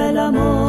El 0.00 0.18
amor, 0.18 0.59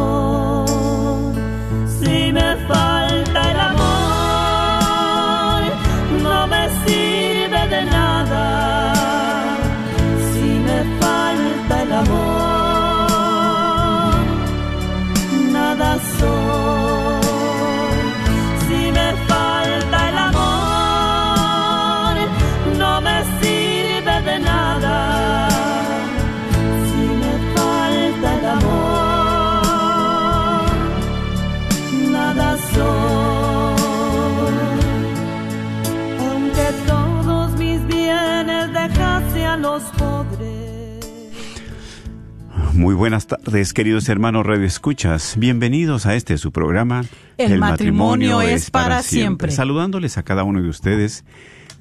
buenas 43.01 43.25
tardes, 43.25 43.73
queridos 43.73 44.07
hermanos 44.09 44.45
Radio 44.45 44.67
Escuchas. 44.67 45.35
Bienvenidos 45.35 46.05
a 46.05 46.13
este 46.13 46.37
su 46.37 46.51
programa. 46.51 47.03
El 47.35 47.57
matrimonio 47.57 48.43
es 48.43 48.69
para 48.69 49.01
siempre. 49.01 49.51
Saludándoles 49.51 50.19
a 50.19 50.23
cada 50.23 50.43
uno 50.43 50.61
de 50.61 50.69
ustedes 50.69 51.25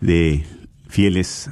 de 0.00 0.46
fieles 0.88 1.50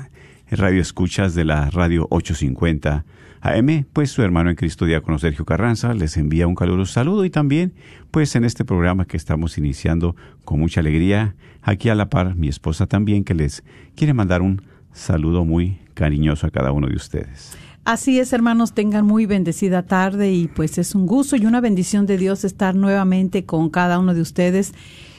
Radio 0.50 0.80
Escuchas 0.80 1.34
de 1.34 1.44
la 1.44 1.68
Radio 1.68 2.06
850 2.08 3.04
AM, 3.42 3.84
pues 3.92 4.10
su 4.10 4.22
hermano 4.22 4.48
en 4.48 4.56
Cristo 4.56 4.86
Diácono 4.86 5.18
Sergio 5.18 5.44
Carranza 5.44 5.92
les 5.92 6.16
envía 6.16 6.46
un 6.46 6.54
caluroso 6.54 6.94
saludo 6.94 7.26
y 7.26 7.30
también 7.30 7.74
pues 8.10 8.36
en 8.36 8.46
este 8.46 8.64
programa 8.64 9.04
que 9.04 9.18
estamos 9.18 9.58
iniciando 9.58 10.16
con 10.46 10.60
mucha 10.60 10.80
alegría, 10.80 11.34
aquí 11.60 11.90
a 11.90 11.94
la 11.94 12.08
par 12.08 12.36
mi 12.36 12.48
esposa 12.48 12.86
también 12.86 13.22
que 13.22 13.34
les 13.34 13.64
quiere 13.94 14.14
mandar 14.14 14.40
un 14.40 14.62
saludo 14.94 15.44
muy 15.44 15.76
cariñoso 15.92 16.46
a 16.46 16.50
cada 16.50 16.72
uno 16.72 16.86
de 16.86 16.96
ustedes. 16.96 17.58
Así 17.88 18.20
es, 18.20 18.34
hermanos, 18.34 18.74
tengan 18.74 19.06
muy 19.06 19.24
bendecida 19.24 19.82
tarde 19.82 20.30
y 20.30 20.46
pues 20.46 20.76
es 20.76 20.94
un 20.94 21.06
gusto 21.06 21.36
y 21.36 21.46
una 21.46 21.62
bendición 21.62 22.04
de 22.04 22.18
Dios 22.18 22.44
estar 22.44 22.74
nuevamente 22.74 23.46
con 23.46 23.70
cada 23.70 23.98
uno 23.98 24.12
de 24.12 24.20
ustedes 24.20 24.74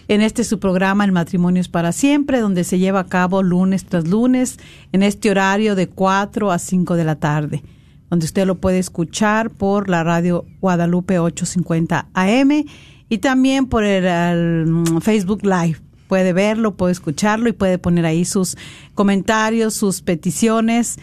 en 0.08 0.22
este 0.22 0.44
su 0.44 0.59
programa 0.59 1.03
El 1.03 1.12
matrimonio 1.12 1.62
es 1.62 1.67
para 1.67 1.92
siempre, 1.92 2.40
donde 2.40 2.64
se 2.64 2.78
lleva 2.78 3.00
a 3.00 3.08
cabo 3.08 3.42
lunes 3.42 3.86
tras 3.86 4.08
lunes 4.08 4.59
en 4.91 5.02
este 5.02 5.31
horario 5.31 5.74
de 5.74 5.88
4 5.88 6.52
a 6.52 6.59
5 6.59 6.96
de 6.96 7.03
la 7.03 7.16
tarde, 7.16 7.63
donde 8.12 8.28
usted 8.28 8.46
lo 8.46 8.59
puede 8.59 8.78
escuchar 8.78 9.50
por 9.50 9.90
la 9.90 10.03
radio 10.03 10.46
Guadalupe 10.62 11.18
850 11.18 12.09
AM 12.13 12.66
y 13.09 13.18
también 13.18 13.66
por 13.66 13.84
el, 13.84 14.06
el, 14.06 15.02
Facebook 15.02 15.41
Live. 15.41 15.78
Puede 16.08 16.34
verlo, 16.34 16.78
puede 16.78 16.91
escucharlo 16.91 17.50
y 17.50 17.53
puede 17.53 17.79
poner 17.79 18.06
ahí 18.06 18.25
sus 18.25 18.58
comentarios, 18.94 19.74
sus 19.74 20.03
peticiones. 20.03 21.00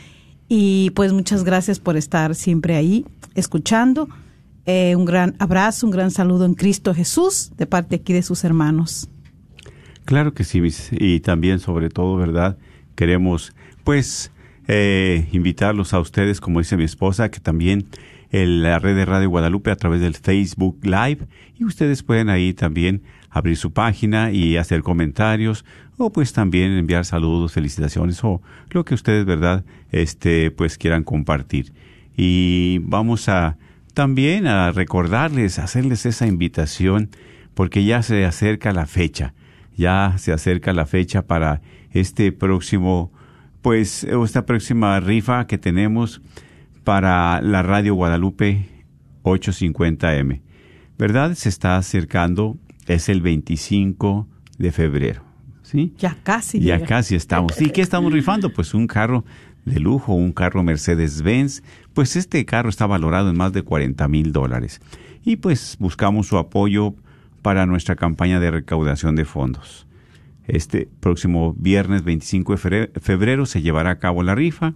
Y 0.48 0.90
pues 0.90 1.12
muchas 1.12 1.44
gracias 1.44 1.80
por 1.80 1.96
estar 1.96 2.34
siempre 2.34 2.76
ahí 2.76 3.04
escuchando. 3.34 4.08
Eh, 4.64 4.94
un 4.96 5.04
gran 5.04 5.36
abrazo, 5.38 5.86
un 5.86 5.92
gran 5.92 6.10
saludo 6.10 6.44
en 6.44 6.54
Cristo 6.54 6.94
Jesús 6.94 7.52
de 7.56 7.66
parte 7.66 7.96
aquí 7.96 8.12
de 8.12 8.22
sus 8.22 8.44
hermanos. 8.44 9.08
Claro 10.04 10.34
que 10.34 10.44
sí, 10.44 10.62
y 10.92 11.20
también 11.20 11.58
sobre 11.58 11.88
todo, 11.88 12.16
¿verdad? 12.16 12.58
Queremos 12.94 13.52
pues 13.84 14.30
eh, 14.68 15.28
invitarlos 15.32 15.92
a 15.94 16.00
ustedes, 16.00 16.40
como 16.40 16.60
dice 16.60 16.76
mi 16.76 16.84
esposa, 16.84 17.30
que 17.30 17.40
también 17.40 17.86
en 18.30 18.62
la 18.62 18.78
red 18.78 18.96
de 18.96 19.04
Radio 19.04 19.30
Guadalupe 19.30 19.70
a 19.70 19.76
través 19.76 20.00
del 20.00 20.14
Facebook 20.14 20.78
Live 20.82 21.26
y 21.56 21.64
ustedes 21.64 22.02
pueden 22.02 22.28
ahí 22.28 22.52
también 22.52 23.02
abrir 23.36 23.56
su 23.56 23.72
página 23.72 24.30
y 24.30 24.56
hacer 24.56 24.82
comentarios 24.82 25.64
o 25.98 26.10
pues 26.10 26.32
también 26.32 26.72
enviar 26.72 27.04
saludos, 27.04 27.52
felicitaciones 27.52 28.22
o 28.24 28.42
lo 28.70 28.84
que 28.84 28.94
ustedes, 28.94 29.24
¿verdad? 29.24 29.64
Este, 29.90 30.50
pues 30.50 30.78
quieran 30.78 31.04
compartir. 31.04 31.72
Y 32.16 32.78
vamos 32.82 33.28
a 33.28 33.58
también 33.94 34.46
a 34.46 34.72
recordarles, 34.72 35.58
hacerles 35.58 36.06
esa 36.06 36.26
invitación 36.26 37.10
porque 37.54 37.84
ya 37.84 38.02
se 38.02 38.24
acerca 38.24 38.72
la 38.72 38.86
fecha, 38.86 39.34
ya 39.76 40.14
se 40.18 40.32
acerca 40.32 40.72
la 40.72 40.86
fecha 40.86 41.22
para 41.22 41.62
este 41.90 42.32
próximo, 42.32 43.10
pues 43.62 44.04
esta 44.04 44.44
próxima 44.44 45.00
rifa 45.00 45.46
que 45.46 45.56
tenemos 45.56 46.20
para 46.84 47.40
la 47.40 47.62
Radio 47.62 47.94
Guadalupe 47.94 48.68
850M. 49.22 50.42
¿Verdad? 50.98 51.34
Se 51.34 51.48
está 51.48 51.76
acercando, 51.76 52.56
es 52.86 53.08
el 53.08 53.20
25 53.20 54.26
de 54.58 54.72
febrero. 54.72 55.22
¿Sí? 55.62 55.94
Ya 55.98 56.16
casi. 56.22 56.60
Ya 56.60 56.76
llega. 56.76 56.86
casi 56.86 57.16
estamos. 57.16 57.60
¿Y 57.60 57.70
qué 57.70 57.82
estamos 57.82 58.12
rifando? 58.12 58.52
Pues 58.52 58.72
un 58.72 58.86
carro 58.86 59.24
de 59.64 59.80
lujo, 59.80 60.14
un 60.14 60.32
carro 60.32 60.62
Mercedes-Benz. 60.62 61.62
Pues 61.92 62.16
este 62.16 62.44
carro 62.44 62.68
está 62.68 62.86
valorado 62.86 63.30
en 63.30 63.36
más 63.36 63.52
de 63.52 63.62
40 63.62 64.06
mil 64.08 64.32
dólares. 64.32 64.80
Y 65.24 65.36
pues 65.36 65.76
buscamos 65.80 66.28
su 66.28 66.38
apoyo 66.38 66.94
para 67.42 67.66
nuestra 67.66 67.96
campaña 67.96 68.38
de 68.38 68.50
recaudación 68.50 69.16
de 69.16 69.24
fondos. 69.24 69.86
Este 70.46 70.88
próximo 71.00 71.54
viernes 71.58 72.04
25 72.04 72.54
de 72.54 72.90
febrero 73.00 73.46
se 73.46 73.62
llevará 73.62 73.90
a 73.90 73.98
cabo 73.98 74.22
la 74.22 74.36
rifa. 74.36 74.74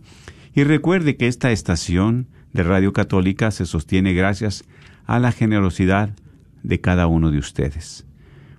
Y 0.54 0.64
recuerde 0.64 1.16
que 1.16 1.28
esta 1.28 1.52
estación 1.52 2.26
de 2.52 2.64
Radio 2.64 2.92
Católica 2.92 3.52
se 3.52 3.66
sostiene 3.66 4.12
gracias 4.12 4.64
a 5.06 5.20
la 5.20 5.30
generosidad 5.30 6.10
de 6.62 6.80
cada 6.80 7.06
uno 7.06 7.30
de 7.30 7.38
ustedes. 7.38 8.06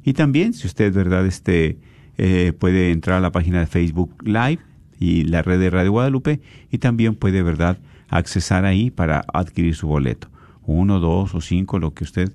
Y 0.03 0.13
también, 0.13 0.53
si 0.53 0.65
usted, 0.67 0.93
¿verdad?, 0.93 1.25
este, 1.25 1.79
eh, 2.17 2.53
puede 2.57 2.91
entrar 2.91 3.17
a 3.17 3.21
la 3.21 3.31
página 3.31 3.59
de 3.59 3.67
Facebook 3.67 4.23
Live 4.23 4.59
y 4.99 5.23
la 5.23 5.41
red 5.41 5.59
de 5.59 5.69
Radio 5.69 5.91
Guadalupe 5.91 6.41
y 6.71 6.77
también 6.79 7.15
puede, 7.15 7.41
¿verdad?, 7.41 7.77
accesar 8.09 8.65
ahí 8.65 8.91
para 8.91 9.23
adquirir 9.33 9.75
su 9.75 9.87
boleto. 9.87 10.27
Uno, 10.65 10.99
dos 10.99 11.33
o 11.35 11.41
cinco, 11.41 11.79
lo 11.79 11.93
que 11.93 12.03
usted, 12.03 12.33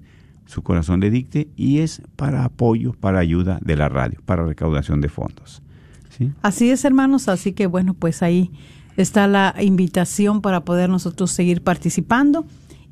su 0.49 0.62
corazón 0.62 1.00
le 1.00 1.11
dicte, 1.11 1.49
y 1.56 1.79
es 1.79 2.03
para 2.17 2.45
apoyo, 2.45 2.95
para 2.95 3.19
ayuda 3.19 3.59
de 3.62 3.77
la 3.77 3.89
radio, 3.89 4.19
para 4.25 4.45
recaudación 4.45 5.00
de 5.00 5.11
fondos. 5.11 5.62
¿Sí? 6.09 6.33
Así 6.43 6.71
es, 6.71 6.85
hermanos, 6.85 7.29
así 7.29 7.53
que 7.53 7.67
bueno, 7.67 7.93
pues 7.93 8.23
ahí 8.23 8.50
está 8.97 9.29
la 9.29 9.55
invitación 9.61 10.41
para 10.41 10.65
poder 10.65 10.89
nosotros 10.89 11.31
seguir 11.31 11.62
participando 11.62 12.47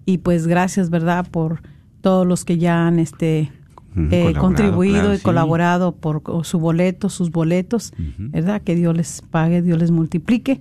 y 0.04 0.18
pues 0.18 0.46
gracias, 0.46 0.90
¿verdad?, 0.90 1.26
por 1.30 1.62
todos 2.02 2.26
los 2.26 2.44
que 2.44 2.58
ya 2.58 2.86
han 2.86 2.98
este 2.98 3.50
eh, 3.96 4.34
contribuido 4.38 4.98
claro, 5.00 5.14
y 5.14 5.16
sí. 5.16 5.22
colaborado 5.22 5.96
por 5.96 6.22
su 6.44 6.58
boleto, 6.58 7.08
sus 7.08 7.30
boletos, 7.30 7.94
¿verdad? 8.18 8.60
Que 8.60 8.76
Dios 8.76 8.94
les 8.94 9.22
pague, 9.22 9.62
Dios 9.62 9.78
les 9.78 9.90
multiplique 9.90 10.60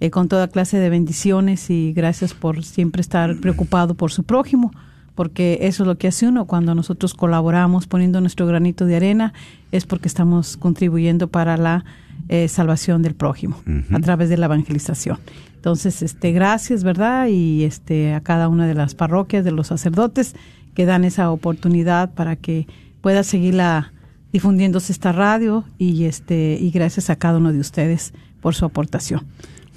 eh, 0.00 0.10
con 0.10 0.26
toda 0.26 0.48
clase 0.48 0.78
de 0.78 0.90
bendiciones 0.90 1.70
y 1.70 1.92
gracias 1.92 2.34
por 2.34 2.64
siempre 2.64 3.00
estar 3.00 3.38
preocupado 3.38 3.94
por 3.94 4.10
su 4.10 4.24
prójimo, 4.24 4.72
porque 5.14 5.58
eso 5.62 5.82
es 5.82 5.86
lo 5.86 5.98
que 5.98 6.08
hace 6.08 6.26
uno 6.26 6.46
cuando 6.46 6.74
nosotros 6.74 7.14
colaboramos 7.14 7.86
poniendo 7.86 8.20
nuestro 8.20 8.46
granito 8.46 8.86
de 8.86 8.96
arena, 8.96 9.32
es 9.70 9.86
porque 9.86 10.08
estamos 10.08 10.56
contribuyendo 10.56 11.28
para 11.28 11.56
la 11.56 11.84
eh, 12.28 12.48
salvación 12.48 13.02
del 13.02 13.14
prójimo 13.14 13.60
a 13.92 14.00
través 14.00 14.28
de 14.28 14.36
la 14.36 14.46
evangelización. 14.46 15.18
Entonces, 15.56 16.02
este, 16.02 16.32
gracias, 16.32 16.82
¿verdad? 16.82 17.28
Y 17.28 17.64
este, 17.64 18.14
a 18.14 18.20
cada 18.20 18.48
una 18.48 18.66
de 18.66 18.74
las 18.74 18.94
parroquias, 18.94 19.44
de 19.44 19.52
los 19.52 19.68
sacerdotes 19.68 20.34
que 20.74 20.86
dan 20.86 21.04
esa 21.04 21.30
oportunidad 21.30 22.14
para 22.14 22.36
que 22.36 22.66
pueda 23.00 23.22
seguir 23.22 23.54
la, 23.54 23.92
difundiéndose 24.32 24.92
esta 24.92 25.12
radio 25.12 25.64
y 25.78 26.04
este 26.04 26.56
y 26.60 26.70
gracias 26.70 27.10
a 27.10 27.16
cada 27.16 27.38
uno 27.38 27.52
de 27.52 27.60
ustedes 27.60 28.14
por 28.40 28.54
su 28.54 28.64
aportación. 28.64 29.26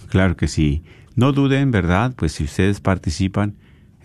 Claro 0.10 0.38
que 0.38 0.48
sí. 0.48 0.84
No 1.16 1.32
duden, 1.32 1.72
¿verdad? 1.72 2.14
Pues 2.16 2.34
si 2.34 2.44
ustedes 2.46 2.80
participan, 2.80 3.56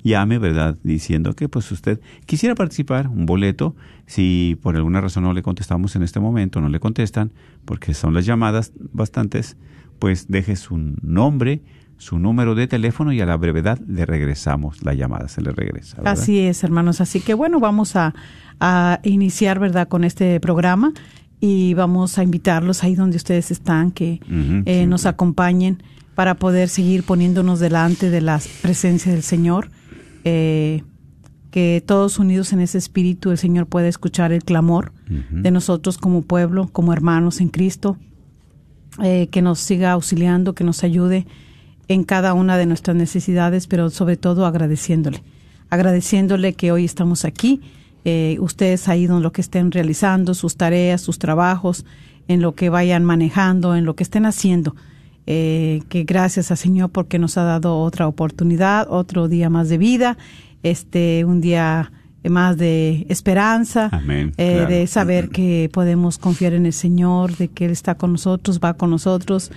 Llame, 0.02 0.38
¿verdad? 0.38 0.78
Diciendo 0.82 1.34
que 1.34 1.48
pues 1.48 1.72
usted 1.72 2.00
quisiera 2.24 2.54
participar, 2.54 3.08
un 3.08 3.26
boleto, 3.26 3.76
si 4.06 4.56
por 4.62 4.76
alguna 4.76 5.00
razón 5.00 5.24
no 5.24 5.34
le 5.34 5.42
contestamos 5.42 5.96
en 5.96 6.04
este 6.04 6.20
momento, 6.20 6.60
no 6.60 6.68
le 6.68 6.78
contestan, 6.80 7.32
porque 7.64 7.94
son 7.94 8.14
las 8.14 8.24
llamadas 8.24 8.72
bastantes, 8.92 9.56
pues 9.98 10.28
deje 10.28 10.54
su 10.56 10.78
nombre, 11.02 11.62
su 11.98 12.18
número 12.18 12.54
de 12.54 12.66
teléfono 12.66 13.12
y 13.12 13.20
a 13.20 13.26
la 13.26 13.36
brevedad 13.36 13.78
le 13.86 14.06
regresamos 14.06 14.82
la 14.82 14.94
llamada, 14.94 15.28
se 15.28 15.42
le 15.42 15.50
regresa. 15.52 15.98
¿verdad? 15.98 16.14
Así 16.14 16.38
es, 16.40 16.64
hermanos. 16.64 17.00
Así 17.00 17.20
que 17.20 17.34
bueno, 17.34 17.60
vamos 17.60 17.96
a, 17.96 18.14
a 18.60 19.00
iniciar, 19.02 19.58
¿verdad?, 19.58 19.88
con 19.88 20.04
este 20.04 20.40
programa 20.40 20.92
y 21.40 21.74
vamos 21.74 22.18
a 22.18 22.22
invitarlos 22.22 22.82
ahí 22.82 22.94
donde 22.94 23.16
ustedes 23.16 23.50
están, 23.50 23.90
que 23.90 24.20
eh, 24.64 24.86
nos 24.86 25.06
acompañen 25.06 25.82
para 26.14 26.34
poder 26.34 26.68
seguir 26.68 27.04
poniéndonos 27.04 27.60
delante 27.60 28.10
de 28.10 28.20
la 28.20 28.40
presencia 28.62 29.12
del 29.12 29.22
Señor. 29.22 29.70
eh, 30.24 30.82
que 31.50 31.82
todos 31.84 32.18
unidos 32.18 32.52
en 32.52 32.60
ese 32.60 32.76
espíritu 32.76 33.30
el 33.30 33.38
Señor 33.38 33.66
pueda 33.66 33.88
escuchar 33.88 34.32
el 34.32 34.44
clamor 34.44 34.92
de 35.30 35.50
nosotros 35.50 35.96
como 35.96 36.20
pueblo, 36.20 36.68
como 36.70 36.92
hermanos 36.92 37.40
en 37.40 37.48
Cristo, 37.48 37.96
eh, 39.02 39.28
que 39.30 39.40
nos 39.40 39.58
siga 39.58 39.92
auxiliando, 39.92 40.54
que 40.54 40.64
nos 40.64 40.84
ayude 40.84 41.26
en 41.88 42.04
cada 42.04 42.34
una 42.34 42.56
de 42.56 42.66
nuestras 42.66 42.96
necesidades, 42.96 43.66
pero 43.66 43.90
sobre 43.90 44.16
todo 44.16 44.46
agradeciéndole, 44.46 45.22
agradeciéndole 45.70 46.52
que 46.52 46.70
hoy 46.70 46.84
estamos 46.84 47.24
aquí, 47.24 47.60
eh, 48.04 48.36
ustedes 48.40 48.88
ahí 48.88 49.06
en 49.06 49.22
lo 49.22 49.32
que 49.32 49.40
estén 49.40 49.72
realizando, 49.72 50.34
sus 50.34 50.56
tareas, 50.56 51.00
sus 51.00 51.18
trabajos, 51.18 51.84
en 52.28 52.42
lo 52.42 52.54
que 52.54 52.68
vayan 52.68 53.04
manejando, 53.04 53.74
en 53.74 53.84
lo 53.84 53.96
que 53.96 54.02
estén 54.02 54.26
haciendo. 54.26 54.76
Eh, 55.30 55.82
que 55.90 56.04
gracias 56.04 56.50
al 56.50 56.56
Señor 56.56 56.90
porque 56.90 57.18
nos 57.18 57.36
ha 57.36 57.42
dado 57.42 57.78
otra 57.80 58.06
oportunidad, 58.06 58.86
otro 58.88 59.28
día 59.28 59.50
más 59.50 59.68
de 59.68 59.76
vida, 59.76 60.16
este, 60.62 61.24
un 61.26 61.42
día 61.42 61.92
más 62.24 62.56
de 62.56 63.06
esperanza, 63.10 63.90
Amén, 63.92 64.32
eh, 64.38 64.54
claro. 64.54 64.70
de 64.70 64.86
saber 64.86 65.28
que 65.28 65.68
podemos 65.72 66.16
confiar 66.16 66.54
en 66.54 66.64
el 66.64 66.72
Señor, 66.72 67.36
de 67.36 67.48
que 67.48 67.66
Él 67.66 67.72
está 67.72 67.94
con 67.96 68.12
nosotros, 68.12 68.58
va 68.58 68.74
con 68.74 68.90
nosotros, 68.90 69.50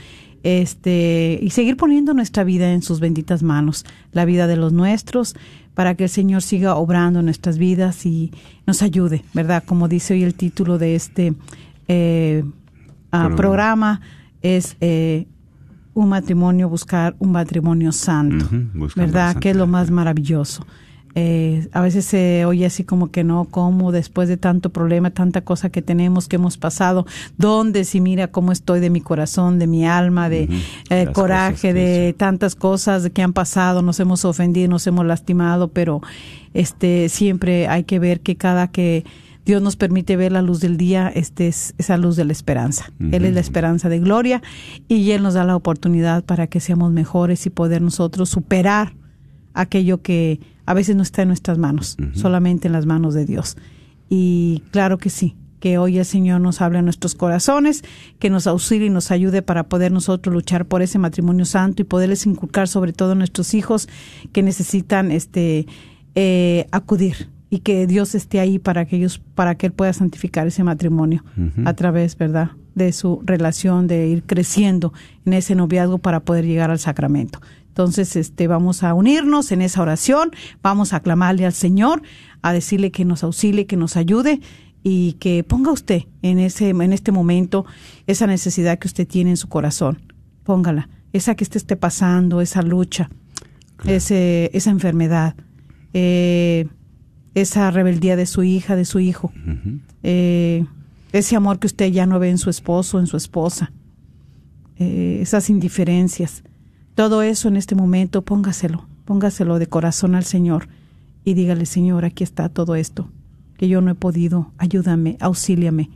este, 0.44 1.40
y 1.42 1.50
seguir 1.52 1.78
poniendo 1.78 2.14
nuestra 2.14 2.44
vida 2.44 2.72
en 2.72 2.82
sus 2.82 3.00
benditas 3.00 3.44
manos, 3.44 3.86
la 4.12 4.26
vida 4.26 4.48
de 4.48 4.56
los 4.56 4.74
nuestros, 4.74 5.36
para 5.74 5.96
que 5.96 6.04
el 6.04 6.10
Señor 6.10 6.42
siga 6.42 6.76
obrando 6.76 7.20
en 7.20 7.26
nuestras 7.26 7.58
vidas 7.58 8.06
y 8.06 8.32
nos 8.68 8.82
ayude, 8.82 9.24
¿verdad? 9.34 9.64
Como 9.66 9.88
dice 9.88 10.14
hoy 10.14 10.24
el 10.24 10.36
título 10.36 10.78
de 10.78 10.96
este 10.96 11.34
eh, 11.88 12.44
ah, 13.12 13.30
Programa. 13.36 14.02
es 14.42 14.76
eh, 14.82 15.28
un 15.94 16.10
matrimonio, 16.10 16.70
buscar 16.70 17.16
un 17.20 17.32
matrimonio 17.32 17.92
santo, 17.92 18.48
¿verdad? 18.96 19.38
Que 19.38 19.52
es 19.52 19.56
lo 19.56 19.68
más 19.68 19.92
maravilloso. 19.92 20.66
Eh, 21.16 21.68
a 21.74 21.82
veces 21.82 22.06
se 22.06 22.46
oye 22.46 22.66
así 22.66 22.84
como 22.84 23.12
que 23.12 23.24
no, 23.24 23.46
¿cómo 23.46 23.92
después 23.92 24.30
de 24.30 24.38
tanto 24.38 24.70
problema, 24.70 25.12
tanta 25.12 25.42
cosa 25.42 25.70
que 25.70 25.82
tenemos, 25.82 26.28
que 26.28 26.38
hemos 26.38 26.58
pasado? 26.58 27.06
¿Dónde? 27.38 27.84
Si 27.84 28.00
mira 28.00 28.28
cómo 28.28 28.52
estoy 28.52 28.80
de 28.80 28.90
mi 28.90 29.02
corazón, 29.02 29.60
de 29.60 29.68
mi 29.68 29.86
alma, 29.86 30.30
de 30.30 30.50
eh, 30.90 31.08
coraje, 31.14 31.74
de 31.74 32.14
tantas 32.18 32.56
cosas 32.56 33.10
que 33.10 33.22
han 33.22 33.34
pasado, 33.34 33.82
nos 33.82 34.00
hemos 34.00 34.24
ofendido, 34.26 34.70
nos 34.70 34.88
hemos 34.88 35.06
lastimado, 35.06 35.68
pero 35.70 36.02
este 36.54 37.10
siempre 37.10 37.68
hay 37.68 37.84
que 37.84 38.00
ver 38.00 38.22
que 38.22 38.36
cada 38.36 38.70
que 38.70 39.04
Dios 39.46 39.62
nos 39.62 39.76
permite 39.76 40.16
ver 40.16 40.32
la 40.32 40.42
luz 40.42 40.60
del 40.60 40.78
día, 40.78 41.12
este 41.14 41.48
es 41.48 41.74
esa 41.78 41.98
luz 41.98 42.16
de 42.16 42.26
la 42.26 42.32
esperanza. 42.32 42.92
Él 43.00 43.26
es 43.26 43.34
la 43.34 43.40
esperanza 43.40 43.90
de 43.90 44.00
gloria 44.00 44.42
y 44.88 45.12
Él 45.12 45.24
nos 45.24 45.34
da 45.34 45.44
la 45.44 45.56
oportunidad 45.56 46.24
para 46.24 46.46
que 46.48 46.60
seamos 46.60 46.92
mejores 46.92 47.46
y 47.48 47.50
poder 47.50 47.82
nosotros 47.82 48.30
superar 48.30 48.94
aquello 49.54 50.02
que 50.02 50.40
a 50.66 50.74
veces 50.74 50.96
no 50.96 51.04
está 51.04 51.22
en 51.22 51.30
nuestras 51.30 51.58
manos, 51.58 51.98
solamente 52.14 52.68
en 52.68 52.74
las 52.74 52.86
manos 52.86 53.14
de 53.14 53.26
Dios. 53.26 53.58
Y 54.10 54.64
claro 54.72 54.98
que 54.98 55.10
sí, 55.10 55.36
que 55.62 55.78
hoy 55.78 56.00
el 56.00 56.06
Señor 56.06 56.42
nos 56.42 56.60
hable 56.60 56.80
a 56.80 56.82
nuestros 56.82 57.16
corazones, 57.16 57.84
que 58.20 58.30
nos 58.30 58.48
auxilie 58.48 58.88
y 58.88 58.90
nos 58.90 59.12
ayude 59.12 59.42
para 59.42 59.64
poder 59.64 59.92
nosotros 59.92 60.34
luchar 60.34 60.66
por 60.66 60.82
ese 60.82 61.00
matrimonio 61.00 61.46
santo 61.46 61.82
y 61.82 61.86
poderles 61.86 62.26
inculcar 62.26 62.68
sobre 62.68 62.94
todo 62.94 63.14
a 63.14 63.16
nuestros 63.16 63.54
hijos 63.54 63.88
que 64.34 64.44
necesitan 64.44 65.12
este 65.12 65.68
eh, 66.16 66.68
acudir 66.72 67.30
y 67.50 67.60
que 67.60 67.86
Dios 67.86 68.16
esté 68.16 68.40
ahí 68.40 68.60
para 68.60 68.86
que 68.86 68.96
ellos, 68.96 69.22
para 69.36 69.56
que 69.56 69.68
Él 69.68 69.74
pueda 69.74 69.94
santificar 69.94 70.48
ese 70.48 70.64
matrimonio 70.64 71.24
a 71.66 71.74
través, 71.74 72.18
¿verdad?, 72.18 72.52
de 72.76 72.94
su 72.94 73.22
relación, 73.26 73.88
de 73.88 74.08
ir 74.08 74.24
creciendo 74.24 74.94
en 75.26 75.34
ese 75.34 75.56
noviazgo 75.56 75.98
para 75.98 76.22
poder 76.22 76.46
llegar 76.46 76.72
al 76.72 76.80
sacramento. 76.80 77.42
Entonces, 77.82 78.16
este, 78.16 78.46
vamos 78.46 78.84
a 78.84 78.94
unirnos 78.94 79.52
en 79.52 79.64
esa 79.64 79.82
oración, 79.82 80.30
vamos 80.62 80.94
a 80.94 81.00
clamarle 81.00 81.48
al 81.48 81.54
Señor, 81.54 82.04
a 82.44 82.54
decirle 82.54 82.92
que 82.92 83.06
nos 83.06 83.24
auxilie, 83.24 83.66
que 83.66 83.76
nos 83.76 83.98
ayude 83.98 84.40
y 84.84 85.14
que 85.14 85.44
ponga 85.44 85.72
usted 85.72 86.04
en 86.22 86.38
ese, 86.38 86.70
en 86.70 86.94
este 86.94 87.12
momento 87.12 87.66
esa 88.06 88.28
necesidad 88.28 88.78
que 88.78 88.88
usted 88.88 89.08
tiene 89.08 89.32
en 89.32 89.38
su 89.38 89.50
corazón. 89.50 89.98
Póngala, 90.44 90.90
esa 91.12 91.34
que 91.34 91.44
usted 91.44 91.58
esté 91.58 91.76
pasando, 91.76 92.40
esa 92.40 92.62
lucha, 92.62 93.10
ese, 93.86 94.52
esa 94.54 94.70
enfermedad, 94.70 95.34
eh, 95.96 96.68
esa 97.34 97.72
rebeldía 97.72 98.16
de 98.16 98.28
su 98.28 98.44
hija, 98.44 98.76
de 98.76 98.86
su 98.86 99.00
hijo, 99.00 99.34
eh, 100.04 100.68
ese 101.14 101.36
amor 101.36 101.58
que 101.58 101.66
usted 101.66 101.92
ya 101.92 102.06
no 102.06 102.20
ve 102.20 102.30
en 102.30 102.38
su 102.38 102.52
esposo, 102.52 103.00
en 103.00 103.08
su 103.08 103.18
esposa, 103.18 103.72
eh, 104.78 105.18
esas 105.20 105.50
indiferencias, 105.50 106.44
todo 106.96 107.22
eso 107.22 107.48
en 107.48 107.58
este 107.58 107.76
momento, 107.76 108.22
póngaselo, 108.22 108.86
póngaselo 109.06 109.60
de 109.60 109.68
corazón 109.68 110.16
al 110.16 110.24
Señor 110.24 110.68
y 111.24 111.34
dígale, 111.34 111.66
Señor, 111.66 112.06
aquí 112.06 112.24
está 112.24 112.50
todo 112.50 112.76
esto, 112.76 113.10
que 113.58 113.68
yo 113.68 113.82
no 113.82 113.92
he 113.92 113.96
podido, 113.96 114.52
ayúdame, 114.58 115.18
auxíliame, 115.20 115.90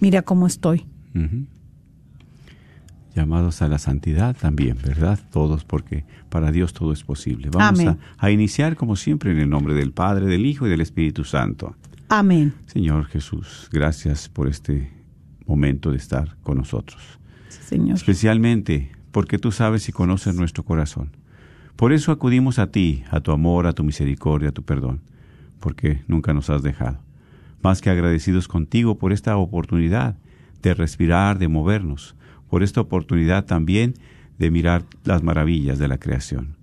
mira 0.00 0.22
cómo 0.22 0.46
estoy. 0.46 0.86
Llamados 3.14 3.62
a 3.62 3.68
la 3.68 3.78
santidad 3.78 4.36
también, 4.36 4.78
¿verdad? 4.84 5.18
Todos, 5.32 5.64
porque 5.64 6.04
para 6.28 6.52
Dios 6.52 6.72
todo 6.72 6.92
es 6.92 7.02
posible. 7.02 7.50
Vamos 7.50 7.80
a, 7.80 7.98
a 8.18 8.30
iniciar, 8.30 8.76
como 8.76 8.96
siempre, 8.96 9.32
en 9.32 9.38
el 9.38 9.50
nombre 9.50 9.74
del 9.74 9.92
Padre, 9.92 10.26
del 10.26 10.46
Hijo 10.46 10.66
y 10.66 10.70
del 10.70 10.80
Espíritu 10.80 11.24
Santo. 11.24 11.74
Amén. 12.08 12.54
Señor 12.66 13.06
Jesús, 13.06 13.68
gracias 13.72 14.28
por 14.28 14.48
este 14.48 14.90
momento 15.46 15.90
de 15.90 15.96
estar 15.96 16.36
con 16.42 16.58
nosotros. 16.58 17.00
Sí, 17.48 17.58
Señor. 17.62 17.96
Especialmente 17.96 18.92
porque 19.12 19.38
tú 19.38 19.52
sabes 19.52 19.88
y 19.88 19.92
conoces 19.92 20.34
nuestro 20.34 20.64
corazón. 20.64 21.10
Por 21.76 21.92
eso 21.92 22.12
acudimos 22.12 22.58
a 22.58 22.70
ti, 22.70 23.04
a 23.10 23.20
tu 23.20 23.32
amor, 23.32 23.66
a 23.66 23.72
tu 23.72 23.84
misericordia, 23.84 24.50
a 24.50 24.52
tu 24.52 24.62
perdón. 24.62 25.00
porque 25.60 26.02
nunca 26.08 26.32
nos 26.32 26.48
has 26.48 26.62
dejado. 26.62 26.98
Más 27.62 27.82
que 27.82 27.90
agradecidos 27.90 28.48
contigo 28.48 28.96
por 28.96 29.12
esta 29.12 29.36
oportunidad 29.36 30.16
de 30.62 30.72
respirar, 30.72 31.38
de 31.38 31.48
movernos, 31.48 32.14
por 32.48 32.62
esta 32.62 32.80
oportunidad 32.80 33.44
también 33.44 33.94
de 34.38 34.50
mirar 34.50 34.84
las 35.04 35.22
maravillas 35.22 35.78
de 35.78 35.88
la 35.88 35.98
creación. 35.98 36.56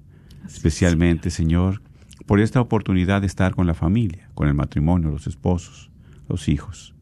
Especialmente, 0.47 1.29
Señor, 1.29 1.81
por 2.25 2.39
esta 2.39 2.59
oportunidad 2.59 3.21
de 3.21 3.27
estar 3.27 3.53
con 3.55 3.67
la 3.67 3.73
familia, 3.73 4.29
con 4.33 4.47
el 4.47 4.53
matrimonio, 4.53 5.11
los 5.11 5.27
esposos, 5.27 5.89
los 6.27 6.49
hijos, 6.49 6.93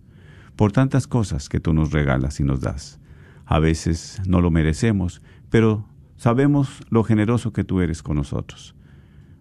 por 0.55 0.71
tantas 0.71 1.07
cosas 1.07 1.49
que 1.49 1.59
tú 1.59 1.73
nos 1.73 1.91
regalas 1.91 2.39
y 2.39 2.43
nos 2.43 2.61
das. 2.61 2.99
A 3.45 3.59
veces 3.59 4.21
no 4.27 4.41
lo 4.41 4.51
merecemos, 4.51 5.21
pero 5.49 5.87
sabemos 6.17 6.81
lo 6.89 7.03
generoso 7.03 7.53
que 7.53 7.63
tú 7.63 7.81
eres 7.81 8.03
con 8.03 8.17
nosotros. 8.17 8.75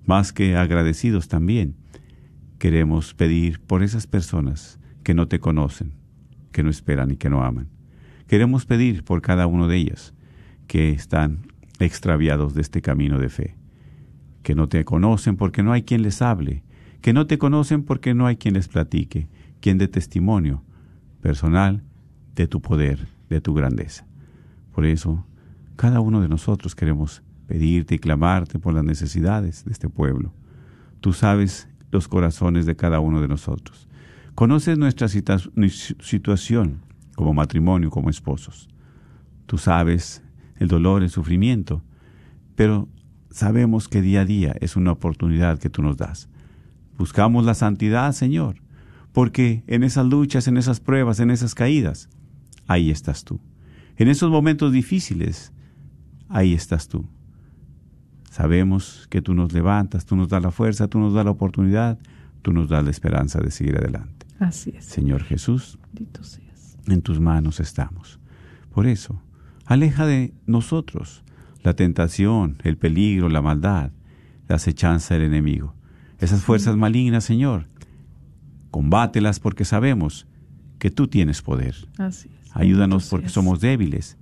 Más 0.05 0.33
que 0.33 0.57
agradecidos 0.57 1.29
también, 1.29 1.77
queremos 2.59 3.15
pedir 3.15 3.61
por 3.61 3.83
esas 3.83 4.07
personas 4.07 4.79
que 5.03 5.15
no 5.15 5.29
te 5.29 5.41
conocen, 5.41 5.95
que 6.53 6.63
no 6.63 6.71
esperan 6.71 7.11
y 7.11 7.17
que 7.17 7.31
no 7.31 7.43
aman. 7.43 7.69
Queremos 8.27 8.67
pedir 8.67 9.05
por 9.05 9.23
cada 9.23 9.47
uno 9.47 9.69
de 9.69 9.77
ellas 9.77 10.15
que 10.67 10.91
están 10.91 11.47
extraviados 11.79 12.55
de 12.55 12.63
este 12.63 12.81
camino 12.83 13.19
de 13.19 13.29
fe, 13.29 13.57
que 14.43 14.55
no 14.55 14.69
te 14.69 14.85
conocen 14.85 15.37
porque 15.37 15.63
no 15.63 15.73
hay 15.73 15.83
quien 15.83 16.03
les 16.03 16.23
hable, 16.23 16.63
que 17.01 17.13
no 17.13 17.27
te 17.27 17.39
conocen 17.39 17.83
porque 17.83 18.15
no 18.15 18.27
hay 18.27 18.37
quien 18.37 18.55
les 18.55 18.69
platique, 18.69 19.29
quien 19.61 19.79
dé 19.79 19.89
testimonio 19.89 20.63
personal 21.21 21.83
de 22.35 22.47
tu 22.49 22.61
poder, 22.61 23.09
de 23.29 23.41
tu 23.41 23.55
grandeza. 23.55 24.07
Por 24.73 24.87
eso, 24.87 25.27
cada 25.77 26.01
uno 26.01 26.21
de 26.21 26.29
nosotros 26.29 26.75
queremos 26.75 27.23
pedirte 27.47 27.97
y 27.97 27.99
clamarte 27.99 28.59
por 28.59 28.75
las 28.75 28.85
necesidades 28.85 29.65
de 29.65 29.73
este 29.73 29.89
pueblo. 29.89 30.33
Tú 31.01 31.13
sabes 31.13 31.69
los 31.91 32.09
corazones 32.09 32.67
de 32.67 32.77
cada 32.77 33.01
uno 33.01 33.21
de 33.21 33.29
nosotros. 33.29 33.89
Conoces 34.35 34.79
nuestra 34.79 35.09
situación 35.09 36.81
como 37.15 37.35
matrimonio, 37.35 37.91
como 37.91 38.11
esposos. 38.11 38.69
Tú 39.47 39.59
sabes 39.59 40.23
el 40.57 40.69
dolor, 40.69 41.03
el 41.03 41.11
sufrimiento, 41.11 41.83
pero 42.57 42.89
sabemos 43.31 43.89
que 43.89 44.01
día 44.03 44.23
a 44.23 44.25
día 44.25 44.57
es 44.61 44.77
una 44.77 44.93
oportunidad 44.93 45.59
que 45.59 45.71
tú 45.71 45.83
nos 45.83 45.97
das. 45.97 46.29
Buscamos 46.97 47.45
la 47.45 47.55
santidad, 47.55 48.13
Señor, 48.13 48.57
porque 49.13 49.63
en 49.67 49.83
esas 49.83 50.07
luchas, 50.07 50.49
en 50.49 50.57
esas 50.57 50.81
pruebas, 50.81 51.21
en 51.21 51.31
esas 51.31 51.55
caídas, 51.55 52.09
ahí 52.67 52.91
estás 52.91 53.25
tú. 53.25 53.41
En 53.97 54.09
esos 54.09 54.31
momentos 54.31 54.73
difíciles, 54.73 55.53
ahí 56.29 56.55
estás 56.55 56.89
tú. 56.89 57.05
Sabemos 58.31 59.07
que 59.11 59.23
tú 59.23 59.35
nos 59.35 59.53
levantas, 59.53 60.07
tú 60.07 60.17
nos 60.17 60.29
das 60.29 60.43
la 60.43 60.51
fuerza, 60.51 60.89
tú 60.89 60.99
nos 60.99 61.15
das 61.15 61.25
la 61.25 61.31
oportunidad, 61.31 61.99
tú 62.43 62.53
nos 62.53 62.69
das 62.69 62.85
la 62.85 62.91
esperanza 62.91 63.41
de 63.41 63.51
seguir 63.51 63.77
adelante. 63.77 64.27
Así 64.41 64.73
es. 64.77 64.85
Señor 64.85 65.23
Jesús, 65.23 65.79
en 66.87 67.03
tus 67.03 67.21
manos 67.21 67.61
estamos. 67.61 68.19
Por 68.73 68.87
eso, 68.87 69.23
aleja 69.67 70.05
de 70.07 70.35
nosotros 70.47 71.23
la 71.63 71.75
tentación, 71.75 72.59
el 72.65 72.77
peligro, 72.77 73.29
la 73.29 73.41
maldad, 73.41 73.91
la 74.49 74.57
acechanza 74.57 75.15
del 75.15 75.25
enemigo. 75.25 75.75
Esas 76.19 76.43
fuerzas 76.43 76.77
malignas, 76.77 77.25
Señor, 77.25 77.67
combátelas 78.71 79.41
porque 79.41 79.65
sabemos 79.65 80.27
que 80.79 80.91
tú 80.91 81.09
tienes 81.09 81.41
poder. 81.41 81.75
Así 81.99 82.29
es. 82.43 82.51
Ayúdanos 82.57 83.09
porque 83.09 83.29
somos 83.29 83.61
débiles. 83.61 84.19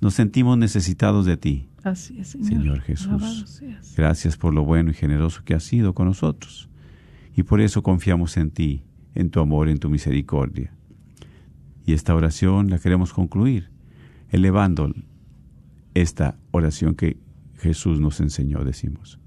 Nos 0.00 0.14
sentimos 0.14 0.58
necesitados 0.58 1.26
de 1.26 1.36
ti. 1.36 1.68
Así 1.82 2.18
es, 2.18 2.28
Señor. 2.28 2.48
Señor 2.48 2.80
Jesús. 2.80 3.62
Gracias 3.96 4.36
por 4.36 4.54
lo 4.54 4.64
bueno 4.64 4.90
y 4.90 4.94
generoso 4.94 5.42
que 5.44 5.54
has 5.54 5.64
sido 5.64 5.94
con 5.94 6.06
nosotros. 6.06 6.68
Y 7.36 7.42
por 7.42 7.60
eso 7.60 7.82
confiamos 7.82 8.36
en 8.36 8.50
ti, 8.50 8.84
en 9.14 9.30
tu 9.30 9.40
amor, 9.40 9.68
en 9.68 9.78
tu 9.78 9.90
misericordia. 9.90 10.72
Y 11.86 11.92
esta 11.92 12.14
oración 12.14 12.70
la 12.70 12.78
queremos 12.78 13.12
concluir 13.12 13.70
elevando 14.30 14.92
esta 15.94 16.36
oración 16.50 16.94
que 16.94 17.18
Jesús 17.58 18.00
nos 18.00 18.20
enseñó, 18.20 18.64
decimos. 18.64 19.20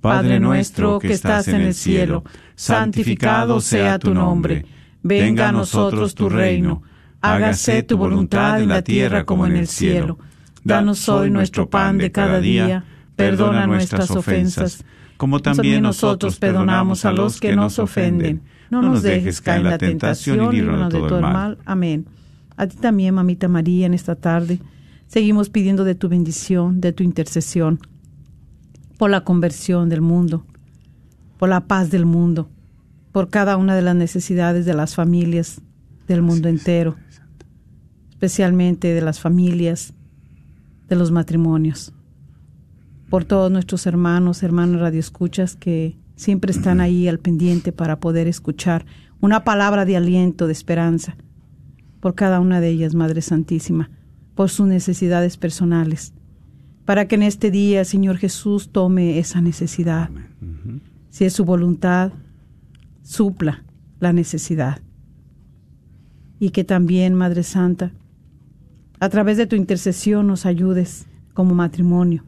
Padre 0.00 0.40
nuestro 0.40 0.98
que 0.98 1.12
estás 1.12 1.48
en 1.48 1.60
el 1.60 1.74
cielo, 1.74 2.24
santificado 2.54 3.60
sea 3.60 3.98
tu 3.98 4.14
nombre. 4.14 4.64
Venga 5.02 5.50
a 5.50 5.52
nosotros 5.52 6.14
tu 6.14 6.28
reino. 6.28 6.82
Hágase 7.20 7.82
tu 7.82 7.96
voluntad 7.96 8.62
en 8.62 8.68
la 8.68 8.82
tierra 8.82 9.24
como 9.24 9.46
en 9.46 9.56
el 9.56 9.66
cielo. 9.66 10.18
Danos 10.64 11.08
hoy 11.08 11.30
nuestro 11.30 11.68
pan 11.68 11.98
de 11.98 12.10
cada 12.10 12.40
día. 12.40 12.84
Perdona 13.16 13.66
nuestras 13.66 14.10
ofensas, 14.10 14.84
como 15.18 15.40
también 15.40 15.82
nosotros 15.82 16.38
perdonamos 16.38 17.04
a 17.04 17.12
los 17.12 17.38
que 17.38 17.54
nos 17.54 17.78
ofenden. 17.78 18.42
No 18.70 18.80
nos 18.80 19.02
dejes 19.02 19.40
caer 19.40 19.60
en 19.60 19.64
la 19.64 19.78
tentación 19.78 20.52
y 20.52 20.56
líbranos 20.56 20.92
de 20.92 20.98
todo 21.00 21.16
el 21.16 21.22
mal. 21.22 21.58
Amén. 21.66 22.06
A 22.56 22.66
ti 22.66 22.76
también, 22.76 23.14
mamita 23.14 23.48
María, 23.48 23.86
en 23.86 23.94
esta 23.94 24.14
tarde. 24.14 24.60
Seguimos 25.06 25.50
pidiendo 25.50 25.84
de 25.84 25.94
tu 25.94 26.08
bendición, 26.08 26.80
de 26.80 26.92
tu 26.92 27.02
intercesión, 27.02 27.80
por 28.96 29.10
la 29.10 29.22
conversión 29.22 29.88
del 29.88 30.00
mundo, 30.02 30.44
por 31.38 31.48
la 31.48 31.66
paz 31.66 31.90
del 31.90 32.06
mundo, 32.06 32.48
por 33.12 33.28
cada 33.28 33.56
una 33.56 33.74
de 33.74 33.82
las 33.82 33.96
necesidades 33.96 34.66
de 34.66 34.74
las 34.74 34.94
familias 34.94 35.60
del 36.06 36.22
mundo 36.22 36.48
entero, 36.48 36.96
especialmente 38.20 38.92
de 38.92 39.00
las 39.00 39.18
familias, 39.18 39.94
de 40.90 40.94
los 40.94 41.10
matrimonios, 41.10 41.94
por 43.08 43.24
todos 43.24 43.50
nuestros 43.50 43.86
hermanos, 43.86 44.42
hermanos 44.42 44.82
radioescuchas 44.82 45.56
que 45.56 45.96
siempre 46.16 46.52
están 46.52 46.82
ahí 46.82 47.08
al 47.08 47.18
pendiente 47.18 47.72
para 47.72 47.98
poder 47.98 48.28
escuchar 48.28 48.84
una 49.22 49.42
palabra 49.42 49.86
de 49.86 49.96
aliento, 49.96 50.46
de 50.46 50.52
esperanza, 50.52 51.16
por 52.00 52.14
cada 52.14 52.40
una 52.40 52.60
de 52.60 52.68
ellas, 52.68 52.94
Madre 52.94 53.22
Santísima 53.22 53.88
por 54.34 54.50
sus 54.50 54.66
necesidades 54.66 55.38
personales, 55.38 56.12
para 56.84 57.08
que 57.08 57.14
en 57.14 57.22
este 57.22 57.50
día, 57.50 57.86
Señor 57.86 58.18
Jesús, 58.18 58.68
tome 58.70 59.18
esa 59.18 59.40
necesidad. 59.40 60.10
Si 61.08 61.24
es 61.24 61.32
su 61.32 61.46
voluntad, 61.46 62.12
supla 63.02 63.64
la 63.98 64.12
necesidad. 64.12 64.82
Y 66.38 66.50
que 66.50 66.64
también, 66.64 67.14
Madre 67.14 67.42
Santa, 67.42 67.92
a 69.00 69.08
través 69.08 69.36
de 69.36 69.46
tu 69.46 69.56
intercesión 69.56 70.26
nos 70.26 70.46
ayudes 70.46 71.06
como 71.34 71.54
matrimonio 71.54 72.22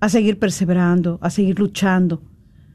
a 0.00 0.08
seguir 0.08 0.40
perseverando, 0.40 1.18
a 1.22 1.30
seguir 1.30 1.60
luchando, 1.60 2.20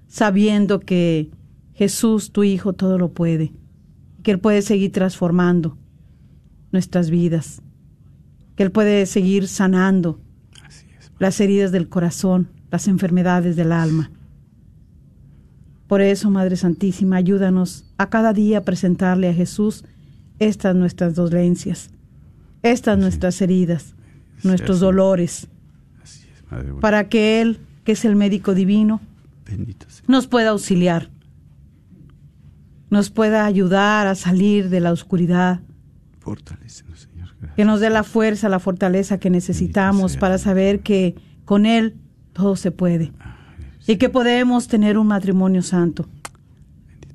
sabiendo 0.07 0.79
que 0.79 1.29
Jesús, 1.73 2.31
tu 2.31 2.45
Hijo, 2.45 2.71
todo 2.71 2.97
lo 2.97 3.11
puede, 3.11 3.51
que 4.23 4.31
Él 4.31 4.39
puede 4.39 4.61
seguir 4.61 4.93
transformando 4.93 5.77
nuestras 6.71 7.09
vidas, 7.09 7.61
que 8.55 8.63
Él 8.63 8.71
puede 8.71 9.05
seguir 9.05 9.49
sanando 9.49 10.21
las 11.19 11.41
heridas 11.41 11.73
del 11.73 11.89
corazón, 11.89 12.47
las 12.71 12.87
enfermedades 12.87 13.57
del 13.57 13.73
alma. 13.73 14.09
Por 15.87 16.01
eso, 16.01 16.31
Madre 16.31 16.55
Santísima, 16.55 17.17
ayúdanos 17.17 17.85
a 17.97 18.09
cada 18.09 18.31
día 18.31 18.63
presentarle 18.63 19.27
a 19.27 19.33
Jesús 19.33 19.83
estas 20.39 20.75
nuestras 20.77 21.13
dolencias, 21.15 21.89
estas 22.63 22.97
nuestras 22.97 23.41
heridas, 23.41 23.95
nuestros 24.43 24.79
dolores, 24.79 25.47
para 26.81 27.09
que 27.09 27.41
Él, 27.41 27.59
que 27.83 27.93
es 27.93 28.05
el 28.05 28.15
médico 28.15 28.53
divino, 28.53 29.01
nos 30.07 30.27
pueda 30.27 30.49
auxiliar, 30.49 31.09
nos 32.89 33.09
pueda 33.09 33.45
ayudar 33.45 34.07
a 34.07 34.15
salir 34.15 34.69
de 34.69 34.79
la 34.79 34.91
oscuridad, 34.91 35.61
que 37.55 37.65
nos 37.65 37.79
dé 37.79 37.89
la 37.89 38.03
fuerza, 38.03 38.49
la 38.49 38.59
fortaleza 38.59 39.19
que 39.19 39.29
necesitamos 39.29 40.17
para 40.17 40.37
saber 40.37 40.81
que 40.81 41.15
con 41.45 41.65
Él 41.65 41.95
todo 42.33 42.55
se 42.55 42.71
puede. 42.71 43.13
y 43.87 43.95
que 43.95 44.09
podemos 44.09 44.67
tener 44.67 44.97
un 44.97 45.07
matrimonio 45.07 45.61
santo. 45.61 46.07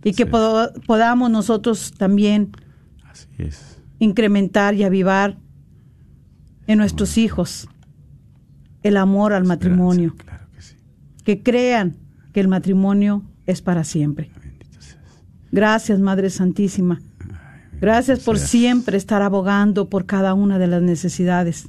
y 0.05 0.15
que 0.15 0.27
podamos 0.27 1.31
nosotros 1.31 1.93
también 1.97 2.51
incrementar 4.05 4.75
y 4.75 4.83
avivar 4.83 5.39
en 6.67 6.79
nuestros 6.79 7.19
hijos 7.19 7.69
el 8.83 8.97
amor 8.97 9.33
al 9.33 9.45
matrimonio. 9.45 10.17
que, 11.25 11.41
crean 11.41 11.95
que 12.33 12.41
el 12.41 12.49
matrimonio 12.49 13.23
es 13.47 13.63
para 13.63 13.85
siempre. 13.85 14.31
Gracias, 15.53 16.01
Madre 16.01 16.31
Santísima 16.31 17.01
Gracias 17.81 18.21
por 18.21 18.39
siempre 18.39 18.97
estar 18.97 19.23
abogando 19.23 19.89
por 19.89 20.07
cada 20.07 20.35
una 20.35 20.59
de 20.59 20.67
las 20.67 20.83
necesidades. 20.83 21.69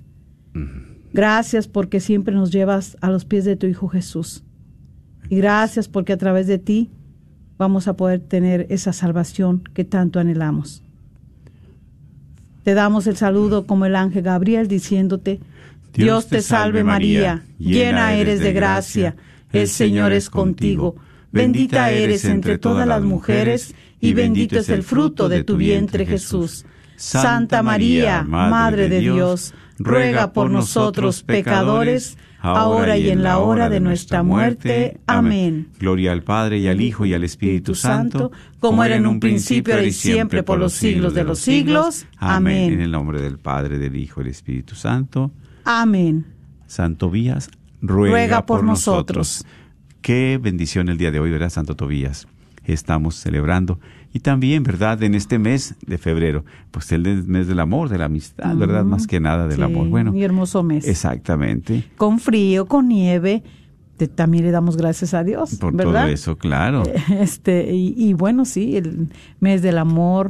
Gracias 1.12 1.68
porque 1.68 2.00
siempre 2.00 2.34
nos 2.34 2.52
llevas 2.52 2.98
a 3.02 3.10
los 3.10 3.26
pies 3.26 3.46
de 3.46 3.56
tu 3.56 3.68
Hijo 3.68 3.88
Jesús. 3.88 4.44
Y 5.30 5.38
gracias 5.38 5.88
porque 5.88 6.14
a 6.14 6.18
través 6.18 6.48
de 6.48 6.60
ti 6.60 6.92
vamos 7.58 7.88
a 7.88 7.96
poder 7.96 8.20
tener 8.22 8.68
esa 8.70 8.94
salvación 8.94 9.64
que 9.74 9.86
tanto 9.86 10.20
anhelamos. 10.20 10.84
Te 12.64 12.74
damos 12.74 13.08
el 13.08 13.18
saludo 13.18 13.66
como 13.66 13.86
el 13.86 13.96
ángel 13.96 14.24
Gabriel 14.24 14.68
diciéndote, 14.68 15.40
Dios 15.94 16.28
te 16.28 16.42
salve 16.42 16.84
María, 16.84 17.44
llena 17.60 18.14
eres 18.14 18.40
de 18.40 18.54
gracia, 18.54 19.16
el 19.52 19.68
Señor 19.68 20.12
es 20.12 20.30
contigo. 20.30 20.96
Bendita 21.32 21.92
eres 21.92 22.26
entre 22.26 22.58
todas 22.58 22.88
las 22.88 23.02
mujeres, 23.02 23.76
y 24.00 24.14
bendito 24.14 24.60
es 24.60 24.70
el 24.70 24.84
fruto 24.84 25.30
de 25.30 25.44
tu 25.44 25.58
vientre, 25.58 26.06
Jesús. 26.06 26.66
Santa 26.96 27.64
María, 27.64 28.24
Madre 28.24 28.88
de 28.88 29.00
Dios, 29.00 29.54
ruega 29.78 30.32
por 30.32 30.50
nosotros 30.50 31.24
pecadores, 31.24 32.18
ahora 32.44 32.98
y 32.98 33.10
en 33.10 33.24
la 33.24 33.40
hora 33.40 33.70
de 33.70 33.80
nuestra 33.80 34.22
muerte. 34.22 35.00
Amén. 35.08 35.70
Gloria 35.80 36.12
al 36.12 36.24
Padre 36.24 36.60
y 36.60 36.68
al 36.68 36.82
Hijo 36.82 37.06
y 37.06 37.14
al 37.14 37.24
Espíritu 37.24 37.74
Santo, 37.74 38.32
como 38.60 38.84
era 38.84 38.96
en 38.96 39.08
un 39.08 39.20
principio, 39.20 39.74
ahora 39.74 39.86
y 39.86 39.92
siempre, 39.92 40.44
por 40.44 40.60
los 40.60 40.74
siglos 40.74 41.14
de 41.14 41.24
los 41.24 41.40
siglos. 41.40 42.06
Amén. 42.18 42.74
En 42.74 42.82
el 42.82 42.92
nombre 42.92 43.22
del 43.22 43.40
Padre, 43.40 43.78
del 43.78 43.96
Hijo 43.96 44.22
y 44.22 44.26
del 44.26 44.32
Espíritu 44.32 44.76
Santo. 44.76 45.32
Amén. 45.64 46.26
Santo 46.68 47.10
Vías, 47.10 47.50
ruega, 47.82 48.12
Ruega 48.12 48.46
por 48.46 48.60
por 48.60 48.66
nosotros. 48.66 49.18
nosotros. 49.40 49.46
Qué 50.02 50.38
bendición 50.42 50.90
el 50.90 50.98
día 50.98 51.12
de 51.12 51.20
hoy, 51.20 51.32
¿verdad, 51.32 51.50
Santo 51.50 51.76
Tobías? 51.76 52.28
Estamos 52.66 53.16
celebrando. 53.16 53.80
Y 54.16 54.20
también, 54.20 54.62
¿verdad? 54.64 55.02
En 55.02 55.16
este 55.16 55.40
mes 55.40 55.74
de 55.88 55.98
febrero, 55.98 56.46
pues 56.70 56.92
el 56.92 57.02
mes 57.26 57.48
del 57.48 57.60
amor, 57.60 57.90
de 57.90 57.98
la 57.98 58.06
amistad, 58.06 58.56
¿verdad? 58.56 58.86
Más 58.86 59.08
que 59.08 59.20
nada 59.20 59.48
del 59.48 59.58
Sí, 59.58 59.64
amor. 59.64 59.88
Bueno, 59.90 60.14
hermoso 60.16 60.62
mes. 60.62 60.88
exactamente. 60.88 61.84
Con 61.98 62.20
frío, 62.20 62.68
con 62.68 62.88
nieve, 62.88 63.42
te- 63.98 64.08
también 64.08 64.44
le 64.46 64.52
damos 64.52 64.78
gracias 64.78 65.14
a 65.16 65.24
Dios, 65.24 65.56
Por 65.56 65.76
¿verdad? 65.76 66.04
todo 66.04 66.12
eso, 66.14 66.38
claro. 66.38 66.84
Este, 67.20 67.74
y, 67.74 67.96
y 67.98 68.14
bueno, 68.14 68.46
sí, 68.46 68.78
el 68.78 69.08
mes 69.40 69.62
del 69.64 69.80
amor, 69.80 70.30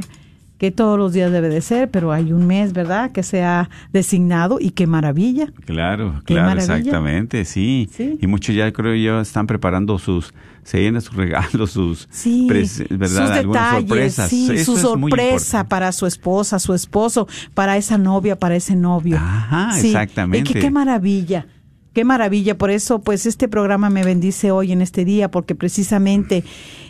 que 0.58 0.72
todos 0.72 0.98
los 0.98 1.12
días 1.12 1.30
debe 1.32 1.50
de 1.50 1.60
ser, 1.60 1.90
pero 1.92 2.14
hay 2.14 2.32
un 2.32 2.48
mes, 2.48 2.72
¿verdad?, 2.72 3.12
que 3.12 3.22
se 3.22 3.44
ha 3.44 3.70
designado 3.92 4.60
y 4.62 4.70
qué 4.70 4.88
maravilla. 4.88 5.48
Claro, 5.66 6.22
Qué 6.26 6.36
claro, 6.36 6.50
maravilla. 6.52 6.78
exactamente, 6.78 7.44
sí. 7.44 7.90
Sí. 7.92 8.18
Y 8.22 8.28
muchos 8.28 8.56
ya 8.56 8.72
creo 8.72 8.96
yo 8.96 9.20
están 9.20 9.46
preparando 9.46 10.00
sus, 10.00 10.34
se 10.64 10.80
llenan 10.82 11.02
sus 11.02 11.16
regalos, 11.16 11.72
sus, 11.72 12.08
Sí, 12.12 12.48
¿verdad? 12.50 12.68
sus 12.68 13.20
Algunas 13.20 13.42
detalles, 13.44 13.88
sorpresas. 14.16 14.30
sí, 14.30 14.48
Eso 14.52 14.76
su 14.76 14.82
sorpresa 14.82 15.64
para 15.68 15.92
su 15.92 16.06
esposa, 16.06 16.60
su 16.60 16.74
esposo, 16.74 17.28
para 17.54 17.78
esa 17.78 17.98
novia, 17.98 18.38
para 18.38 18.56
ese 18.56 18.76
novio. 18.76 19.18
Ajá, 19.18 19.72
Sí, 19.74 19.88
exactamente. 19.88 20.50
Y 20.52 20.54
que 20.54 20.60
qué 20.62 20.72
maravilla. 20.72 21.48
Qué 21.94 22.04
maravilla, 22.06 22.58
por 22.58 22.72
eso 22.72 23.00
pues 23.04 23.28
este 23.28 23.48
programa 23.48 23.88
me 23.92 24.04
bendice 24.04 24.50
hoy 24.50 24.72
en 24.72 24.82
este 24.82 25.06
día 25.06 25.30
porque 25.30 25.54
precisamente 25.54 26.44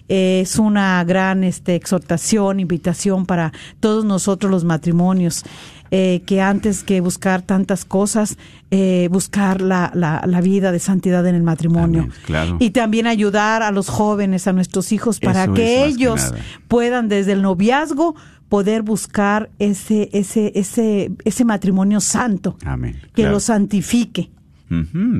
eh, 0.07 0.39
es 0.41 0.57
una 0.57 1.03
gran 1.03 1.43
este 1.43 1.75
exhortación, 1.75 2.61
invitación 2.61 3.25
para 3.25 3.51
todos 3.81 4.05
nosotros 4.05 4.49
los 4.49 4.63
matrimonios 4.63 5.43
eh, 5.91 6.21
que 6.25 6.41
antes 6.41 6.83
que 6.83 7.01
buscar 7.01 7.41
tantas 7.41 7.85
cosas 7.85 8.37
eh, 8.71 9.07
buscar 9.11 9.61
la, 9.61 9.91
la, 9.93 10.23
la 10.25 10.41
vida 10.41 10.71
de 10.71 10.79
santidad 10.79 11.25
en 11.27 11.35
el 11.35 11.43
matrimonio 11.43 12.09
claro. 12.25 12.57
y 12.59 12.71
también 12.71 13.05
ayudar 13.05 13.61
a 13.61 13.71
los 13.71 13.89
jóvenes, 13.89 14.47
a 14.47 14.53
nuestros 14.53 14.91
hijos 14.91 15.19
para 15.19 15.43
Eso 15.43 15.53
que 15.53 15.85
ellos 15.85 16.33
puedan 16.67 17.09
desde 17.09 17.33
el 17.33 17.43
noviazgo 17.43 18.15
poder 18.49 18.81
buscar 18.81 19.49
ese 19.59 20.09
ese 20.13 20.51
ese 20.55 21.11
ese 21.25 21.45
matrimonio 21.45 21.99
santo 21.99 22.57
Amén. 22.65 22.99
que 23.13 23.23
lo 23.23 23.39
santifique. 23.39 24.31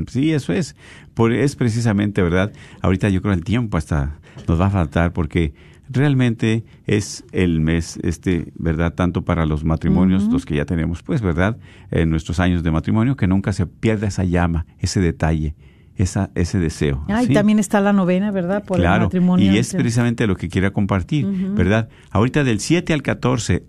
Sí, 0.07 0.31
eso 0.31 0.53
es. 0.53 0.75
Por, 1.13 1.31
es 1.31 1.55
precisamente, 1.55 2.23
¿verdad? 2.23 2.51
Ahorita 2.81 3.09
yo 3.09 3.21
creo 3.21 3.33
el 3.33 3.43
tiempo 3.43 3.77
hasta 3.77 4.17
nos 4.47 4.59
va 4.59 4.67
a 4.67 4.69
faltar 4.71 5.13
porque 5.13 5.53
realmente 5.89 6.63
es 6.85 7.25
el 7.31 7.59
mes, 7.59 7.99
este, 8.03 8.51
¿verdad? 8.55 8.93
Tanto 8.93 9.23
para 9.23 9.45
los 9.45 9.63
matrimonios, 9.63 10.25
los 10.25 10.45
que 10.45 10.55
ya 10.55 10.65
tenemos, 10.65 11.03
pues, 11.03 11.21
¿verdad? 11.21 11.57
En 11.91 12.09
nuestros 12.09 12.39
años 12.39 12.63
de 12.63 12.71
matrimonio, 12.71 13.15
que 13.15 13.27
nunca 13.27 13.53
se 13.53 13.65
pierda 13.65 14.07
esa 14.07 14.23
llama, 14.23 14.65
ese 14.79 15.01
detalle, 15.01 15.55
esa, 15.95 16.31
ese 16.35 16.59
deseo. 16.59 17.05
Ah, 17.09 17.23
y 17.23 17.33
también 17.33 17.59
está 17.59 17.81
la 17.81 17.93
novena, 17.93 18.31
¿verdad? 18.31 18.63
Por 18.63 18.79
el 18.79 18.87
matrimonio. 18.87 19.51
y 19.51 19.57
es 19.57 19.73
precisamente 19.73 20.27
lo 20.27 20.35
que 20.35 20.49
quiera 20.49 20.71
compartir, 20.71 21.25
¿verdad? 21.25 21.89
Ahorita 22.11 22.43
del 22.43 22.59
7 22.59 22.93
al 22.93 23.01
14 23.01 23.65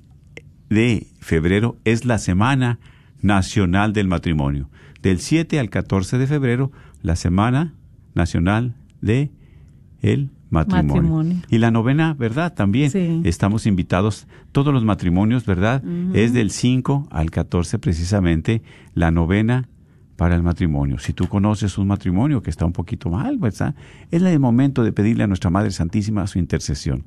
de 0.70 1.06
febrero 1.20 1.76
es 1.84 2.04
la 2.04 2.18
Semana 2.18 2.78
Nacional 3.20 3.92
del 3.92 4.08
Matrimonio. 4.08 4.70
Del 5.02 5.18
7 5.18 5.58
al 5.58 5.68
14 5.68 6.18
de 6.18 6.26
febrero, 6.26 6.72
la 7.02 7.16
Semana 7.16 7.74
Nacional 8.14 8.74
de 9.00 9.30
el 10.00 10.30
matrimonio. 10.54 10.94
Matrimonio. 11.02 11.36
Y 11.50 11.58
la 11.58 11.70
novena, 11.70 12.14
¿verdad? 12.18 12.54
También 12.54 12.90
Sí. 12.90 13.20
estamos 13.24 13.66
invitados, 13.66 14.26
todos 14.52 14.72
los 14.72 14.84
matrimonios, 14.84 15.44
¿verdad? 15.44 15.82
Es 16.14 16.32
del 16.32 16.50
5 16.50 17.08
al 17.10 17.30
14 17.30 17.78
precisamente 17.78 18.62
la 18.94 19.10
novena 19.10 19.68
para 20.16 20.34
el 20.36 20.42
matrimonio. 20.42 20.98
Si 20.98 21.12
tú 21.12 21.26
conoces 21.28 21.76
un 21.76 21.88
matrimonio 21.88 22.42
que 22.42 22.48
está 22.50 22.64
un 22.64 22.72
poquito 22.72 23.10
mal, 23.10 23.36
¿verdad? 23.36 23.74
Es 24.10 24.22
el 24.22 24.40
momento 24.40 24.82
de 24.84 24.92
pedirle 24.92 25.24
a 25.24 25.26
nuestra 25.26 25.50
Madre 25.50 25.70
Santísima 25.72 26.26
su 26.26 26.38
intercesión. 26.38 27.04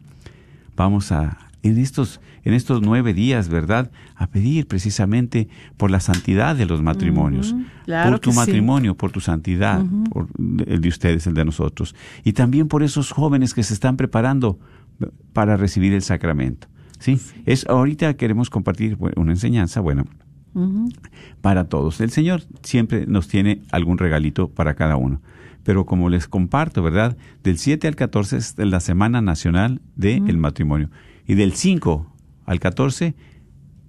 Vamos 0.76 1.12
a, 1.12 1.47
en 1.68 1.78
estos, 1.78 2.22
en 2.44 2.54
estos 2.54 2.82
nueve 2.82 3.14
días, 3.14 3.50
¿verdad? 3.50 3.92
A 4.16 4.28
pedir 4.28 4.68
precisamente 4.68 5.48
por 5.78 5.92
la 5.92 6.00
santidad 6.00 6.56
de 6.56 6.66
los 6.66 6.82
matrimonios. 6.82 7.56
claro 7.86 8.12
por 8.12 8.20
tu 8.20 8.32
sí. 8.32 8.38
matrimonio, 8.38 8.96
por 8.96 9.12
tu 9.12 9.20
santidad, 9.20 9.84
por 10.10 10.28
el 10.66 10.82
de 10.82 10.90
ustedes, 10.90 11.28
el 11.28 11.34
de 11.34 11.46
nosotros. 11.46 11.96
Y 12.24 12.34
también 12.34 12.68
por 12.68 12.84
esos 12.84 13.12
jóvenes 13.12 13.54
que 13.54 13.64
se 13.64 13.74
están 13.74 13.98
preparando 13.98 14.60
para 15.34 15.58
recibir 15.58 15.94
el 15.94 16.02
sacramento. 16.02 16.68
¿Sí? 17.00 17.20
Es, 17.46 17.68
ahorita 17.68 18.16
queremos 18.16 18.50
compartir 18.50 18.98
una 19.16 19.32
enseñanza, 19.32 19.82
bueno, 19.82 20.06
para 21.42 21.66
todos. 21.66 22.02
El 22.02 22.10
Señor 22.10 22.44
siempre 22.64 23.06
nos 23.06 23.28
tiene 23.28 23.62
algún 23.72 23.98
regalito 23.98 24.50
para 24.50 24.74
cada 24.74 24.96
uno. 24.96 25.22
Pero 25.64 25.86
como 25.86 26.10
les 26.10 26.28
comparto, 26.28 26.82
¿verdad? 26.82 27.18
Del 27.44 27.58
7 27.58 27.88
al 27.88 27.96
14 27.96 28.38
es 28.38 28.56
la 28.58 28.80
Semana 28.80 29.22
Nacional 29.22 29.82
del 29.96 30.38
Matrimonio. 30.38 30.90
Y 31.28 31.36
del 31.36 31.54
5 31.54 32.08
al 32.46 32.60
14, 32.60 33.14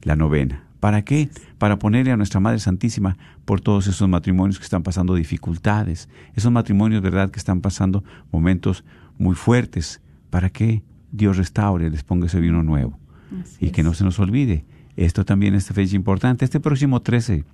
la 0.03 0.17
novena. 0.17 0.65
¿Para 0.81 1.03
qué? 1.03 1.29
Para 1.59 1.79
ponerle 1.79 2.13
a 2.13 2.17
nuestra 2.17 2.41
Madre 2.41 2.59
Santísima 2.59 3.17
por 3.45 3.61
todos 3.61 3.87
esos 3.87 4.09
matrimonios 4.09 4.59
que 4.59 4.65
están 4.65 4.83
pasando 4.83 5.15
dificultades. 5.15 6.09
Esos 6.35 6.53
matrimonios, 6.53 7.03
¿verdad? 7.03 7.31
Que 7.31 7.39
están 7.39 7.61
pasando 7.61 8.05
momentos 8.31 8.85
muy 9.19 9.35
fuertes. 9.35 10.01
¿Para 10.31 10.51
que 10.51 10.83
Dios 11.11 11.37
restaure, 11.37 11.91
les 11.91 12.05
ponga 12.05 12.27
ese 12.27 12.41
vino 12.41 12.63
nuevo? 12.63 12.99
Así 13.41 13.67
y 13.67 13.71
que 13.71 13.81
es. 13.81 13.87
no 13.87 13.95
se 13.95 14.05
nos 14.05 14.19
olvide. 14.19 14.65
Esto 14.97 15.25
también 15.25 15.55
es 15.55 15.67
fecha 15.67 15.97
importante. 15.97 16.45
Este 16.45 16.61
próximo 16.61 17.03
13, 17.03 17.45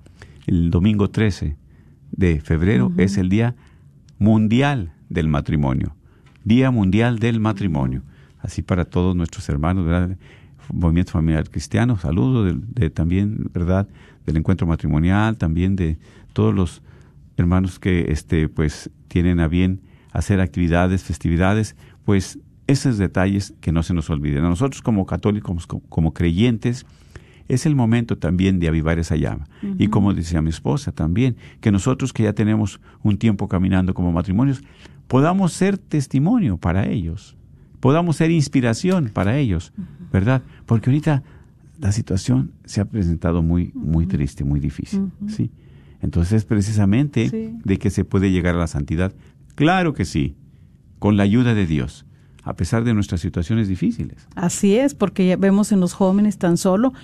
el 0.46 0.70
domingo 0.70 1.10
13 1.10 1.56
de 2.12 2.40
febrero, 2.40 2.92
es 2.96 3.16
el 3.16 3.28
Día 3.28 3.54
Mundial 4.18 4.92
del 5.08 5.28
Matrimonio. 5.28 5.94
Día 6.44 6.70
Mundial 6.70 7.18
del 7.18 7.40
Matrimonio. 7.40 8.02
Así 8.44 8.60
para 8.62 8.84
todos 8.84 9.16
nuestros 9.16 9.48
hermanos, 9.48 9.86
¿verdad? 9.86 10.18
Movimiento 10.70 11.12
Familiar 11.12 11.48
Cristiano, 11.48 11.98
saludo 11.98 12.44
de, 12.44 12.54
de 12.56 12.90
también, 12.90 13.50
¿verdad? 13.54 13.88
Del 14.26 14.36
encuentro 14.36 14.66
matrimonial, 14.66 15.38
también 15.38 15.76
de 15.76 15.98
todos 16.34 16.54
los 16.54 16.82
hermanos 17.38 17.78
que 17.78 18.12
este 18.12 18.48
pues 18.50 18.90
tienen 19.08 19.40
a 19.40 19.48
bien 19.48 19.80
hacer 20.12 20.40
actividades, 20.40 21.04
festividades, 21.04 21.74
pues 22.04 22.38
esos 22.66 22.98
detalles 22.98 23.54
que 23.62 23.72
no 23.72 23.82
se 23.82 23.94
nos 23.94 24.10
olviden. 24.10 24.44
A 24.44 24.50
nosotros 24.50 24.82
como 24.82 25.06
católicos, 25.06 25.66
como, 25.66 25.82
como 25.88 26.12
creyentes, 26.12 26.84
es 27.48 27.64
el 27.64 27.74
momento 27.74 28.18
también 28.18 28.58
de 28.58 28.68
avivar 28.68 28.98
esa 28.98 29.16
llama. 29.16 29.46
Y 29.78 29.88
como 29.88 30.12
decía 30.12 30.42
mi 30.42 30.50
esposa 30.50 30.92
también, 30.92 31.36
que 31.60 31.72
nosotros 31.72 32.12
que 32.12 32.24
ya 32.24 32.34
tenemos 32.34 32.80
un 33.02 33.16
tiempo 33.16 33.48
caminando 33.48 33.94
como 33.94 34.12
matrimonios, 34.12 34.62
podamos 35.08 35.52
ser 35.52 35.78
testimonio 35.78 36.56
para 36.56 36.86
ellos, 36.86 37.36
podamos 37.84 38.16
ser 38.16 38.30
inspiración 38.30 39.10
para 39.12 39.36
ellos, 39.36 39.74
¿verdad? 40.10 40.40
Porque 40.64 40.88
ahorita 40.88 41.22
la 41.78 41.92
situación 41.92 42.52
se 42.64 42.80
ha 42.80 42.86
presentado 42.86 43.42
muy, 43.42 43.72
muy 43.74 44.06
triste, 44.06 44.42
muy 44.42 44.58
difícil, 44.58 45.10
¿sí? 45.28 45.50
Entonces, 46.00 46.46
precisamente 46.46 47.28
Sí. 47.28 47.54
de 47.62 47.76
que 47.78 47.90
se 47.90 48.06
puede 48.06 48.30
llegar 48.30 48.54
a 48.54 48.58
la 48.58 48.68
santidad, 48.68 49.12
claro 49.54 49.92
que 49.92 50.06
sí, 50.06 50.34
con 50.98 51.18
la 51.18 51.24
ayuda 51.24 51.52
de 51.52 51.66
Dios, 51.66 52.06
a 52.42 52.54
pesar 52.56 52.84
de 52.84 52.94
nuestras 52.94 53.20
situaciones 53.20 53.68
difíciles. 53.68 54.16
Así 54.34 54.76
es, 54.76 54.94
porque 54.94 55.26
ya 55.26 55.36
vemos 55.36 55.70
en 55.70 55.80
los 55.80 55.92
jóvenes 55.92 56.38
tan 56.38 56.56
solo 56.56 56.94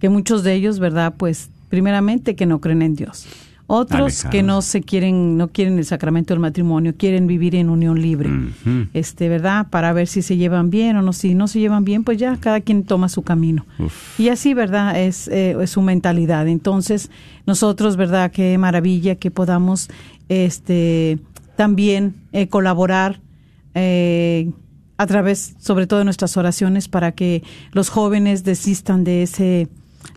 que 0.00 0.08
muchos 0.08 0.42
de 0.42 0.54
ellos, 0.54 0.80
¿verdad? 0.80 1.14
Pues 1.16 1.48
primeramente 1.68 2.34
que 2.34 2.46
no 2.46 2.60
creen 2.60 2.82
en 2.82 2.96
Dios. 2.96 3.28
Otros 3.66 4.24
que 4.24 4.42
no 4.42 4.60
se 4.60 4.82
quieren, 4.82 5.38
no 5.38 5.48
quieren 5.48 5.78
el 5.78 5.86
sacramento 5.86 6.34
del 6.34 6.40
matrimonio, 6.40 6.94
quieren 6.96 7.26
vivir 7.26 7.54
en 7.54 7.70
unión 7.70 8.00
libre. 8.00 8.30
Este, 8.92 9.28
¿verdad? 9.28 9.68
Para 9.70 9.92
ver 9.94 10.06
si 10.06 10.20
se 10.20 10.36
llevan 10.36 10.68
bien 10.68 10.96
o 10.96 11.02
no. 11.02 11.14
Si 11.14 11.34
no 11.34 11.48
se 11.48 11.60
llevan 11.60 11.84
bien, 11.84 12.04
pues 12.04 12.18
ya 12.18 12.36
cada 12.36 12.60
quien 12.60 12.84
toma 12.84 13.08
su 13.08 13.22
camino. 13.22 13.64
Uf. 13.78 14.20
Y 14.20 14.28
así, 14.28 14.52
¿verdad? 14.52 15.00
Es, 15.00 15.28
eh, 15.28 15.56
es 15.60 15.70
su 15.70 15.80
mentalidad. 15.80 16.46
Entonces, 16.46 17.10
nosotros, 17.46 17.96
¿verdad? 17.96 18.30
Qué 18.30 18.58
maravilla 18.58 19.14
que 19.14 19.30
podamos 19.30 19.88
este, 20.28 21.18
también 21.56 22.16
eh, 22.32 22.48
colaborar 22.48 23.20
eh, 23.74 24.50
a 24.98 25.06
través, 25.06 25.56
sobre 25.58 25.86
todo, 25.86 26.00
de 26.00 26.04
nuestras 26.04 26.36
oraciones 26.36 26.88
para 26.88 27.12
que 27.12 27.42
los 27.72 27.88
jóvenes 27.88 28.44
desistan 28.44 29.04
de 29.04 29.22
ese 29.22 29.68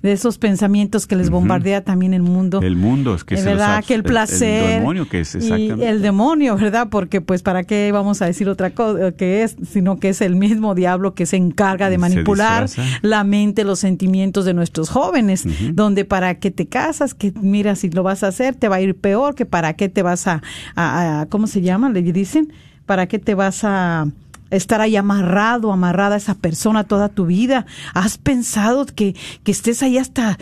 de 0.01 0.11
esos 0.11 0.37
pensamientos 0.37 1.07
que 1.07 1.15
les 1.15 1.29
bombardea 1.29 1.83
también 1.83 2.13
el 2.13 2.21
mundo. 2.21 2.59
El 2.61 2.75
mundo, 2.75 3.15
es 3.15 3.23
que 3.23 3.35
Es 3.35 3.41
los 3.45 3.53
verdad 3.53 3.83
que 3.85 3.93
el 3.95 4.03
placer 4.03 4.63
El, 4.63 4.79
demonio 4.79 5.09
que 5.09 5.21
es 5.21 5.35
y 5.35 5.47
el 5.81 6.01
demonio, 6.01 6.55
¿verdad? 6.57 6.87
Porque 6.89 7.21
pues 7.21 7.41
para 7.41 7.63
qué 7.63 7.91
vamos 7.91 8.21
a 8.21 8.25
decir 8.25 8.49
otra 8.49 8.71
cosa 8.71 9.11
que 9.13 9.43
es, 9.43 9.55
sino 9.69 9.97
que 9.99 10.09
es 10.09 10.21
el 10.21 10.35
mismo 10.35 10.75
diablo 10.75 11.13
que 11.13 11.25
se 11.25 11.37
encarga 11.37 11.89
de 11.89 11.97
manipular 11.97 12.63
la 13.01 13.23
mente, 13.23 13.63
los 13.63 13.79
sentimientos 13.79 14.45
de 14.45 14.53
nuestros 14.53 14.89
jóvenes, 14.89 15.45
donde 15.73 16.05
para 16.05 16.35
qué 16.35 16.51
te 16.51 16.67
casas, 16.67 17.13
que 17.13 17.33
mira 17.41 17.75
si 17.75 17.89
lo 17.89 18.03
vas 18.03 18.23
a 18.23 18.27
hacer 18.27 18.55
te 18.55 18.67
va 18.67 18.77
a 18.77 18.81
ir 18.81 18.95
peor, 18.95 19.35
que 19.35 19.45
para 19.45 19.73
qué 19.73 19.89
te 19.89 20.01
vas 20.03 20.27
a, 20.27 20.41
a- 20.75 21.21
a- 21.21 21.25
¿cómo 21.27 21.47
se 21.47 21.61
llama? 21.61 21.89
Le 21.89 22.01
dicen, 22.01 22.51
para 22.85 23.07
qué 23.07 23.19
te 23.19 23.35
vas 23.35 23.63
a 23.63 24.07
estar 24.49 24.81
ahí 24.81 24.95
amarrado, 24.95 25.71
amarrada 25.71 26.15
a 26.15 26.17
esa 26.17 26.35
persona 26.35 26.83
toda 26.83 27.09
tu 27.09 27.25
vida. 27.25 27.65
¿Has 27.93 28.17
pensado 28.17 28.85
que, 28.85 29.15
que 29.43 29.51
estés 29.51 29.83
ahí 29.83 29.97
hasta 29.97 30.37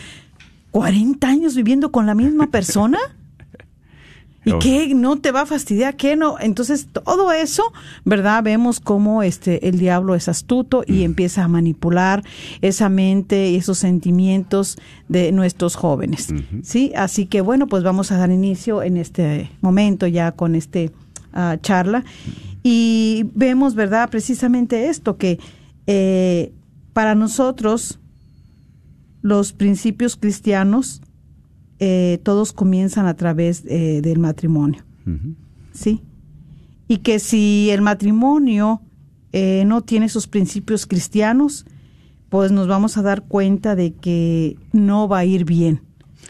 40 0.71 1.27
años 1.27 1.55
viviendo 1.55 1.91
con 1.91 2.05
la 2.05 2.15
misma 2.15 2.47
persona? 2.47 2.99
¿Y 4.45 4.51
Oh. 4.51 4.59
qué 4.59 4.93
no 4.93 5.17
te 5.17 5.31
va 5.31 5.41
a 5.41 5.45
fastidiar? 5.47 5.95
¿Qué 5.95 6.15
no? 6.15 6.37
Entonces, 6.39 6.87
todo 6.87 7.31
eso, 7.31 7.63
¿verdad? 8.05 8.43
Vemos 8.43 8.79
cómo 8.79 9.23
este 9.23 9.67
el 9.67 9.79
diablo 9.79 10.13
es 10.13 10.29
astuto 10.29 10.83
y 10.85 11.03
empieza 11.03 11.43
a 11.43 11.47
manipular 11.47 12.23
esa 12.61 12.87
mente 12.89 13.49
y 13.49 13.55
esos 13.55 13.79
sentimientos 13.79 14.77
de 15.09 15.31
nuestros 15.31 15.75
jóvenes. 15.75 16.27
¿Sí? 16.61 16.93
Así 16.95 17.25
que 17.25 17.41
bueno, 17.41 17.67
pues 17.67 17.83
vamos 17.83 18.11
a 18.11 18.17
dar 18.17 18.29
inicio 18.29 18.83
en 18.83 18.97
este 18.97 19.49
momento 19.61 20.05
ya 20.05 20.31
con 20.31 20.53
este 20.53 20.91
ah, 21.33 21.57
charla 21.61 22.03
y 22.67 23.29
vemos, 23.35 23.75
¿verdad? 23.75 24.09
Precisamente 24.09 24.89
esto 24.89 25.17
que 25.17 25.37
eh, 25.85 26.51
para 26.93 27.13
nosotros 27.13 27.99
los 29.21 29.53
principios 29.53 30.15
cristianos 30.15 31.03
eh, 31.77 32.19
todos 32.23 32.53
comienzan 32.53 33.05
a 33.05 33.13
través 33.13 33.63
eh, 33.67 34.01
del 34.01 34.17
matrimonio. 34.17 34.83
¿sí? 35.73 36.01
Y 36.87 36.97
que 36.97 37.19
si 37.19 37.69
el 37.69 37.83
matrimonio 37.83 38.81
no 39.31 39.81
tiene 39.81 40.07
esos 40.07 40.25
principios 40.25 40.87
cristianos, 40.87 41.67
pues 42.29 42.51
nos 42.51 42.67
vamos 42.67 42.97
a 42.97 43.03
dar 43.03 43.21
cuenta 43.27 43.75
de 43.75 43.93
que 43.93 44.57
no 44.71 45.07
va 45.07 45.19
a 45.19 45.25
ir 45.25 45.45
bien, 45.45 45.81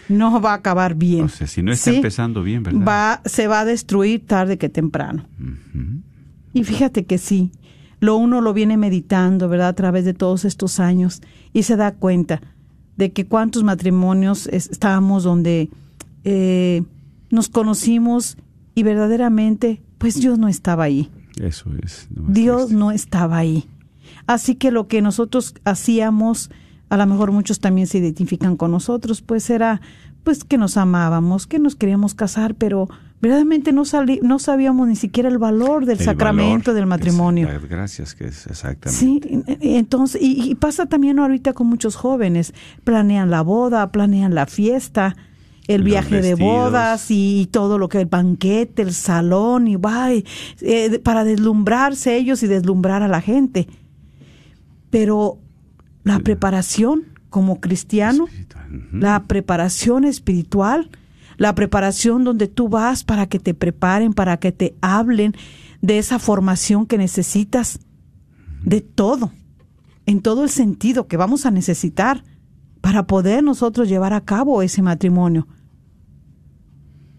no 0.10 0.42
va 0.42 0.52
a 0.52 0.56
acabar 0.56 0.96
bien. 0.96 1.26
O 1.26 1.30
sea, 1.30 1.48
si 1.48 1.62
no 1.62 1.72
está 1.72 1.92
¿sí? 1.92 1.98
empezando 1.98 2.44
bien, 2.44 2.64
¿verdad? 2.64 2.86
Va, 2.86 3.22
se 3.24 3.48
va 3.48 3.62
a 3.62 3.66
destruir 3.66 4.26
tarde 4.26 4.58
que 4.58 4.68
temprano. 4.68 5.28
Y 6.56 6.64
fíjate 6.64 7.06
que 7.06 7.18
sí, 7.20 7.52
lo 8.00 8.16
uno 8.18 8.40
lo 8.42 8.54
viene 8.54 8.78
meditando, 8.78 9.48
¿verdad? 9.50 9.68
A 9.68 9.74
través 9.76 10.06
de 10.06 10.14
todos 10.14 10.46
estos 10.46 10.80
años 10.80 11.22
y 11.54 11.64
se 11.64 11.76
da 11.76 11.94
cuenta 11.94 12.42
de 12.98 13.12
que 13.12 13.26
cuántos 13.28 13.64
matrimonios 13.64 14.48
es- 14.48 14.70
estábamos 14.72 15.24
donde 15.24 15.70
eh, 16.24 16.82
nos 17.30 17.50
conocimos 17.50 18.38
y 18.74 18.84
verdaderamente, 18.84 19.82
pues 19.98 20.16
Dios 20.20 20.40
no 20.40 20.48
estaba 20.48 20.86
ahí. 20.86 21.10
Eso 21.40 21.70
es. 21.84 22.08
Dios 22.10 22.58
triste. 22.68 22.76
no 22.76 22.92
estaba 22.92 23.38
ahí. 23.38 23.66
Así 24.28 24.56
que 24.56 24.72
lo 24.72 24.88
que 24.88 25.02
nosotros 25.02 25.54
hacíamos, 25.66 26.50
a 26.90 26.98
lo 26.98 27.06
mejor 27.06 27.32
muchos 27.32 27.60
también 27.60 27.88
se 27.88 27.98
identifican 27.98 28.56
con 28.56 28.72
nosotros, 28.72 29.22
pues 29.22 29.50
era 29.50 29.82
pues 30.24 30.44
que 30.44 30.58
nos 30.58 30.78
amábamos, 30.78 31.46
que 31.46 31.60
nos 31.60 31.76
queríamos 31.76 32.16
casar, 32.16 32.56
pero 32.56 32.88
verdaderamente 33.26 33.74
no, 33.74 33.86
sali- 33.86 34.20
no 34.22 34.38
sabíamos 34.38 34.88
ni 34.88 34.96
siquiera 34.96 35.30
el 35.30 35.38
valor 35.40 35.86
del 35.86 35.98
El 36.00 36.06
sacramento 36.06 36.72
valor 36.72 36.76
del 36.76 36.86
matrimonio. 36.86 37.50
gracias, 37.68 38.14
que 38.14 38.26
es 38.28 38.46
exactamente. 38.46 38.92
Sí, 38.92 39.20
entonces, 39.62 40.22
y, 40.22 40.52
y 40.52 40.56
pasa 40.56 40.86
también 40.86 41.18
ahorita 41.20 41.54
con 41.54 41.66
muchos 41.68 41.96
jóvenes, 41.96 42.54
planean 42.84 43.32
la 43.32 43.42
boda, 43.42 43.92
planean 43.92 44.36
la 44.36 44.46
fiesta, 44.46 45.16
el 45.68 45.82
Los 45.82 45.86
viaje 45.86 46.22
de 46.22 46.36
bodas 46.36 47.10
y, 47.10 47.42
y 47.42 47.46
todo 47.48 47.80
lo 47.80 47.90
que 47.90 48.00
el 48.00 48.06
banquete, 48.06 48.84
el 48.84 48.94
salón 48.94 49.68
y 49.68 49.76
va, 49.76 50.10
eh, 50.14 51.00
para 51.04 51.24
deslumbrarse 51.24 52.16
ellos 52.18 52.44
y 52.44 52.48
deslumbrar 52.48 53.02
a 53.02 53.08
la 53.08 53.22
gente. 53.22 53.68
Pero 54.92 55.40
la 56.04 56.20
preparación 56.20 57.06
como 57.32 57.60
cristiano, 57.60 58.26
Espiritual, 58.28 58.88
la 58.94 59.24
preparación 59.24 60.06
espiritual, 60.06 60.90
la 61.38 61.56
preparación 61.56 62.24
donde 62.24 62.48
tú 62.48 62.70
vas 62.70 63.04
para 63.04 63.28
que 63.28 63.40
te 63.40 63.54
preparen, 63.54 64.14
para 64.14 64.38
que 64.38 64.52
te 64.52 64.76
hablen 64.82 65.34
de 65.82 65.98
esa 65.98 66.20
formación 66.20 66.86
que 66.86 66.98
necesitas, 66.98 67.80
de 68.64 68.82
todo, 68.82 69.32
en 70.06 70.22
todo 70.22 70.44
el 70.44 70.50
sentido 70.50 71.08
que 71.08 71.18
vamos 71.18 71.46
a 71.46 71.52
necesitar 71.52 72.24
para 72.82 73.08
poder 73.08 73.44
nosotros 73.44 73.90
llevar 73.90 74.14
a 74.14 74.22
cabo 74.22 74.62
ese 74.62 74.82
matrimonio. 74.82 75.48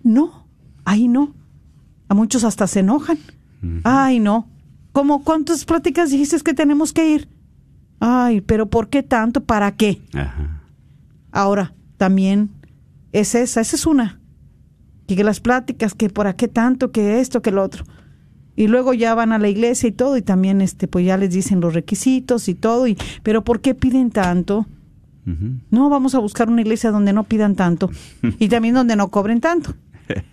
No, 0.02 0.48
ahí 0.84 1.08
no. 1.08 1.34
A 2.08 2.14
muchos 2.14 2.44
hasta 2.44 2.66
se 2.66 2.80
enojan. 2.80 3.18
Ay, 3.82 4.20
no. 4.20 4.48
¿Cómo 4.92 5.24
cuántas 5.24 5.64
pláticas 5.64 6.10
dijiste 6.10 6.38
que 6.40 6.54
tenemos 6.54 6.92
que 6.92 7.14
ir? 7.14 7.28
Ay, 7.98 8.40
pero 8.40 8.70
¿por 8.70 8.88
qué 8.88 9.02
tanto? 9.02 9.44
¿Para 9.44 9.72
qué? 9.76 10.02
Ajá. 10.14 10.62
Ahora, 11.32 11.74
también 11.96 12.50
es 13.12 13.34
esa, 13.34 13.60
esa 13.60 13.76
es 13.76 13.86
una. 13.86 14.20
Que 15.06 15.22
las 15.22 15.40
pláticas, 15.40 15.94
que 15.94 16.10
por 16.10 16.34
qué 16.34 16.48
tanto, 16.48 16.90
que 16.90 17.20
esto, 17.20 17.42
que 17.42 17.52
lo 17.52 17.62
otro. 17.62 17.84
Y 18.56 18.68
luego 18.68 18.94
ya 18.94 19.14
van 19.14 19.32
a 19.32 19.38
la 19.38 19.48
iglesia 19.48 19.88
y 19.88 19.92
todo, 19.92 20.16
y 20.16 20.22
también 20.22 20.60
este, 20.60 20.88
pues 20.88 21.04
ya 21.04 21.16
les 21.16 21.30
dicen 21.30 21.60
los 21.60 21.74
requisitos 21.74 22.48
y 22.48 22.54
todo, 22.54 22.86
y, 22.86 22.96
pero 23.22 23.44
¿por 23.44 23.60
qué 23.60 23.74
piden 23.74 24.10
tanto? 24.10 24.66
No, 25.70 25.90
vamos 25.90 26.14
a 26.14 26.20
buscar 26.20 26.48
una 26.48 26.60
iglesia 26.60 26.92
donde 26.92 27.12
no 27.12 27.24
pidan 27.24 27.56
tanto. 27.56 27.90
Y 28.38 28.48
también 28.48 28.74
donde 28.74 28.94
no 28.94 29.08
cobren 29.08 29.40
tanto. 29.40 29.74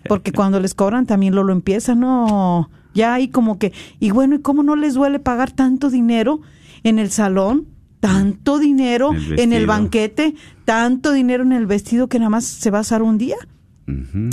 Porque 0.08 0.30
cuando 0.30 0.60
les 0.60 0.74
cobran 0.74 1.04
también 1.04 1.34
lo, 1.34 1.42
lo 1.42 1.52
empiezan, 1.52 2.00
no. 2.00 2.70
Ya 2.94 3.14
hay 3.14 3.26
como 3.26 3.58
que, 3.58 3.72
y 3.98 4.12
bueno, 4.12 4.36
¿y 4.36 4.38
cómo 4.38 4.62
no 4.62 4.76
les 4.76 4.94
duele 4.94 5.18
pagar 5.18 5.50
tanto 5.50 5.90
dinero 5.90 6.40
en 6.84 7.00
el 7.00 7.10
salón? 7.10 7.66
Tanto 8.04 8.58
dinero 8.58 9.12
El 9.12 9.40
en 9.40 9.52
el 9.54 9.66
banquete, 9.66 10.34
tanto 10.64 11.12
dinero 11.12 11.42
en 11.42 11.52
el 11.52 11.66
vestido 11.66 12.08
que 12.08 12.18
nada 12.18 12.28
más 12.28 12.44
se 12.44 12.70
va 12.70 12.78
a 12.78 12.80
usar 12.82 13.02
un 13.02 13.16
día. 13.16 13.36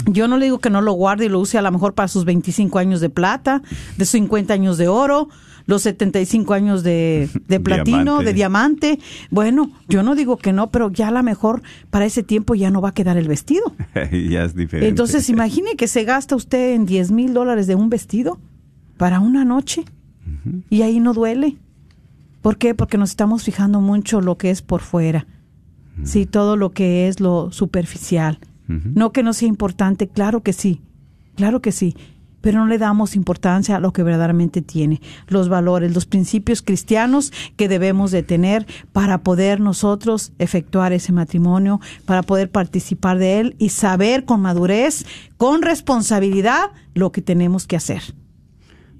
Yo 0.07 0.27
no 0.27 0.37
le 0.37 0.45
digo 0.45 0.59
que 0.59 0.69
no 0.69 0.81
lo 0.81 0.93
guarde 0.93 1.25
y 1.25 1.29
lo 1.29 1.39
use 1.39 1.57
a 1.57 1.61
lo 1.61 1.71
mejor 1.71 1.93
para 1.93 2.07
sus 2.07 2.25
25 2.25 2.79
años 2.79 3.01
de 3.01 3.09
plata, 3.09 3.61
de 3.97 4.05
50 4.05 4.53
años 4.53 4.77
de 4.77 4.87
oro, 4.87 5.29
los 5.65 5.83
75 5.83 6.53
años 6.53 6.83
de, 6.83 7.29
de 7.47 7.59
platino, 7.59 8.19
Diamante. 8.19 8.25
de 8.25 8.33
diamante. 8.33 8.99
Bueno, 9.29 9.71
yo 9.87 10.03
no 10.03 10.15
digo 10.15 10.37
que 10.37 10.53
no, 10.53 10.69
pero 10.69 10.91
ya 10.91 11.07
a 11.09 11.11
lo 11.11 11.23
mejor 11.23 11.61
para 11.89 12.05
ese 12.05 12.23
tiempo 12.23 12.55
ya 12.55 12.71
no 12.71 12.81
va 12.81 12.89
a 12.89 12.93
quedar 12.93 13.17
el 13.17 13.27
vestido. 13.27 13.73
ya 13.95 14.43
es 14.43 14.55
diferente. 14.55 14.87
Entonces, 14.87 15.29
imagine 15.29 15.75
que 15.75 15.87
se 15.87 16.03
gasta 16.03 16.35
usted 16.35 16.73
en 16.73 16.85
10 16.85 17.11
mil 17.11 17.33
dólares 17.33 17.67
de 17.67 17.75
un 17.75 17.89
vestido 17.89 18.37
para 18.97 19.19
una 19.19 19.45
noche 19.45 19.85
y 20.69 20.81
ahí 20.81 20.99
no 20.99 21.13
duele. 21.13 21.57
¿Por 22.41 22.57
qué? 22.57 22.73
Porque 22.75 22.97
nos 22.97 23.11
estamos 23.11 23.43
fijando 23.43 23.81
mucho 23.81 24.21
lo 24.21 24.37
que 24.37 24.49
es 24.49 24.61
por 24.61 24.81
fuera. 24.81 25.27
Sí, 26.03 26.25
todo 26.25 26.55
lo 26.55 26.71
que 26.71 27.07
es 27.07 27.19
lo 27.19 27.51
superficial. 27.51 28.39
No 28.67 29.11
que 29.11 29.21
no 29.21 29.33
sea 29.33 29.49
importante, 29.49 30.07
claro 30.07 30.43
que 30.43 30.53
sí, 30.53 30.81
claro 31.35 31.61
que 31.61 31.73
sí, 31.73 31.95
pero 32.39 32.59
no 32.59 32.67
le 32.67 32.77
damos 32.77 33.15
importancia 33.15 33.75
a 33.75 33.79
lo 33.79 33.93
que 33.93 34.03
verdaderamente 34.03 34.61
tiene, 34.61 35.01
los 35.27 35.49
valores, 35.49 35.93
los 35.93 36.05
principios 36.05 36.61
cristianos 36.61 37.31
que 37.55 37.67
debemos 37.67 38.11
de 38.11 38.23
tener 38.23 38.65
para 38.91 39.23
poder 39.23 39.59
nosotros 39.59 40.31
efectuar 40.39 40.93
ese 40.93 41.11
matrimonio, 41.11 41.81
para 42.05 42.23
poder 42.23 42.49
participar 42.49 43.17
de 43.17 43.41
él 43.41 43.55
y 43.57 43.69
saber 43.69 44.23
con 44.23 44.41
madurez, 44.41 45.05
con 45.35 45.61
responsabilidad 45.61 46.71
lo 46.93 47.11
que 47.11 47.21
tenemos 47.21 47.67
que 47.67 47.75
hacer. 47.75 48.01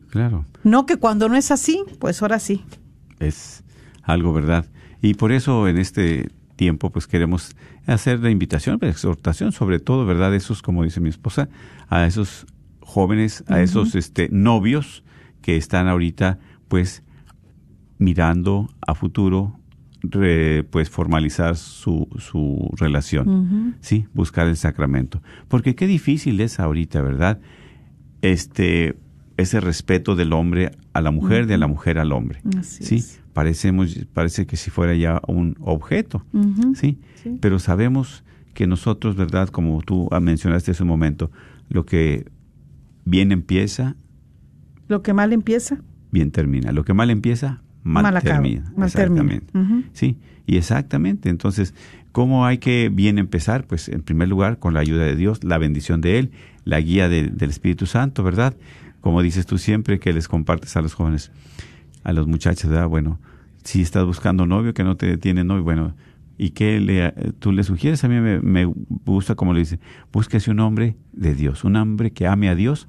Claro. 0.09 0.45
No 0.63 0.85
que 0.85 0.97
cuando 0.97 1.29
no 1.29 1.37
es 1.37 1.51
así, 1.51 1.81
pues 1.99 2.21
ahora 2.21 2.39
sí. 2.39 2.63
Es 3.21 3.63
algo 4.03 4.33
verdad. 4.33 4.65
Y 5.01 5.13
por 5.15 5.31
eso 5.31 5.67
en 5.67 5.77
este 5.77 6.29
tiempo 6.55 6.89
pues 6.91 7.07
queremos 7.07 7.55
hacer 7.87 8.19
la 8.19 8.29
invitación, 8.29 8.77
la 8.81 8.89
exhortación, 8.89 9.51
sobre 9.51 9.79
todo, 9.79 10.05
¿verdad? 10.05 10.35
Esos, 10.35 10.61
como 10.61 10.83
dice 10.83 10.99
mi 10.99 11.09
esposa, 11.09 11.49
a 11.87 12.05
esos 12.05 12.45
jóvenes, 12.81 13.43
a 13.47 13.61
esos 13.61 13.95
este, 13.95 14.29
novios 14.31 15.03
que 15.41 15.57
están 15.57 15.87
ahorita 15.87 16.37
pues 16.67 17.03
mirando 17.97 18.69
a 18.85 18.93
futuro, 18.95 19.57
re- 20.03 20.63
pues 20.69 20.89
formalizar 20.89 21.55
su, 21.57 22.07
su 22.17 22.71
relación, 22.77 23.75
¿sí? 23.81 24.07
Buscar 24.13 24.47
el 24.47 24.57
sacramento. 24.57 25.21
Porque 25.47 25.75
qué 25.75 25.87
difícil 25.87 26.39
es 26.41 26.59
ahorita, 26.59 27.01
¿verdad? 27.01 27.39
Este, 28.21 28.97
ese 29.41 29.59
respeto 29.59 30.15
del 30.15 30.33
hombre 30.33 30.71
a 30.93 31.01
la 31.01 31.11
mujer, 31.11 31.47
de 31.47 31.57
la 31.57 31.67
mujer 31.67 31.97
al 31.99 32.11
hombre. 32.11 32.39
Así 32.57 32.83
sí, 32.83 32.95
es. 32.95 33.21
parecemos, 33.33 33.97
parece 34.13 34.45
que 34.45 34.55
si 34.57 34.69
fuera 34.71 34.95
ya 34.95 35.21
un 35.27 35.55
objeto. 35.59 36.23
¿sí? 36.75 36.97
Sí. 37.21 37.37
Pero 37.41 37.59
sabemos 37.59 38.23
que 38.53 38.67
nosotros, 38.67 39.15
¿verdad? 39.15 39.49
Como 39.49 39.81
tú 39.81 40.09
mencionaste 40.21 40.71
hace 40.71 40.83
un 40.83 40.89
momento, 40.89 41.31
lo 41.69 41.85
que 41.85 42.25
bien 43.05 43.31
empieza, 43.31 43.95
Lo 44.87 45.01
que 45.03 45.13
mal 45.13 45.31
empieza, 45.33 45.79
bien 46.11 46.31
termina. 46.31 46.71
Lo 46.71 46.83
que 46.83 46.93
mal 46.93 47.09
empieza, 47.09 47.61
mal, 47.83 48.03
Mal 48.03 48.17
acaba, 48.17 48.35
termina. 48.35 48.71
mal 48.75 48.91
termina. 48.91 49.23
Exactamente. 49.23 49.57
Ujú. 49.57 49.83
Sí, 49.93 50.17
y 50.45 50.57
exactamente. 50.57 51.29
Entonces, 51.29 51.73
¿cómo 52.11 52.45
hay 52.45 52.57
que 52.57 52.89
bien 52.91 53.17
empezar? 53.17 53.65
Pues 53.65 53.87
en 53.87 54.01
primer 54.01 54.27
lugar, 54.27 54.59
con 54.59 54.73
la 54.73 54.81
ayuda 54.81 55.05
de 55.05 55.15
Dios, 55.15 55.43
la 55.45 55.57
bendición 55.57 56.01
de 56.01 56.19
Él, 56.19 56.31
la 56.65 56.79
guía 56.81 57.07
de- 57.09 57.29
del 57.29 57.49
Espíritu 57.49 57.85
Santo, 57.85 58.21
¿verdad? 58.23 58.53
Como 59.01 59.21
dices 59.21 59.45
tú 59.45 59.57
siempre 59.57 59.99
que 59.99 60.13
les 60.13 60.27
compartes 60.27 60.75
a 60.77 60.81
los 60.81 60.93
jóvenes, 60.93 61.31
a 62.03 62.13
los 62.13 62.27
muchachos, 62.27 62.69
¿verdad? 62.69 62.87
Bueno, 62.87 63.19
si 63.63 63.81
estás 63.81 64.05
buscando 64.05 64.45
novio 64.45 64.73
que 64.73 64.83
no 64.83 64.95
te 64.95 65.17
tiene 65.17 65.43
novio, 65.43 65.63
bueno, 65.63 65.95
¿y 66.37 66.51
qué 66.51 66.79
le, 66.79 67.11
tú 67.39 67.51
le 67.51 67.63
sugieres? 67.63 68.03
A 68.03 68.07
mí 68.07 68.19
me, 68.19 68.39
me 68.39 68.65
gusta 69.05 69.35
como 69.35 69.53
le 69.53 69.59
dice, 69.59 69.79
búsquese 70.11 70.51
un 70.51 70.59
hombre 70.59 70.95
de 71.11 71.35
Dios, 71.35 71.63
un 71.63 71.75
hombre 71.75 72.11
que 72.11 72.27
ame 72.27 72.49
a 72.49 72.55
Dios 72.55 72.87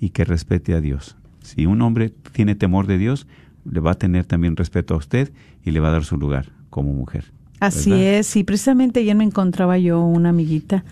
y 0.00 0.10
que 0.10 0.24
respete 0.24 0.74
a 0.74 0.80
Dios. 0.80 1.16
Si 1.42 1.66
un 1.66 1.82
hombre 1.82 2.12
tiene 2.32 2.54
temor 2.54 2.86
de 2.86 2.98
Dios, 2.98 3.26
le 3.70 3.80
va 3.80 3.92
a 3.92 3.94
tener 3.94 4.24
también 4.24 4.56
respeto 4.56 4.94
a 4.94 4.98
usted 4.98 5.32
y 5.64 5.70
le 5.70 5.80
va 5.80 5.88
a 5.88 5.92
dar 5.92 6.04
su 6.04 6.16
lugar 6.16 6.52
como 6.70 6.92
mujer. 6.92 7.32
Así 7.60 7.90
¿verdad? 7.90 8.14
es, 8.14 8.36
y 8.36 8.44
precisamente 8.44 9.00
ayer 9.00 9.16
me 9.16 9.24
encontraba 9.24 9.78
yo 9.78 10.00
una 10.00 10.30
amiguita, 10.30 10.84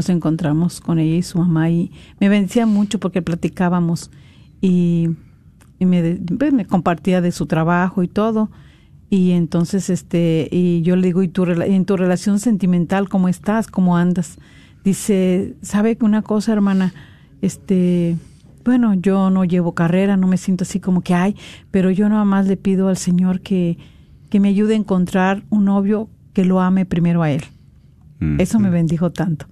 nos 0.00 0.08
encontramos 0.08 0.80
con 0.80 0.98
ella 0.98 1.16
y 1.16 1.22
su 1.22 1.36
mamá 1.36 1.68
y 1.68 1.92
me 2.18 2.30
bendecía 2.30 2.64
mucho 2.64 2.98
porque 2.98 3.20
platicábamos 3.20 4.10
y, 4.62 5.10
y 5.78 5.84
me, 5.84 6.14
pues, 6.38 6.54
me 6.54 6.64
compartía 6.64 7.20
de 7.20 7.32
su 7.32 7.44
trabajo 7.44 8.02
y 8.02 8.08
todo. 8.08 8.50
Y 9.10 9.32
entonces 9.32 9.90
este 9.90 10.48
y 10.50 10.80
yo 10.80 10.96
le 10.96 11.08
digo 11.08 11.22
y 11.22 11.28
tu 11.28 11.44
en 11.44 11.84
tu 11.84 11.98
relación 11.98 12.38
sentimental 12.38 13.10
cómo 13.10 13.28
estás 13.28 13.66
cómo 13.66 13.96
andas 13.96 14.38
dice 14.84 15.56
sabe 15.62 15.96
que 15.96 16.04
una 16.04 16.22
cosa 16.22 16.52
hermana 16.52 16.94
este 17.42 18.16
bueno 18.64 18.94
yo 18.94 19.30
no 19.30 19.44
llevo 19.44 19.74
carrera 19.74 20.16
no 20.16 20.28
me 20.28 20.36
siento 20.36 20.62
así 20.62 20.78
como 20.78 21.00
que 21.00 21.14
hay 21.14 21.34
pero 21.72 21.90
yo 21.90 22.08
nada 22.08 22.24
más 22.24 22.46
le 22.46 22.56
pido 22.56 22.86
al 22.86 22.96
señor 22.96 23.40
que 23.40 23.78
que 24.30 24.38
me 24.38 24.48
ayude 24.48 24.74
a 24.74 24.76
encontrar 24.76 25.42
un 25.50 25.64
novio 25.64 26.08
que 26.34 26.44
lo 26.44 26.60
ame 26.60 26.86
primero 26.86 27.24
a 27.24 27.32
él. 27.32 27.42
Mm, 28.20 28.40
eso 28.40 28.60
me 28.60 28.70
bendijo 28.70 29.10
tanto 29.10 29.49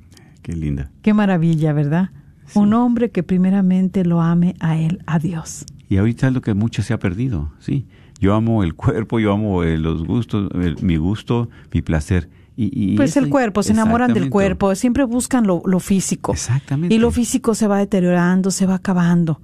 Qué 0.49 0.57
linda. 0.57 0.91
qué 1.03 1.13
maravilla 1.13 1.73
verdad 1.75 2.09
Sí. 2.47 2.59
un 2.59 2.73
hombre 2.73 3.11
que 3.11 3.23
primeramente 3.23 4.05
lo 4.07 4.23
ame 4.23 4.55
a 4.61 4.79
él 4.79 5.03
a 5.07 5.19
Dios 5.19 5.67
Y 5.91 5.99
ahorita 5.99 6.29
es 6.29 6.33
lo 6.33 6.41
que 6.41 6.55
mucho 6.55 6.83
se 6.83 6.95
ha 6.95 6.99
perdido, 6.99 7.53
¿sí? 7.59 7.87
Yo 8.21 8.35
amo 8.35 8.63
el 8.65 8.73
cuerpo, 8.75 9.21
yo 9.21 9.33
amo 9.35 9.63
eh, 9.63 9.77
los 9.79 10.05
gustos, 10.05 10.51
el- 10.55 10.83
mi 10.83 10.97
gusto, 10.97 11.51
mi 11.73 11.83
placer. 11.83 12.29
Y, 12.57 12.71
y 12.95 12.97
Pues 12.97 13.17
el 13.19 13.29
cuerpo, 13.29 13.63
se 13.63 13.73
enamoran 13.73 14.13
del 14.15 14.31
cuerpo, 14.31 14.75
siempre 14.75 15.05
buscan 15.05 15.47
lo, 15.47 15.63
lo 15.67 15.79
físico. 15.79 16.33
Exactamente. 16.33 16.95
Y 16.95 16.99
lo 16.99 17.11
físico 17.11 17.55
se 17.55 17.69
va 17.69 17.79
deteriorando, 17.79 18.51
se 18.51 18.65
va 18.67 18.75
acabando. 18.77 19.41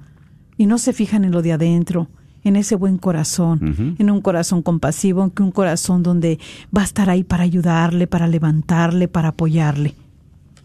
Y 0.57 0.67
no 0.67 0.79
se 0.79 0.93
fijan 0.93 1.25
en 1.25 1.31
lo 1.31 1.41
de 1.43 1.53
adentro, 1.53 2.09
en 2.43 2.57
ese 2.57 2.75
buen 2.75 2.99
corazón, 2.99 3.95
en 3.99 4.11
un 4.11 4.21
corazón 4.21 4.63
compasivo, 4.63 5.23
en 5.25 5.33
un 5.45 5.53
corazón 5.53 6.03
donde 6.03 6.39
va 6.77 6.81
a 6.83 6.85
estar 6.85 7.09
ahí 7.11 7.23
para 7.23 7.45
ayudarle, 7.45 8.07
para 8.07 8.27
levantarle, 8.27 9.09
para 9.09 9.29
apoyarle. 9.29 9.95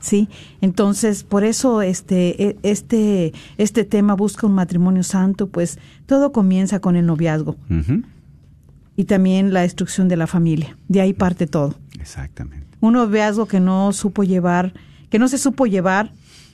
¿Sí? 0.01 0.29
Entonces, 0.61 1.23
por 1.23 1.43
eso 1.43 1.81
este, 1.81 2.41
e- 2.41 2.57
este, 2.63 3.33
este 3.57 3.83
tema 3.83 4.13
busca 4.15 4.47
un 4.47 4.53
matrimonio 4.53 5.03
santo, 5.03 5.47
pues 5.47 5.77
todo 6.05 6.31
comienza 6.31 6.79
con 6.79 6.95
el 6.95 7.05
noviazgo 7.05 7.57
y 8.95 9.03
también 9.05 9.53
la 9.53 9.61
destrucción 9.61 10.07
de 10.07 10.17
la 10.17 10.27
familia. 10.27 10.77
De 10.87 11.01
ahí 11.01 11.13
parte 11.13 11.47
todo 11.47 11.75
Exactamente. 11.99 12.65
un 12.81 12.93
noviazgo 12.93 13.45
que 13.45 13.59
no 13.59 13.91
supo 13.93 14.23
llevar, 14.23 14.73
que 15.09 15.19
no 15.19 15.27
se 15.27 15.37
supo 15.37 15.65
llevar 15.65 16.11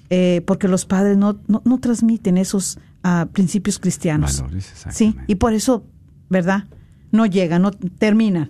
eh, 0.09 0.41
porque 0.45 0.67
los 0.67 0.85
padres 0.85 1.17
no, 1.17 1.39
no, 1.47 1.61
no 1.65 1.79
transmiten 1.79 2.37
esos 2.37 2.77
ah, 3.03 3.27
principios 3.31 3.77
cristianos. 3.79 4.41
Valores, 4.41 4.65
Sí, 4.65 4.71
exactamente. 4.73 5.23
y 5.27 5.35
por 5.35 5.53
eso, 5.53 5.83
¿verdad? 6.29 6.65
No 7.11 7.25
llega, 7.25 7.59
no 7.59 7.71
termina. 7.71 8.49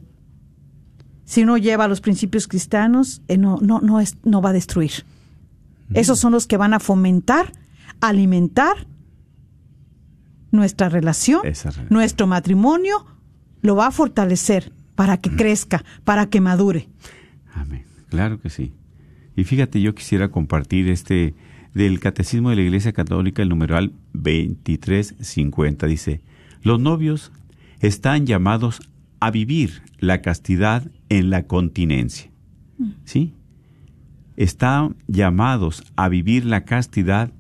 Si 1.25 1.43
uno 1.43 1.57
lleva 1.57 1.87
los 1.87 2.01
principios 2.01 2.47
cristianos, 2.47 3.21
eh, 3.27 3.37
no, 3.37 3.57
no, 3.61 3.81
no, 3.81 3.99
es, 3.99 4.17
no 4.23 4.41
va 4.41 4.51
a 4.51 4.53
destruir. 4.53 5.05
Esos 5.93 6.19
son 6.19 6.31
los 6.31 6.47
que 6.47 6.57
van 6.57 6.73
a 6.73 6.79
fomentar, 6.79 7.51
alimentar 7.99 8.87
nuestra 10.51 10.89
relación, 10.89 11.41
relación. 11.43 11.87
nuestro 11.89 12.27
matrimonio, 12.27 13.05
lo 13.61 13.75
va 13.75 13.87
a 13.87 13.91
fortalecer 13.91 14.71
para 14.95 15.17
que 15.17 15.29
crezca, 15.35 15.83
para 16.03 16.27
que 16.27 16.41
madure. 16.41 16.87
Amén. 17.53 17.85
Claro 18.09 18.39
que 18.39 18.49
sí. 18.49 18.73
Y 19.35 19.43
fíjate, 19.43 19.81
yo 19.81 19.93
quisiera 19.93 20.29
compartir 20.29 20.89
este 20.89 21.33
del 21.73 21.99
Catecismo 21.99 22.49
de 22.49 22.55
la 22.55 22.61
Iglesia 22.61 22.93
Católica, 22.93 23.41
el 23.41 23.49
numeral 23.49 23.91
2350. 24.13 25.87
Dice, 25.87 26.21
los 26.61 26.79
novios 26.79 27.33
están 27.81 28.25
llamados 28.25 28.79
a 29.19 29.31
vivir 29.31 29.81
la 29.99 30.21
castidad 30.21 30.91
en 31.09 31.29
la 31.29 31.43
continencia. 31.43 32.31
¿Sí? 33.05 33.33
Están 34.35 34.97
llamados 35.07 35.83
a 35.95 36.09
vivir 36.09 36.45
la 36.45 36.65
castidad 36.65 37.31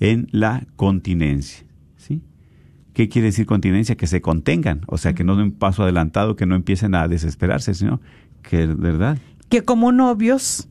en 0.00 0.26
la 0.32 0.66
continencia. 0.76 1.64
¿Sí? 1.96 2.22
¿Qué 2.92 3.08
quiere 3.08 3.26
decir 3.26 3.46
continencia? 3.46 3.96
Que 3.96 4.06
se 4.06 4.20
contengan, 4.20 4.80
o 4.86 4.98
sea, 4.98 5.14
que 5.14 5.24
no 5.24 5.36
den 5.36 5.46
un 5.46 5.52
paso 5.52 5.84
adelantado, 5.84 6.34
que 6.36 6.46
no 6.46 6.56
empiecen 6.56 6.94
a 6.94 7.06
desesperarse, 7.06 7.74
sino 7.74 8.00
que, 8.42 8.66
¿verdad? 8.66 9.18
que 9.48 9.62
como 9.62 9.92
novios, 9.92 10.68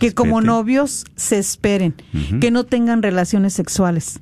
que 0.00 0.12
como 0.12 0.40
novios 0.40 1.04
se 1.14 1.38
esperen, 1.38 1.94
que 2.40 2.50
no 2.50 2.64
tengan 2.64 3.02
relaciones 3.02 3.52
sexuales. 3.52 4.20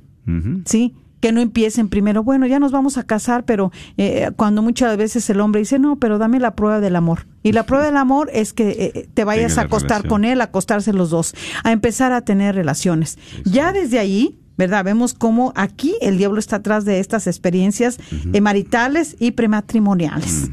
¿sí? 0.64 0.94
Que 1.22 1.32
no 1.32 1.40
empiecen 1.40 1.88
primero, 1.88 2.22
bueno, 2.22 2.46
ya 2.46 2.58
nos 2.58 2.72
vamos 2.72 2.98
a 2.98 3.04
casar, 3.04 3.44
pero 3.44 3.72
eh, 3.96 4.30
cuando 4.36 4.60
muchas 4.60 4.96
veces 4.98 5.30
el 5.30 5.40
hombre 5.40 5.60
dice, 5.60 5.78
no, 5.78 5.96
pero 5.96 6.18
dame 6.18 6.38
la 6.38 6.54
prueba 6.54 6.80
del 6.80 6.96
amor. 6.96 7.26
Y 7.42 7.52
la 7.52 7.64
prueba 7.64 7.86
del 7.86 7.96
amor 7.96 8.28
es 8.34 8.52
que 8.52 8.92
eh, 8.94 9.08
te 9.14 9.24
vayas 9.24 9.52
Tenga 9.52 9.62
a 9.62 9.64
acostar 9.64 10.06
con 10.06 10.24
él, 10.24 10.40
a 10.40 10.44
acostarse 10.44 10.92
los 10.92 11.08
dos, 11.08 11.34
a 11.64 11.72
empezar 11.72 12.12
a 12.12 12.22
tener 12.22 12.54
relaciones. 12.54 13.18
Ya 13.44 13.72
desde 13.72 13.98
ahí, 13.98 14.38
¿verdad? 14.58 14.84
Vemos 14.84 15.14
cómo 15.14 15.52
aquí 15.56 15.94
el 16.02 16.18
diablo 16.18 16.38
está 16.38 16.56
atrás 16.56 16.84
de 16.84 17.00
estas 17.00 17.26
experiencias 17.26 17.98
eh, 18.32 18.40
maritales 18.40 19.16
y 19.18 19.30
prematrimoniales. 19.30 20.50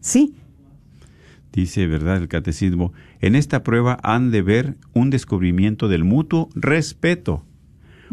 ¿sí? 0.00 0.34
Dice, 1.52 1.86
¿verdad? 1.86 2.16
El 2.16 2.28
catecismo, 2.28 2.92
en 3.20 3.36
esta 3.36 3.62
prueba 3.62 3.98
han 4.02 4.32
de 4.32 4.42
ver 4.42 4.76
un 4.92 5.10
descubrimiento 5.10 5.88
del 5.88 6.02
mutuo 6.02 6.48
respeto, 6.54 7.44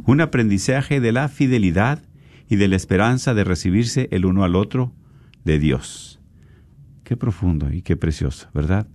un 0.06 0.22
aprendizaje 0.22 1.00
de 1.00 1.12
la 1.12 1.28
fidelidad 1.28 2.02
y 2.50 2.58
de 2.58 2.68
la 2.68 2.76
esperanza 2.76 3.34
de 3.34 3.44
recibirse 3.44 4.08
el 4.12 4.26
uno 4.26 4.44
al 4.44 4.56
otro 4.56 4.94
de 5.46 5.60
Dios. 5.60 6.20
Qué 7.04 7.18
profundo 7.18 7.72
y 7.72 7.82
qué 7.82 7.98
precioso, 7.98 8.50
¿verdad? 8.54 8.88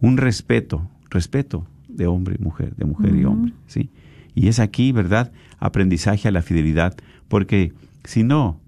Un 0.00 0.16
respeto, 0.16 0.88
respeto 1.10 1.66
de 1.88 2.06
hombre 2.06 2.36
y 2.38 2.42
mujer, 2.42 2.74
de 2.76 2.84
mujer 2.84 3.14
y 3.14 3.24
hombre, 3.24 3.52
¿sí? 3.66 3.90
Y 4.34 4.48
es 4.48 4.58
aquí, 4.58 4.92
¿verdad? 4.92 5.32
Aprendizaje 5.58 6.28
a 6.28 6.30
la 6.30 6.42
fidelidad, 6.42 6.96
porque 7.28 7.72
si 8.04 8.24
no 8.24 8.60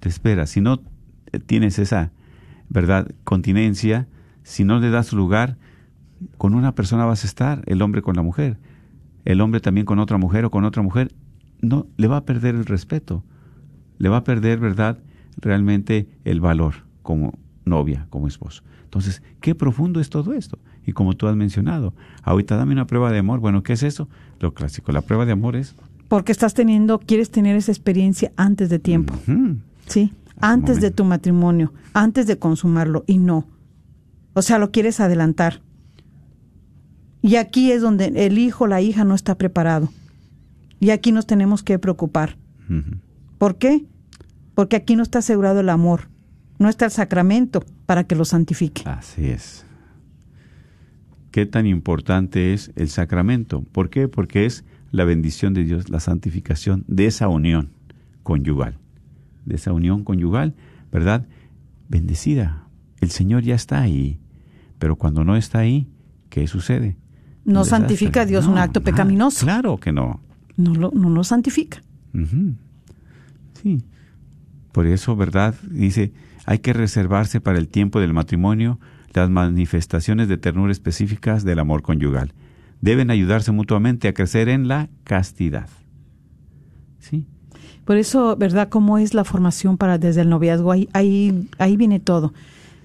te 0.00 0.08
esperas, 0.08 0.50
si 0.50 0.60
no 0.60 0.80
tienes 1.46 1.78
esa, 1.78 2.12
¿verdad? 2.68 3.10
Continencia, 3.24 4.06
si 4.42 4.64
no 4.64 4.78
le 4.78 4.90
das 4.90 5.12
lugar, 5.12 5.56
con 6.36 6.54
una 6.54 6.74
persona 6.74 7.04
vas 7.04 7.24
a 7.24 7.26
estar, 7.26 7.62
el 7.66 7.82
hombre 7.82 8.02
con 8.02 8.16
la 8.16 8.22
mujer, 8.22 8.58
el 9.28 9.42
hombre 9.42 9.60
también 9.60 9.84
con 9.84 9.98
otra 9.98 10.16
mujer 10.16 10.46
o 10.46 10.50
con 10.50 10.64
otra 10.64 10.80
mujer, 10.82 11.12
no, 11.60 11.86
le 11.98 12.08
va 12.08 12.16
a 12.16 12.24
perder 12.24 12.54
el 12.54 12.64
respeto, 12.64 13.22
le 13.98 14.08
va 14.08 14.16
a 14.16 14.24
perder, 14.24 14.58
¿verdad? 14.58 15.00
Realmente 15.36 16.08
el 16.24 16.40
valor 16.40 16.86
como 17.02 17.38
novia, 17.66 18.06
como 18.08 18.26
esposo. 18.26 18.62
Entonces, 18.84 19.22
qué 19.42 19.54
profundo 19.54 20.00
es 20.00 20.08
todo 20.08 20.32
esto. 20.32 20.58
Y 20.86 20.92
como 20.92 21.12
tú 21.12 21.26
has 21.26 21.36
mencionado, 21.36 21.92
ahorita 22.22 22.56
dame 22.56 22.72
una 22.72 22.86
prueba 22.86 23.12
de 23.12 23.18
amor. 23.18 23.40
Bueno, 23.40 23.62
¿qué 23.62 23.74
es 23.74 23.82
eso? 23.82 24.08
Lo 24.40 24.54
clásico, 24.54 24.92
la 24.92 25.02
prueba 25.02 25.26
de 25.26 25.32
amor 25.32 25.56
es... 25.56 25.74
Porque 26.08 26.32
estás 26.32 26.54
teniendo, 26.54 26.98
quieres 26.98 27.30
tener 27.30 27.54
esa 27.54 27.70
experiencia 27.70 28.32
antes 28.36 28.70
de 28.70 28.78
tiempo. 28.78 29.12
Sí, 29.88 30.10
antes 30.40 30.80
de 30.80 30.90
tu 30.90 31.04
matrimonio, 31.04 31.74
antes 31.92 32.26
de 32.26 32.38
consumarlo, 32.38 33.04
y 33.06 33.18
no. 33.18 33.44
O 34.32 34.40
sea, 34.40 34.58
lo 34.58 34.70
quieres 34.70 35.00
adelantar. 35.00 35.60
Y 37.22 37.36
aquí 37.36 37.72
es 37.72 37.82
donde 37.82 38.06
el 38.26 38.38
hijo, 38.38 38.66
la 38.66 38.80
hija 38.80 39.04
no 39.04 39.14
está 39.14 39.36
preparado. 39.36 39.90
Y 40.80 40.90
aquí 40.90 41.12
nos 41.12 41.26
tenemos 41.26 41.62
que 41.62 41.78
preocupar. 41.78 42.36
¿Por 43.38 43.56
qué? 43.56 43.84
Porque 44.54 44.76
aquí 44.76 44.96
no 44.96 45.02
está 45.02 45.20
asegurado 45.20 45.60
el 45.60 45.68
amor, 45.68 46.08
no 46.58 46.68
está 46.68 46.84
el 46.84 46.90
sacramento 46.90 47.64
para 47.86 48.04
que 48.04 48.14
lo 48.14 48.24
santifique. 48.24 48.82
Así 48.86 49.26
es. 49.26 49.64
¿Qué 51.30 51.46
tan 51.46 51.66
importante 51.66 52.52
es 52.54 52.72
el 52.76 52.88
sacramento? 52.88 53.62
¿Por 53.72 53.90
qué? 53.90 54.08
Porque 54.08 54.46
es 54.46 54.64
la 54.90 55.04
bendición 55.04 55.54
de 55.54 55.64
Dios, 55.64 55.88
la 55.88 56.00
santificación 56.00 56.84
de 56.88 57.06
esa 57.06 57.28
unión 57.28 57.70
conyugal. 58.22 58.78
De 59.44 59.56
esa 59.56 59.72
unión 59.72 60.04
conyugal, 60.04 60.54
¿verdad? 60.90 61.26
Bendecida. 61.88 62.64
El 63.00 63.10
Señor 63.10 63.42
ya 63.42 63.54
está 63.54 63.80
ahí. 63.80 64.18
Pero 64.78 64.96
cuando 64.96 65.24
no 65.24 65.36
está 65.36 65.60
ahí, 65.60 65.86
¿qué 66.28 66.46
sucede? 66.46 66.96
No 67.52 67.64
desastre. 67.64 67.88
santifica 67.88 68.20
a 68.22 68.26
Dios 68.26 68.46
un 68.46 68.58
acto 68.58 68.80
nada. 68.80 68.90
pecaminoso. 68.92 69.44
Claro 69.44 69.78
que 69.78 69.92
no. 69.92 70.20
No 70.56 70.74
lo, 70.74 70.90
no 70.92 71.10
lo 71.10 71.24
santifica. 71.24 71.82
Sí. 73.62 73.82
Por 74.72 74.86
eso, 74.86 75.16
¿verdad? 75.16 75.54
Dice, 75.70 76.12
hay 76.46 76.58
que 76.58 76.72
reservarse 76.72 77.40
para 77.40 77.58
el 77.58 77.68
tiempo 77.68 78.00
del 78.00 78.12
matrimonio 78.12 78.78
las 79.14 79.30
manifestaciones 79.30 80.28
de 80.28 80.36
ternura 80.36 80.72
específicas 80.72 81.44
del 81.44 81.58
amor 81.58 81.82
conyugal. 81.82 82.32
Deben 82.80 83.10
ayudarse 83.10 83.50
mutuamente 83.52 84.08
a 84.08 84.14
crecer 84.14 84.48
en 84.48 84.68
la 84.68 84.88
castidad. 85.04 85.68
¿Sí? 87.00 87.26
Por 87.84 87.96
eso, 87.96 88.36
¿verdad? 88.36 88.68
¿Cómo 88.68 88.98
es 88.98 89.14
la 89.14 89.24
formación 89.24 89.76
para 89.76 89.98
desde 89.98 90.20
el 90.20 90.28
noviazgo? 90.28 90.70
Ahí, 90.70 90.88
ahí, 90.92 91.48
ahí 91.58 91.76
viene 91.76 91.98
todo. 92.00 92.32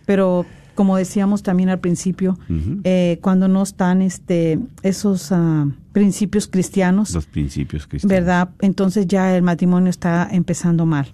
Pero 0.06 0.46
como 0.76 0.98
decíamos 0.98 1.44
también 1.44 1.70
al 1.70 1.80
principio, 1.80 2.38
eh, 2.84 3.20
cuando 3.22 3.48
no 3.48 3.64
están 3.64 4.02
este, 4.02 4.60
esos 4.82 5.32
ah, 5.32 5.68
principios 5.92 6.48
cristianos. 6.48 7.14
Los 7.14 7.26
principios 7.26 7.88
cristianos. 7.88 8.20
¿Verdad? 8.20 8.50
Entonces 8.62 9.08
ya 9.08 9.36
el 9.36 9.44
matrimonio 9.44 9.90
está 9.90 10.28
empezando 10.32 10.86
mal. 10.86 11.14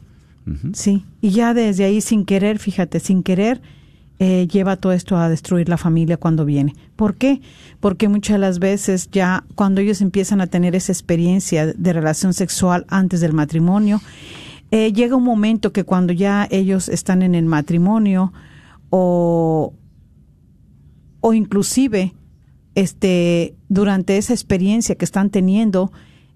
Sí. 0.74 1.06
Y 1.22 1.30
ya 1.30 1.54
desde 1.54 1.84
ahí, 1.84 2.02
sin 2.02 2.26
querer, 2.26 2.58
fíjate, 2.58 3.00
sin 3.00 3.22
querer, 3.22 3.62
eh, 4.22 4.48
lleva 4.52 4.76
todo 4.76 4.91
esto 4.91 5.15
a 5.15 5.30
destruir 5.30 5.69
la 5.69 5.78
familia 5.78 6.17
cuando 6.17 6.43
viene. 6.43 6.74
¿Por 6.95 7.15
qué? 7.15 7.39
Porque 7.80 8.10
muchas 8.10 8.34
de 8.34 8.39
las 8.39 8.60
veces 8.60 9.10
ya 9.12 9.45
cuando 9.56 9.80
ellos 9.80 10.02
empiezan 10.02 10.41
a 10.41 10.48
tener 10.48 10.76
esa 10.76 10.91
experiencia 10.91 11.67
de 11.67 11.93
relación 11.93 12.34
sexual 12.34 12.86
antes 12.89 13.22
del 13.22 13.34
matrimonio, 13.34 14.02
eh, 14.72 14.91
llega 14.91 15.15
un 15.15 15.24
momento 15.24 15.72
que 15.72 15.84
cuando 15.84 16.13
ya 16.13 16.48
ellos 16.52 16.89
están 16.89 17.22
en 17.22 17.34
el 17.34 17.45
matrimonio, 17.45 18.34
o, 18.89 19.73
o 21.21 21.34
inclusive 21.34 22.13
este, 22.75 23.56
durante 23.67 24.17
esa 24.17 24.34
experiencia 24.34 24.95
que 24.95 25.06
están 25.06 25.30
teniendo, 25.30 25.91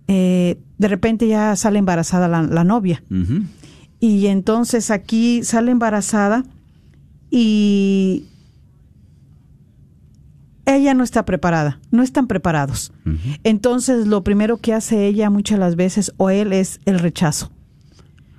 eh, 0.07 0.59
de 0.77 0.87
repente 0.87 1.27
ya 1.27 1.55
sale 1.55 1.79
embarazada 1.79 2.27
la, 2.27 2.63
novia. 2.63 3.03
Y 3.99 4.27
entonces 4.27 4.91
aquí 4.91 5.43
sale 5.43 5.71
embarazada 5.71 6.43
y 7.31 8.25
ella 10.65 10.93
no 10.93 11.03
está 11.03 11.23
preparada, 11.23 11.79
no 11.91 12.03
están 12.03 12.27
preparados. 12.27 12.91
Entonces 13.43 14.07
lo 14.07 14.23
primero 14.23 14.57
que 14.57 14.73
hace 14.73 15.07
ella 15.07 15.29
muchas 15.29 15.59
las 15.59 15.77
veces 15.77 16.13
o 16.17 16.29
él 16.29 16.51
es 16.51 16.81
el 16.85 16.99
rechazo. 16.99 17.51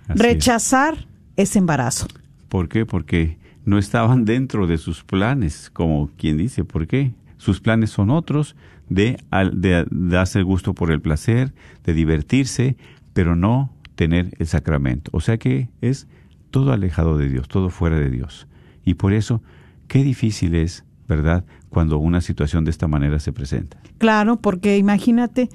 Rechazar 0.08 1.06
ese 1.36 1.58
embarazo. 1.58 2.06
¿Por 2.50 2.68
qué? 2.68 2.84
Porque 2.84 3.38
no 3.64 3.78
estaban 3.78 4.24
dentro 4.24 4.66
de 4.66 4.78
sus 4.78 5.04
planes, 5.04 5.70
como 5.70 6.10
quien 6.16 6.36
dice, 6.36 6.64
¿por 6.64 6.86
qué? 6.86 7.12
Sus 7.38 7.60
planes 7.60 7.90
son 7.90 8.10
otros, 8.10 8.56
de, 8.88 9.16
de 9.52 9.86
darse 9.90 10.42
gusto 10.42 10.74
por 10.74 10.90
el 10.90 11.00
placer, 11.00 11.54
de 11.84 11.94
divertirse, 11.94 12.76
pero 13.12 13.36
no 13.36 13.72
tener 13.94 14.34
el 14.38 14.46
sacramento. 14.46 15.10
O 15.14 15.20
sea 15.20 15.38
que 15.38 15.68
es 15.80 16.06
todo 16.50 16.72
alejado 16.72 17.16
de 17.16 17.28
Dios, 17.28 17.48
todo 17.48 17.70
fuera 17.70 17.98
de 17.98 18.10
Dios. 18.10 18.46
Y 18.84 18.94
por 18.94 19.12
eso, 19.12 19.42
qué 19.88 20.02
difícil 20.04 20.54
es, 20.54 20.84
¿verdad?, 21.08 21.44
cuando 21.68 21.98
una 21.98 22.20
situación 22.20 22.64
de 22.64 22.70
esta 22.70 22.86
manera 22.86 23.18
se 23.18 23.32
presenta. 23.32 23.78
Claro, 23.98 24.36
porque 24.36 24.78
imagínate 24.78 25.48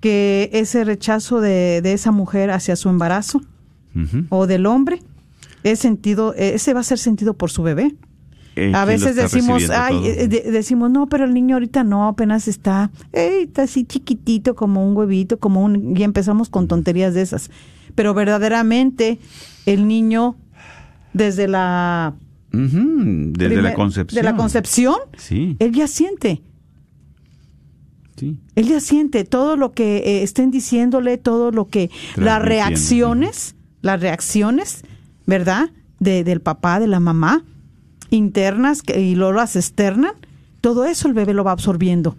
que 0.00 0.50
ese 0.52 0.84
rechazo 0.84 1.40
de, 1.40 1.80
de 1.82 1.94
esa 1.94 2.12
mujer 2.12 2.50
hacia 2.50 2.76
su 2.76 2.88
embarazo 2.88 3.40
o 4.28 4.46
del 4.46 4.66
hombre, 4.66 5.00
es 5.64 5.80
sentido, 5.80 6.34
ese 6.34 6.74
va 6.74 6.80
a 6.80 6.84
ser 6.84 6.98
sentido 6.98 7.34
por 7.34 7.50
su 7.50 7.62
bebé. 7.62 7.96
Eh, 8.56 8.70
a 8.72 8.84
veces 8.84 9.16
decimos, 9.16 9.68
ay, 9.70 10.00
eh, 10.04 10.28
decimos, 10.28 10.90
no, 10.90 11.08
pero 11.08 11.24
el 11.24 11.34
niño 11.34 11.56
ahorita 11.56 11.82
no, 11.82 12.06
apenas 12.06 12.46
está, 12.46 12.92
está 13.12 13.62
así 13.62 13.84
chiquitito, 13.84 14.54
como 14.54 14.86
un 14.86 14.96
huevito, 14.96 15.40
como 15.40 15.64
un, 15.64 15.96
y 15.96 16.04
empezamos 16.04 16.50
con 16.50 16.68
tonterías 16.68 17.14
de 17.14 17.22
esas. 17.22 17.50
Pero 17.96 18.14
verdaderamente 18.14 19.18
el 19.66 19.88
niño, 19.88 20.36
desde 21.12 21.48
la... 21.48 22.14
desde 22.52 23.62
la 23.62 23.74
concepción. 23.74 24.22
De 24.22 24.30
la 24.30 24.36
concepción, 24.36 24.96
sí. 25.16 25.56
él 25.58 25.72
ya 25.72 25.88
siente. 25.88 26.42
Sí. 28.16 28.38
Él 28.54 28.68
ya 28.68 28.78
siente 28.78 29.24
todo 29.24 29.56
lo 29.56 29.72
que 29.72 29.96
eh, 29.96 30.22
estén 30.22 30.52
diciéndole, 30.52 31.18
todo 31.18 31.50
lo 31.50 31.66
que, 31.66 31.90
las 32.14 32.40
reacciones, 32.40 33.56
las 33.80 34.00
reacciones 34.00 34.84
¿verdad? 35.26 35.70
De, 36.00 36.24
del 36.24 36.40
papá, 36.40 36.80
de 36.80 36.86
la 36.86 37.00
mamá, 37.00 37.44
internas 38.10 38.82
que, 38.82 39.00
y 39.00 39.14
luego 39.14 39.32
las 39.32 39.56
externan, 39.56 40.12
todo 40.60 40.84
eso 40.84 41.08
el 41.08 41.14
bebé 41.14 41.34
lo 41.34 41.44
va 41.44 41.52
absorbiendo. 41.52 42.16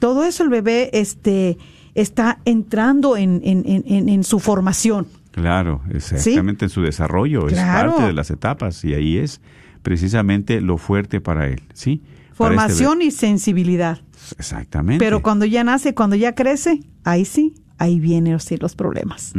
Todo 0.00 0.24
eso 0.24 0.42
el 0.42 0.48
bebé 0.48 0.90
este, 0.94 1.58
está 1.94 2.40
entrando 2.44 3.16
en, 3.16 3.40
en, 3.44 3.62
en, 3.64 4.08
en 4.08 4.24
su 4.24 4.40
formación. 4.40 5.06
Claro, 5.30 5.80
exactamente 5.92 6.64
en 6.64 6.70
su 6.70 6.82
desarrollo, 6.82 7.48
es 7.48 7.54
parte 7.54 8.02
de 8.02 8.12
las 8.12 8.30
etapas 8.30 8.84
y 8.84 8.94
ahí 8.94 9.16
es 9.18 9.40
precisamente 9.82 10.60
lo 10.60 10.78
fuerte 10.78 11.20
para 11.20 11.46
él, 11.46 11.62
¿sí? 11.72 12.02
Este 12.04 12.34
Formación 12.34 13.02
y 13.02 13.12
sensibilidad. 13.12 14.00
Exactamente. 14.38 15.04
Pero 15.04 15.22
cuando 15.22 15.44
ya 15.44 15.62
nace, 15.62 15.94
cuando 15.94 16.16
ya 16.16 16.34
crece, 16.34 16.80
ahí 17.04 17.24
sí, 17.24 17.54
ahí 17.78 18.00
vienen 18.00 18.38
los 18.60 18.74
problemas. 18.74 19.32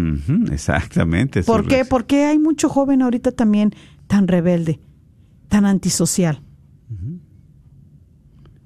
exactamente. 0.52 1.44
¿Por 1.44 1.68
qué? 1.68 1.86
Porque 1.86 2.26
hay 2.26 2.40
mucho 2.40 2.70
joven 2.70 3.02
ahorita 3.02 3.32
también 3.32 3.72
tan 4.08 4.28
rebelde, 4.28 4.80
tan 5.48 5.66
antisocial, 5.66 6.42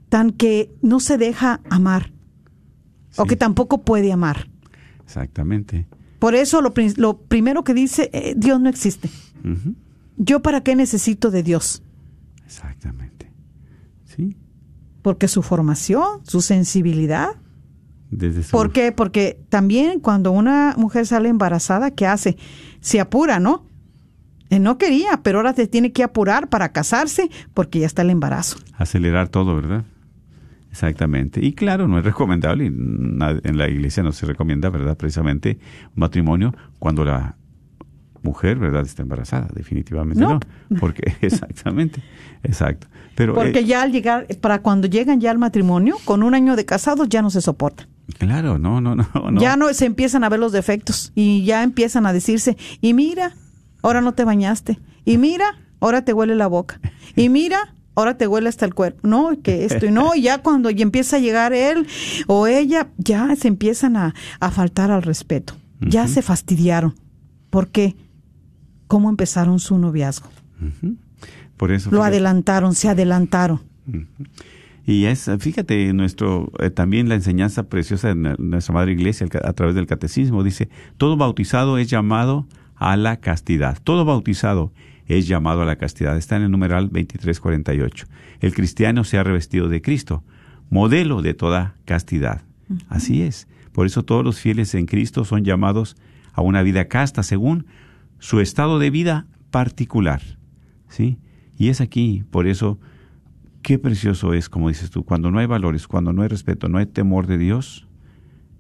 tan 0.09 0.31
que 0.31 0.71
no 0.81 0.99
se 0.99 1.17
deja 1.17 1.61
amar 1.69 2.11
o 3.17 3.25
que 3.25 3.35
tampoco 3.35 3.81
puede 3.83 4.11
amar. 4.11 4.49
Exactamente. 5.03 5.87
Por 6.19 6.35
eso 6.35 6.61
lo, 6.61 6.73
lo 6.97 7.21
primero 7.21 7.63
que 7.63 7.73
dice, 7.73 8.09
eh, 8.13 8.33
Dios 8.35 8.59
no 8.59 8.69
existe. 8.69 9.09
¿Yo 10.17 10.41
para 10.41 10.61
qué 10.61 10.75
necesito 10.75 11.31
de 11.31 11.43
Dios? 11.43 11.81
Exactamente. 12.45 13.31
Sí. 14.03 14.35
Porque 15.01 15.29
su 15.29 15.41
formación, 15.41 16.19
su 16.23 16.41
sensibilidad, 16.41 17.29
¿Por 18.51 18.71
qué? 18.71 18.91
Porque 18.91 19.39
también 19.49 19.99
cuando 19.99 20.31
una 20.31 20.73
mujer 20.77 21.05
sale 21.05 21.29
embarazada, 21.29 21.91
¿qué 21.91 22.07
hace? 22.07 22.37
Se 22.81 22.99
apura, 22.99 23.39
¿no? 23.39 23.65
Él 24.49 24.63
no 24.63 24.77
quería, 24.79 25.21
pero 25.21 25.39
ahora 25.39 25.53
se 25.53 25.67
tiene 25.67 25.91
que 25.91 26.03
apurar 26.03 26.49
para 26.49 26.71
casarse 26.71 27.29
porque 27.53 27.79
ya 27.79 27.85
está 27.85 28.01
el 28.01 28.09
embarazo. 28.09 28.57
Acelerar 28.77 29.29
todo, 29.29 29.55
¿verdad? 29.55 29.85
Exactamente. 30.71 31.43
Y 31.43 31.53
claro, 31.53 31.87
no 31.87 31.99
es 31.99 32.05
recomendable, 32.05 32.65
en 32.65 33.57
la 33.57 33.69
iglesia 33.69 34.01
no 34.01 34.11
se 34.11 34.25
recomienda, 34.25 34.69
¿verdad? 34.69 34.97
Precisamente 34.97 35.59
un 35.95 36.01
matrimonio 36.01 36.55
cuando 36.79 37.05
la 37.05 37.35
mujer, 38.23 38.57
¿verdad? 38.57 38.83
Está 38.83 39.03
embarazada, 39.03 39.49
definitivamente 39.53 40.21
no. 40.21 40.39
Porque, 40.79 41.13
exactamente, 41.21 42.01
exacto. 42.43 42.87
Pero, 43.15 43.33
Porque 43.33 43.59
eh, 43.59 43.65
ya 43.65 43.81
al 43.81 43.91
llegar, 43.91 44.27
para 44.41 44.61
cuando 44.61 44.87
llegan 44.87 45.19
ya 45.19 45.31
al 45.31 45.37
matrimonio, 45.37 45.97
con 46.05 46.23
un 46.23 46.33
año 46.33 46.55
de 46.55 46.65
casados 46.65 47.09
ya 47.09 47.21
no 47.21 47.29
se 47.29 47.41
soportan. 47.41 47.87
Claro, 48.17 48.57
no, 48.57 48.81
no, 48.81 48.95
no, 48.95 49.39
Ya 49.39 49.55
no 49.55 49.73
se 49.73 49.85
empiezan 49.85 50.23
a 50.23 50.29
ver 50.29 50.39
los 50.39 50.51
defectos 50.51 51.11
y 51.15 51.43
ya 51.43 51.63
empiezan 51.63 52.05
a 52.05 52.13
decirse, 52.13 52.57
y 52.81 52.93
mira, 52.93 53.35
ahora 53.81 54.01
no 54.01 54.13
te 54.13 54.23
bañaste, 54.23 54.79
y 55.05 55.17
mira, 55.17 55.57
ahora 55.79 56.03
te 56.03 56.13
huele 56.13 56.35
la 56.35 56.47
boca, 56.47 56.79
y 57.15 57.29
mira, 57.29 57.75
ahora 57.95 58.17
te 58.17 58.27
huele 58.27 58.49
hasta 58.49 58.65
el 58.65 58.73
cuerpo, 58.73 59.07
no, 59.07 59.37
que 59.41 59.65
esto, 59.65 59.85
y 59.85 59.91
no, 59.91 60.15
y 60.15 60.23
ya 60.23 60.39
cuando 60.39 60.69
ya 60.69 60.83
empieza 60.83 61.17
a 61.17 61.19
llegar 61.19 61.53
él 61.53 61.87
o 62.27 62.47
ella, 62.47 62.89
ya 62.97 63.35
se 63.35 63.47
empiezan 63.47 63.97
a, 63.97 64.13
faltar 64.51 64.91
al 64.91 65.01
respeto, 65.01 65.55
ya 65.81 66.07
se 66.07 66.21
fastidiaron. 66.21 66.95
¿Por 67.49 67.69
qué? 67.69 67.95
¿Cómo 68.87 69.09
empezaron 69.09 69.59
su 69.59 69.77
noviazgo? 69.77 70.29
Por 71.57 71.71
eso. 71.71 71.89
Lo 71.91 72.03
adelantaron, 72.03 72.75
se 72.75 72.89
adelantaron. 72.89 73.61
Y 74.89 75.05
es, 75.05 75.29
fíjate, 75.37 75.93
nuestro, 75.93 76.51
eh, 76.57 76.71
también 76.71 77.09
la 77.09 77.13
enseñanza 77.13 77.69
preciosa 77.69 78.07
de 78.07 78.35
nuestra 78.39 78.73
Madre 78.73 78.93
Iglesia 78.93 79.27
a 79.43 79.53
través 79.53 79.75
del 79.75 79.85
catecismo 79.85 80.43
dice, 80.43 80.67
todo 80.97 81.15
bautizado 81.15 81.77
es 81.77 81.91
llamado 81.91 82.47
a 82.75 82.97
la 82.97 83.17
castidad. 83.17 83.77
Todo 83.83 84.03
bautizado 84.03 84.73
es 85.05 85.27
llamado 85.27 85.61
a 85.61 85.65
la 85.65 85.75
castidad. 85.75 86.17
Está 86.17 86.37
en 86.37 86.41
el 86.41 86.49
numeral 86.49 86.85
2348. 86.85 88.07
El 88.39 88.55
cristiano 88.55 89.03
se 89.03 89.19
ha 89.19 89.23
revestido 89.23 89.69
de 89.69 89.83
Cristo, 89.83 90.23
modelo 90.71 91.21
de 91.21 91.35
toda 91.35 91.75
castidad. 91.85 92.41
Así 92.87 93.21
es. 93.21 93.47
Por 93.71 93.85
eso 93.85 94.01
todos 94.01 94.25
los 94.25 94.39
fieles 94.39 94.73
en 94.73 94.87
Cristo 94.87 95.23
son 95.23 95.45
llamados 95.45 95.97
a 96.33 96.41
una 96.41 96.63
vida 96.63 96.87
casta 96.87 97.21
según 97.21 97.67
su 98.17 98.39
estado 98.39 98.79
de 98.79 98.89
vida 98.89 99.27
particular. 99.51 100.23
¿Sí? 100.87 101.19
Y 101.59 101.69
es 101.69 101.79
aquí, 101.79 102.23
por 102.31 102.47
eso 102.47 102.79
qué 103.61 103.79
precioso 103.79 104.33
es, 104.33 104.49
como 104.49 104.69
dices 104.69 104.89
tú, 104.89 105.03
cuando 105.03 105.31
no 105.31 105.39
hay 105.39 105.45
valores, 105.45 105.87
cuando 105.87 106.13
no 106.13 106.21
hay 106.21 106.27
respeto, 106.27 106.67
no 106.67 106.77
hay 106.77 106.85
temor 106.85 107.27
de 107.27 107.37
Dios. 107.37 107.87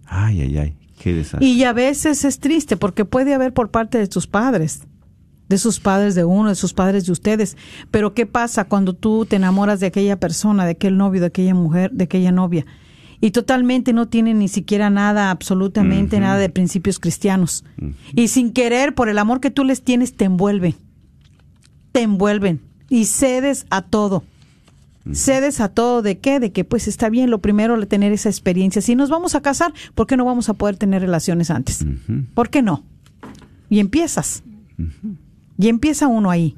Ay, 0.05 0.41
ay, 0.41 0.57
ay, 0.57 0.77
qué 0.97 1.13
desastre. 1.13 1.47
Y 1.47 1.63
a 1.63 1.73
veces 1.73 2.25
es 2.25 2.39
triste 2.39 2.77
porque 2.77 3.05
puede 3.05 3.33
haber 3.33 3.53
por 3.53 3.71
parte 3.71 3.97
de 3.97 4.07
tus 4.07 4.27
padres, 4.27 4.83
de 5.47 5.57
sus 5.57 5.79
padres 5.79 6.15
de 6.15 6.25
uno, 6.25 6.49
de 6.49 6.55
sus 6.55 6.73
padres 6.73 7.05
de 7.05 7.11
ustedes. 7.11 7.57
Pero 7.91 8.13
¿qué 8.13 8.25
pasa 8.25 8.65
cuando 8.65 8.93
tú 8.93 9.25
te 9.25 9.35
enamoras 9.35 9.79
de 9.79 9.87
aquella 9.87 10.19
persona, 10.19 10.65
de 10.65 10.71
aquel 10.71 10.97
novio, 10.97 11.21
de 11.21 11.27
aquella 11.27 11.53
mujer, 11.53 11.91
de 11.91 12.05
aquella 12.05 12.31
novia? 12.31 12.65
Y 13.21 13.31
totalmente 13.31 13.91
no 13.91 14.07
tiene 14.07 14.33
ni 14.33 14.47
siquiera 14.47 14.89
nada, 14.89 15.29
absolutamente 15.29 16.19
nada 16.21 16.37
de 16.37 16.49
principios 16.49 16.99
cristianos. 16.99 17.65
Y 18.15 18.29
sin 18.29 18.53
querer, 18.53 18.95
por 18.95 19.09
el 19.09 19.17
amor 19.17 19.41
que 19.41 19.51
tú 19.51 19.65
les 19.65 19.83
tienes, 19.83 20.15
te 20.15 20.23
envuelve 20.23 20.75
te 21.91 22.01
envuelven 22.01 22.61
y 22.89 23.05
cedes 23.05 23.65
a 23.69 23.81
todo. 23.81 24.23
Cedes 25.11 25.59
a 25.59 25.69
todo 25.69 26.01
de 26.01 26.19
qué? 26.19 26.39
De 26.39 26.51
que 26.51 26.63
pues 26.63 26.87
está 26.87 27.09
bien 27.09 27.29
lo 27.29 27.39
primero 27.39 27.87
tener 27.87 28.11
esa 28.11 28.29
experiencia. 28.29 28.81
Si 28.81 28.95
nos 28.95 29.09
vamos 29.09 29.33
a 29.35 29.41
casar, 29.41 29.73
¿por 29.95 30.07
qué 30.07 30.17
no 30.17 30.25
vamos 30.25 30.49
a 30.49 30.53
poder 30.53 30.77
tener 30.77 31.01
relaciones 31.01 31.49
antes? 31.49 31.85
¿Por 32.33 32.49
qué 32.49 32.61
no? 32.61 32.83
Y 33.69 33.79
empiezas. 33.79 34.43
Y 35.57 35.67
empieza 35.67 36.07
uno 36.07 36.29
ahí. 36.29 36.55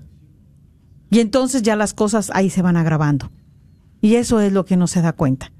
Y 1.09 1.19
entonces 1.19 1.61
ya 1.61 1.75
las 1.75 1.93
cosas 1.93 2.31
ahí 2.33 2.49
se 2.49 2.61
van 2.61 2.77
agravando. 2.77 3.31
Y 4.01 4.15
eso 4.15 4.39
es 4.39 4.51
lo 4.51 4.65
que 4.65 4.77
no 4.77 4.87
se 4.87 5.01
da 5.01 5.13
cuenta. 5.13 5.51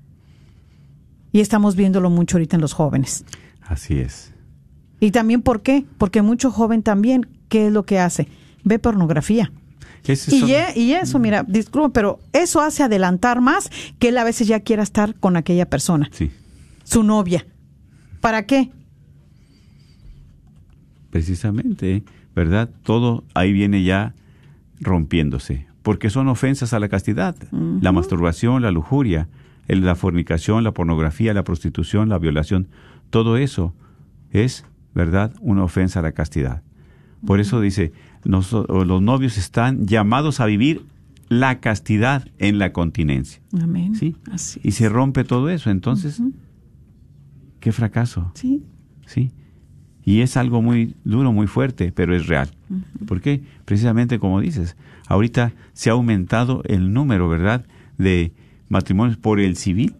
Y 1.32 1.40
estamos 1.40 1.76
viéndolo 1.76 2.10
mucho 2.10 2.38
ahorita 2.38 2.58
en 2.58 2.62
los 2.62 2.74
jóvenes. 2.74 3.24
Así 3.62 4.00
es. 4.00 4.34
Y 5.00 5.12
también, 5.12 5.42
¿por 5.42 5.62
qué? 5.62 5.86
Porque 5.98 6.22
mucho 6.22 6.52
joven 6.52 6.84
también, 6.84 7.28
¿qué 7.48 7.68
es 7.68 7.74
lo 7.74 7.86
que 7.86 8.00
hace? 8.00 8.28
Ve 8.64 8.80
pornografía. 8.80 9.52
Y, 10.76 10.94
eso, 10.94 11.20
mira, 11.20 11.44
disculpa, 11.48 11.90
pero 11.94 12.20
eso 12.34 12.60
hace 12.62 12.84
adelantar 12.84 13.40
más 13.42 13.70
que 14.00 14.10
él 14.10 14.18
a 14.18 14.24
veces 14.24 14.48
ya 14.48 14.60
quiera 14.60 14.84
estar 14.84 15.16
con 15.16 15.38
aquella 15.38 15.68
persona, 15.68 16.10
Sí, 16.12 16.32
su 16.84 17.04
novia. 17.04 17.46
¿Para 18.20 18.46
qué? 18.46 18.72
precisamente, 21.12 22.04
¿verdad? 22.34 22.70
Todo 22.84 23.24
ahí 23.36 23.54
viene 23.54 23.84
ya 23.84 24.16
rompiéndose, 24.80 25.68
porque 25.84 26.10
son 26.10 26.28
ofensas 26.28 26.74
a 26.74 26.80
la 26.80 26.90
castidad. 26.90 27.36
La 27.52 27.92
masturbación, 27.92 28.64
la 28.64 28.72
lujuria, 28.72 29.28
la 29.68 29.96
fornicación, 29.96 30.64
la 30.64 30.72
pornografía, 30.72 31.34
la 31.36 31.44
prostitución, 31.44 32.10
la 32.10 32.18
violación, 32.18 32.70
todo 33.12 33.38
eso 33.38 33.76
es, 34.32 34.66
¿verdad?, 34.96 35.34
una 35.42 35.64
ofensa 35.64 36.00
a 36.00 36.04
la 36.04 36.14
castidad. 36.14 36.64
Por 37.26 37.40
eso 37.40 37.62
dice, 37.62 37.94
o 38.26 38.86
los 38.86 39.02
novios 39.02 39.38
están 39.38 39.86
llamados 39.86 40.40
a 40.40 40.46
vivir 40.46 40.86
la 41.30 41.60
castidad 41.60 42.28
en 42.40 42.60
la 42.60 42.74
continencia. 42.74 43.42
Amén. 43.62 43.96
¿Sí? 43.96 44.16
Así. 44.32 44.60
Y 44.64 44.72
se 44.72 44.90
rompe 44.90 45.24
todo 45.24 45.50
eso, 45.50 45.70
entonces, 45.70 46.22
qué 47.60 47.72
fracaso. 47.72 48.32
Sí. 48.36 48.64
¿sí? 49.06 49.32
Y 50.04 50.22
es 50.22 50.36
algo 50.36 50.62
muy 50.62 50.96
duro, 51.04 51.32
muy 51.32 51.48
fuerte, 51.48 51.92
pero 51.92 52.16
es 52.16 52.28
real. 52.28 52.50
¿Por 53.06 53.22
qué? 53.22 53.44
Precisamente 53.66 54.20
como 54.20 54.42
dices, 54.42 54.76
ahorita 55.08 55.54
se 55.74 55.90
ha 55.90 55.94
aumentado 55.94 56.64
el 56.66 56.92
número, 56.92 57.30
¿verdad?, 57.30 57.66
de 57.98 58.34
matrimonios 58.68 59.18
por 59.18 59.40
el 59.40 59.56
civil 59.58 59.96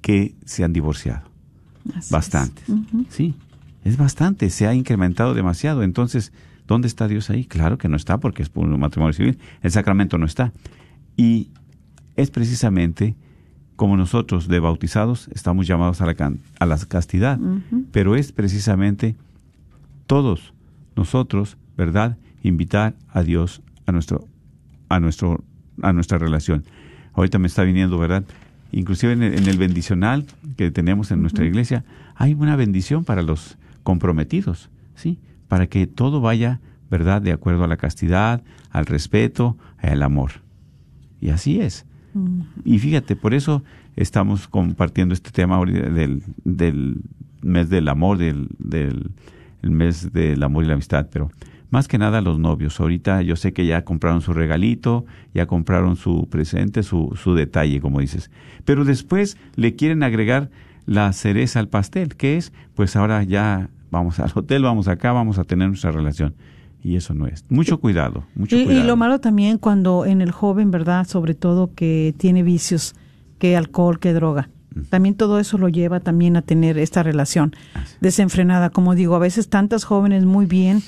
que 0.00 0.34
se 0.44 0.64
han 0.64 0.72
divorciado. 0.72 1.28
así. 1.94 2.12
Bastantes. 2.12 2.64
Sí, 3.08 3.34
es 3.84 3.96
bastante, 3.96 4.50
se 4.50 4.66
ha 4.66 4.74
incrementado 4.74 5.34
demasiado. 5.34 5.82
Entonces, 5.82 6.32
¿dónde 6.66 6.88
está 6.88 7.08
Dios 7.08 7.30
ahí? 7.30 7.44
Claro 7.44 7.78
que 7.78 7.88
no 7.88 7.96
está 7.96 8.18
porque 8.18 8.42
es 8.42 8.48
por 8.48 8.66
un 8.66 8.78
matrimonio 8.80 9.12
civil. 9.12 9.38
El 9.62 9.70
sacramento 9.70 10.18
no 10.18 10.26
está. 10.26 10.52
Y 11.16 11.50
es 12.16 12.30
precisamente 12.30 13.16
como 13.76 13.96
nosotros 13.96 14.46
de 14.48 14.60
bautizados 14.60 15.28
estamos 15.34 15.66
llamados 15.66 16.00
a 16.00 16.06
la, 16.06 16.14
can- 16.14 16.40
a 16.60 16.66
la 16.66 16.78
castidad, 16.78 17.38
pero 17.90 18.14
es 18.16 18.30
precisamente 18.30 19.16
todos 20.06 20.52
nosotros, 20.94 21.56
¿verdad? 21.76 22.16
Invitar 22.42 22.94
a 23.12 23.22
Dios 23.22 23.62
a 23.86 23.92
nuestro 23.92 24.28
a 24.88 25.00
nuestro 25.00 25.42
a 25.80 25.92
nuestra 25.92 26.18
relación. 26.18 26.64
Ahorita 27.14 27.38
me 27.38 27.46
está 27.46 27.62
viniendo, 27.62 27.98
¿verdad? 27.98 28.24
Inclusive 28.72 29.14
en 29.14 29.22
el, 29.22 29.38
en 29.38 29.48
el 29.48 29.58
bendicional 29.58 30.26
que 30.56 30.70
tenemos 30.70 31.10
en 31.10 31.20
nuestra 31.22 31.44
iglesia 31.44 31.84
hay 32.14 32.34
una 32.34 32.56
bendición 32.56 33.04
para 33.04 33.22
los 33.22 33.56
comprometidos, 33.82 34.70
¿sí? 34.94 35.18
Para 35.48 35.66
que 35.66 35.86
todo 35.86 36.20
vaya, 36.20 36.60
¿verdad? 36.90 37.22
De 37.22 37.32
acuerdo 37.32 37.64
a 37.64 37.68
la 37.68 37.76
castidad, 37.76 38.42
al 38.70 38.86
respeto, 38.86 39.56
al 39.78 40.02
amor. 40.02 40.32
Y 41.20 41.30
así 41.30 41.60
es. 41.60 41.86
Y 42.64 42.78
fíjate, 42.78 43.16
por 43.16 43.32
eso 43.32 43.62
estamos 43.96 44.46
compartiendo 44.48 45.14
este 45.14 45.30
tema 45.30 45.64
del, 45.64 46.22
del 46.44 47.00
mes 47.40 47.70
del 47.70 47.88
amor, 47.88 48.18
del, 48.18 48.48
del 48.58 49.10
el 49.62 49.70
mes 49.70 50.12
del 50.12 50.42
amor 50.42 50.64
y 50.64 50.66
la 50.66 50.74
amistad, 50.74 51.08
pero 51.10 51.30
más 51.70 51.88
que 51.88 51.96
nada 51.96 52.20
los 52.20 52.38
novios. 52.38 52.78
Ahorita 52.80 53.22
yo 53.22 53.36
sé 53.36 53.52
que 53.52 53.64
ya 53.64 53.84
compraron 53.84 54.20
su 54.20 54.34
regalito, 54.34 55.06
ya 55.32 55.46
compraron 55.46 55.96
su 55.96 56.28
presente, 56.28 56.82
su, 56.82 57.16
su 57.16 57.34
detalle, 57.34 57.80
como 57.80 58.00
dices. 58.00 58.30
Pero 58.64 58.84
después 58.84 59.38
le 59.56 59.74
quieren 59.74 60.02
agregar 60.02 60.50
la 60.86 61.12
cereza 61.12 61.60
al 61.60 61.68
pastel, 61.68 62.16
que 62.16 62.36
es, 62.36 62.52
pues 62.74 62.96
ahora 62.96 63.22
ya 63.22 63.68
vamos 63.90 64.18
al 64.20 64.30
hotel, 64.34 64.62
vamos 64.62 64.88
acá, 64.88 65.12
vamos 65.12 65.38
a 65.38 65.44
tener 65.44 65.68
nuestra 65.68 65.90
relación. 65.92 66.34
Y 66.82 66.96
eso 66.96 67.14
no 67.14 67.26
es. 67.28 67.44
Mucho 67.48 67.78
cuidado, 67.78 68.24
mucho 68.34 68.56
Y, 68.56 68.62
y 68.62 68.64
cuidado. 68.64 68.86
lo 68.86 68.96
malo 68.96 69.20
también 69.20 69.58
cuando 69.58 70.04
en 70.04 70.20
el 70.20 70.32
joven, 70.32 70.70
¿verdad? 70.72 71.06
Sobre 71.06 71.34
todo 71.34 71.70
que 71.74 72.12
tiene 72.18 72.42
vicios, 72.42 72.94
que 73.38 73.56
alcohol, 73.56 74.00
que 74.00 74.12
droga. 74.12 74.48
También 74.88 75.14
todo 75.14 75.38
eso 75.38 75.58
lo 75.58 75.68
lleva 75.68 76.00
también 76.00 76.34
a 76.36 76.40
tener 76.42 76.78
esta 76.78 77.02
relación 77.02 77.54
desenfrenada. 78.00 78.70
Como 78.70 78.94
digo, 78.94 79.14
a 79.14 79.18
veces 79.18 79.48
tantas 79.48 79.84
jóvenes 79.84 80.24
muy 80.24 80.46
bien. 80.46 80.82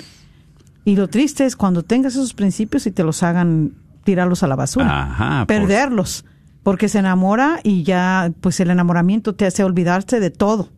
Y 0.83 0.95
lo 0.95 1.07
triste 1.07 1.45
es 1.45 1.55
cuando 1.55 1.83
tengas 1.83 2.13
esos 2.13 2.33
principios 2.33 2.85
y 2.87 2.91
te 2.91 3.03
los 3.03 3.21
hagan 3.23 3.73
tirarlos 4.03 4.43
a 4.43 4.47
la 4.47 4.55
basura. 4.55 5.03
Ajá, 5.03 5.45
por- 5.45 5.47
perderlos. 5.47 6.25
Porque 6.65 6.89
se 6.89 6.97
enamora 6.97 7.59
y 7.63 7.83
ya, 7.83 8.33
pues 8.41 8.59
el 8.59 8.71
enamoramiento 8.71 9.35
te 9.35 9.45
hace 9.45 9.63
olvidarse 9.63 10.19
de 10.19 10.31
todo. 10.31 10.69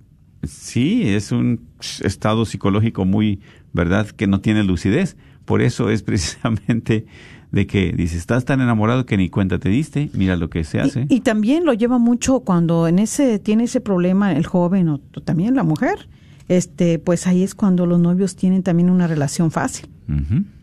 Sí, 0.44 1.04
es 1.08 1.32
un 1.32 1.62
estado 2.04 2.44
psicológico 2.44 3.06
muy, 3.06 3.40
¿verdad?, 3.72 4.08
que 4.08 4.28
no 4.28 4.42
tiene 4.42 4.64
lucidez. 4.64 5.16
Por 5.46 5.62
eso 5.62 5.90
es 5.90 6.04
precisamente 6.04 7.06
de 7.54 7.66
que 7.68 7.94
dices, 7.94 8.18
estás 8.18 8.44
tan 8.44 8.60
enamorado 8.60 9.06
que 9.06 9.16
ni 9.16 9.30
cuenta 9.30 9.60
te 9.60 9.70
diste, 9.70 10.10
mira 10.14 10.36
lo 10.36 10.50
que 10.50 10.66
se 10.66 10.82
hace. 10.82 11.08
Y, 11.08 11.16
y 11.16 11.20
también 11.22 11.64
lo 11.64 11.72
lleva 11.72 11.98
mucho 12.00 12.42
cuando 12.42 12.90
en 12.90 13.00
ese 13.00 13.40
tiene 13.40 13.64
ese 13.64 13.80
problema 13.80 14.34
el 14.34 14.46
joven 14.46 14.90
o 14.90 15.00
también 15.00 15.56
la 15.56 15.64
mujer. 15.64 16.10
Este, 16.50 17.00
pues 17.00 17.28
ahí 17.28 17.44
es 17.44 17.56
cuando 17.56 17.86
los 17.86 18.00
novios 18.00 18.36
tienen 18.36 18.62
también 18.62 18.90
una 18.90 19.08
relación 19.08 19.52
fácil. 19.52 19.88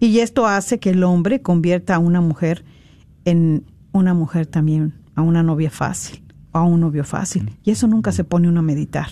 Y 0.00 0.18
esto 0.20 0.46
hace 0.46 0.78
que 0.78 0.90
el 0.90 1.02
hombre 1.02 1.40
convierta 1.40 1.94
a 1.94 1.98
una 1.98 2.20
mujer 2.20 2.62
en 3.24 3.64
una 3.92 4.12
mujer 4.14 4.46
también, 4.46 4.94
a 5.14 5.22
una 5.22 5.42
novia 5.42 5.70
fácil, 5.70 6.22
o 6.52 6.58
a 6.58 6.64
un 6.64 6.80
novio 6.80 7.04
fácil. 7.04 7.50
Y 7.62 7.70
eso 7.70 7.86
nunca 7.86 8.12
se 8.12 8.24
pone 8.24 8.48
uno 8.48 8.60
a 8.60 8.62
meditar. 8.62 9.08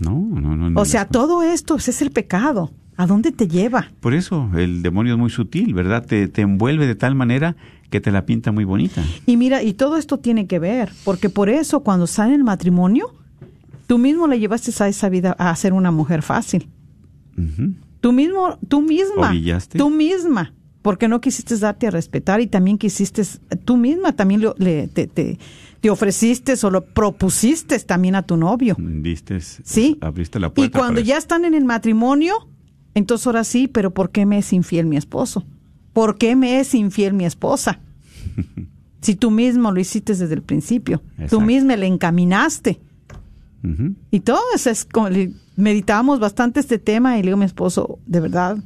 No, 0.00 0.12
no, 0.18 0.56
no. 0.56 0.70
no 0.70 0.80
O 0.80 0.84
sea, 0.84 1.06
todo 1.06 1.42
esto 1.42 1.76
es 1.76 2.02
el 2.02 2.10
pecado. 2.10 2.70
¿A 2.96 3.06
dónde 3.06 3.30
te 3.30 3.46
lleva? 3.46 3.92
Por 4.00 4.12
eso 4.12 4.50
el 4.56 4.82
demonio 4.82 5.12
es 5.14 5.18
muy 5.20 5.30
sutil, 5.30 5.72
¿verdad? 5.72 6.04
Te, 6.04 6.26
te 6.26 6.42
envuelve 6.42 6.86
de 6.86 6.96
tal 6.96 7.14
manera 7.14 7.54
que 7.90 8.00
te 8.00 8.10
la 8.10 8.26
pinta 8.26 8.50
muy 8.50 8.64
bonita. 8.64 9.04
Y 9.24 9.36
mira, 9.36 9.62
y 9.62 9.72
todo 9.74 9.96
esto 9.96 10.18
tiene 10.18 10.48
que 10.48 10.58
ver, 10.58 10.92
porque 11.04 11.30
por 11.30 11.48
eso 11.48 11.80
cuando 11.80 12.08
sale 12.08 12.34
el 12.34 12.42
matrimonio, 12.42 13.14
tú 13.86 13.98
mismo 13.98 14.26
le 14.26 14.40
llevaste 14.40 14.72
a 14.82 14.88
esa 14.88 15.08
vida 15.08 15.36
a 15.38 15.54
ser 15.54 15.72
una 15.72 15.90
mujer 15.90 16.22
fácil. 16.22 16.68
Tú 18.00 18.12
mismo, 18.12 18.58
tú 18.68 18.82
misma, 18.82 19.28
Orillaste. 19.30 19.78
tú 19.78 19.90
misma, 19.90 20.52
porque 20.88 21.06
no 21.06 21.20
quisiste 21.20 21.54
darte 21.58 21.86
a 21.86 21.90
respetar 21.90 22.40
y 22.40 22.46
también 22.46 22.78
quisiste, 22.78 23.22
tú 23.66 23.76
misma 23.76 24.12
también 24.16 24.40
lo- 24.40 24.54
le- 24.56 24.88
te, 24.88 25.06
te, 25.06 25.38
te 25.82 25.90
ofreciste 25.90 26.54
o 26.62 26.70
lo 26.70 26.82
propusiste 26.82 27.78
también 27.80 28.14
a 28.14 28.22
tu 28.22 28.38
novio. 28.38 28.74
Viste, 28.78 29.38
¿Sí? 29.42 29.98
abriste 30.00 30.40
la 30.40 30.46
Y 30.46 30.50
puerta. 30.52 30.78
cuando 30.78 30.94
para 31.02 31.06
ya 31.06 31.18
están 31.18 31.44
en 31.44 31.52
el 31.52 31.66
matrimonio, 31.66 32.32
entonces 32.94 33.26
ahora 33.26 33.44
sí, 33.44 33.68
pero 33.68 33.92
¿por 33.92 34.08
qué 34.12 34.24
me 34.24 34.38
es 34.38 34.50
infiel 34.54 34.86
mi 34.86 34.96
esposo? 34.96 35.44
¿Por 35.92 36.16
qué 36.16 36.34
me 36.36 36.58
es 36.58 36.74
infiel 36.74 37.12
mi 37.12 37.26
esposa? 37.26 37.80
si 39.02 39.14
tú 39.14 39.30
mismo 39.30 39.70
lo 39.72 39.80
hiciste 39.80 40.14
desde 40.14 40.32
el 40.34 40.42
principio, 40.42 41.02
tú 41.28 41.42
misma 41.42 41.76
le 41.76 41.86
encaminaste. 41.86 42.80
Y 44.10 44.20
todo 44.20 44.40
eso 44.54 44.70
es 44.70 44.86
como, 44.86 45.08
meditábamos 45.54 46.18
bastante 46.18 46.60
este 46.60 46.78
tema 46.78 47.18
y 47.18 47.22
le 47.22 47.26
digo 47.26 47.36
a 47.36 47.40
mi 47.40 47.44
esposo, 47.44 47.98
de 48.06 48.20
verdad, 48.20 48.56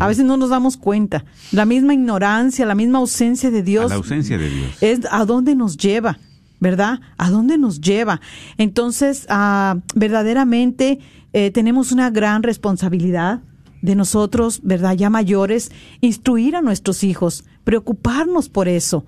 a 0.00 0.06
veces 0.06 0.24
no 0.24 0.36
nos 0.36 0.50
damos 0.50 0.76
cuenta. 0.76 1.24
La 1.52 1.64
misma 1.64 1.94
ignorancia, 1.94 2.66
la 2.66 2.74
misma 2.74 2.98
ausencia 2.98 3.50
de 3.50 3.58
A 3.60 3.62
Dios 3.62 3.90
la 3.90 3.96
ausencia 3.96 4.38
de 4.38 4.48
Dios. 4.50 4.76
es 4.80 5.00
a 5.10 5.24
dónde 5.24 5.54
nos 5.54 5.76
lleva, 5.76 6.18
¿verdad? 6.60 7.00
¿A 7.18 7.30
dónde 7.30 7.58
nos 7.58 7.80
lleva? 7.80 8.20
Entonces, 8.58 9.26
ah, 9.28 9.76
verdaderamente 9.94 10.98
eh, 11.32 11.50
tenemos 11.50 11.92
una 11.92 12.10
gran 12.10 12.42
responsabilidad 12.42 13.40
de 13.82 13.94
nosotros, 13.94 14.60
¿verdad? 14.62 14.94
Ya 14.96 15.10
mayores, 15.10 15.70
instruir 16.00 16.56
a 16.56 16.62
nuestros 16.62 17.04
hijos, 17.04 17.44
preocuparnos 17.64 18.48
por 18.48 18.68
eso 18.68 19.04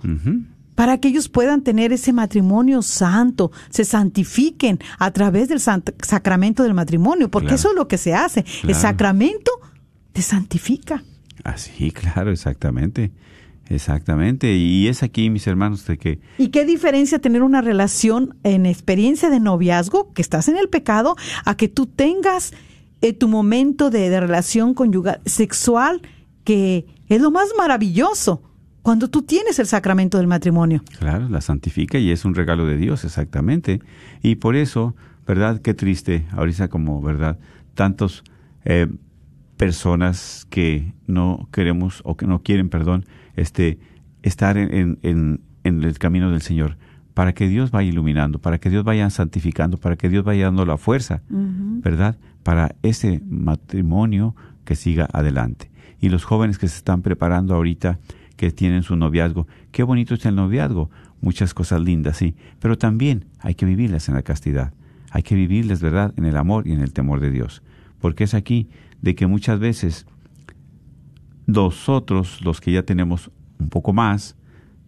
para 0.74 0.99
que 0.99 1.09
ellos 1.09 1.29
puedan 1.29 1.62
tener 1.62 1.93
ese 1.93 2.12
matrimonio 2.12 2.83
santo, 2.83 3.51
se 3.68 3.85
santifiquen 3.85 4.79
a 5.01 5.11
través 5.11 5.49
del 5.49 5.59
sacramento 5.59 6.62
del 6.62 6.72
matrimonio, 6.74 7.29
porque 7.33 7.47
Claro. 7.49 7.57
eso 7.57 7.68
es 7.70 7.74
lo 7.74 7.89
que 7.89 7.99
se 7.99 8.14
hace. 8.14 8.45
El 8.62 8.76
sacramento 8.76 9.51
te 10.19 10.23
santifica. 10.23 11.05
Así, 11.45 11.93
claro, 11.93 12.33
exactamente. 12.33 13.12
Exactamente. 13.69 14.57
Y 14.57 14.89
es 14.89 15.05
aquí, 15.05 15.31
mis 15.31 15.47
hermanos, 15.47 15.87
de 15.87 15.97
que 15.97 16.19
¿Y 16.39 16.49
qué 16.49 16.64
diferencia 16.64 17.21
tener 17.21 17.45
una 17.45 17.61
relación 17.61 18.37
en 18.43 18.66
experiencia 18.66 19.31
de 19.31 19.39
noviazgo, 19.39 20.12
que 20.14 20.23
estás 20.23 20.49
en 20.49 20.57
el 20.57 20.69
pecado, 20.69 21.14
a 21.45 21.57
que 21.57 21.69
tú 21.69 21.87
tengas 21.87 22.53
eh, 23.01 23.12
tu 23.12 23.29
momento 23.29 23.91
de, 23.91 24.11
de 24.11 24.19
relación 24.19 24.75
conyugal 24.75 25.21
sexual 25.25 26.03
que 26.43 26.87
Es 27.09 27.21
lo 27.21 27.31
más 27.31 27.51
maravilloso 27.57 28.43
cuando 28.83 29.07
tú 29.07 29.23
tienes 29.23 29.61
el 29.61 29.69
sacramento 29.69 30.19
del 30.19 30.27
matrimonio. 30.27 30.83
Claro, 30.99 31.29
la 31.29 31.43
santifica 31.43 31.99
y 31.99 32.11
es 32.11 32.25
un 32.25 32.35
regalo 32.35 32.66
de 32.66 32.77
Dios, 32.77 33.05
exactamente. 33.05 33.81
Y 34.21 34.35
por 34.35 34.57
eso, 34.57 34.97
¿verdad? 35.29 35.61
Qué 35.62 35.75
triste, 35.75 36.27
ahorita 36.33 36.66
como, 36.66 37.01
¿verdad? 37.01 37.39
Tantos 37.75 38.25
eh, 38.64 38.89
personas 39.59 40.47
que 40.49 40.95
no 41.07 41.49
queremos 41.53 42.01
o 42.05 42.17
que 42.17 42.27
no 42.27 42.43
quieren, 42.43 42.71
perdón, 42.71 43.05
este, 43.37 43.79
estar 44.23 44.57
en, 44.57 44.99
en, 45.03 45.41
en 45.65 45.85
el 45.85 45.99
camino 45.99 46.31
del 46.31 46.41
Señor 46.41 46.79
para 47.19 47.33
que 47.35 47.49
Dios 47.49 47.73
vaya 47.73 47.89
iluminando, 47.89 48.39
para 48.39 48.59
que 48.59 48.71
Dios 48.71 48.85
vaya 48.85 49.11
santificando, 49.11 49.77
para 49.77 49.97
que 49.97 50.09
Dios 50.09 50.23
vaya 50.23 50.45
dando 50.45 50.65
la 50.65 50.77
fuerza, 50.77 51.21
¿verdad? 51.29 52.17
Para 52.45 52.77
ese 52.85 53.21
matrimonio 53.29 54.37
que 54.65 54.77
siga 54.77 55.09
adelante. 55.13 55.69
Y 56.01 56.11
los 56.11 56.25
jóvenes 56.25 56.59
que 56.59 56.69
se 56.69 56.77
están 56.77 57.03
preparando 57.03 57.57
ahorita, 57.57 57.99
que 58.37 58.53
tienen 58.53 58.85
su 58.85 58.95
noviazgo, 58.95 59.49
qué 59.73 59.83
bonito 59.83 60.15
es 60.15 60.25
el 60.27 60.37
noviazgo, 60.37 60.91
muchas 61.21 61.55
cosas 61.55 61.81
lindas, 61.81 62.19
sí, 62.19 62.37
pero 62.61 62.79
también 62.79 63.25
hay 63.41 63.57
que 63.57 63.67
vivirlas 63.67 64.09
en 64.09 64.15
la 64.15 64.23
castidad, 64.23 64.73
hay 65.11 65.25
que 65.25 65.35
vivirlas, 65.35 65.83
¿verdad?, 65.83 66.15
en 66.17 66.25
el 66.25 66.37
amor 66.37 66.69
y 66.69 66.73
en 66.73 66.83
el 66.83 66.93
temor 66.93 67.19
de 67.19 67.33
Dios, 67.33 67.65
porque 67.99 68.23
es 68.23 68.35
aquí 68.35 68.69
de 69.01 69.14
que 69.14 69.26
muchas 69.26 69.59
veces 69.59 70.07
nosotros, 71.46 72.42
los 72.42 72.61
que 72.61 72.72
ya 72.72 72.82
tenemos 72.82 73.30
un 73.59 73.68
poco 73.68 73.92
más 73.92 74.36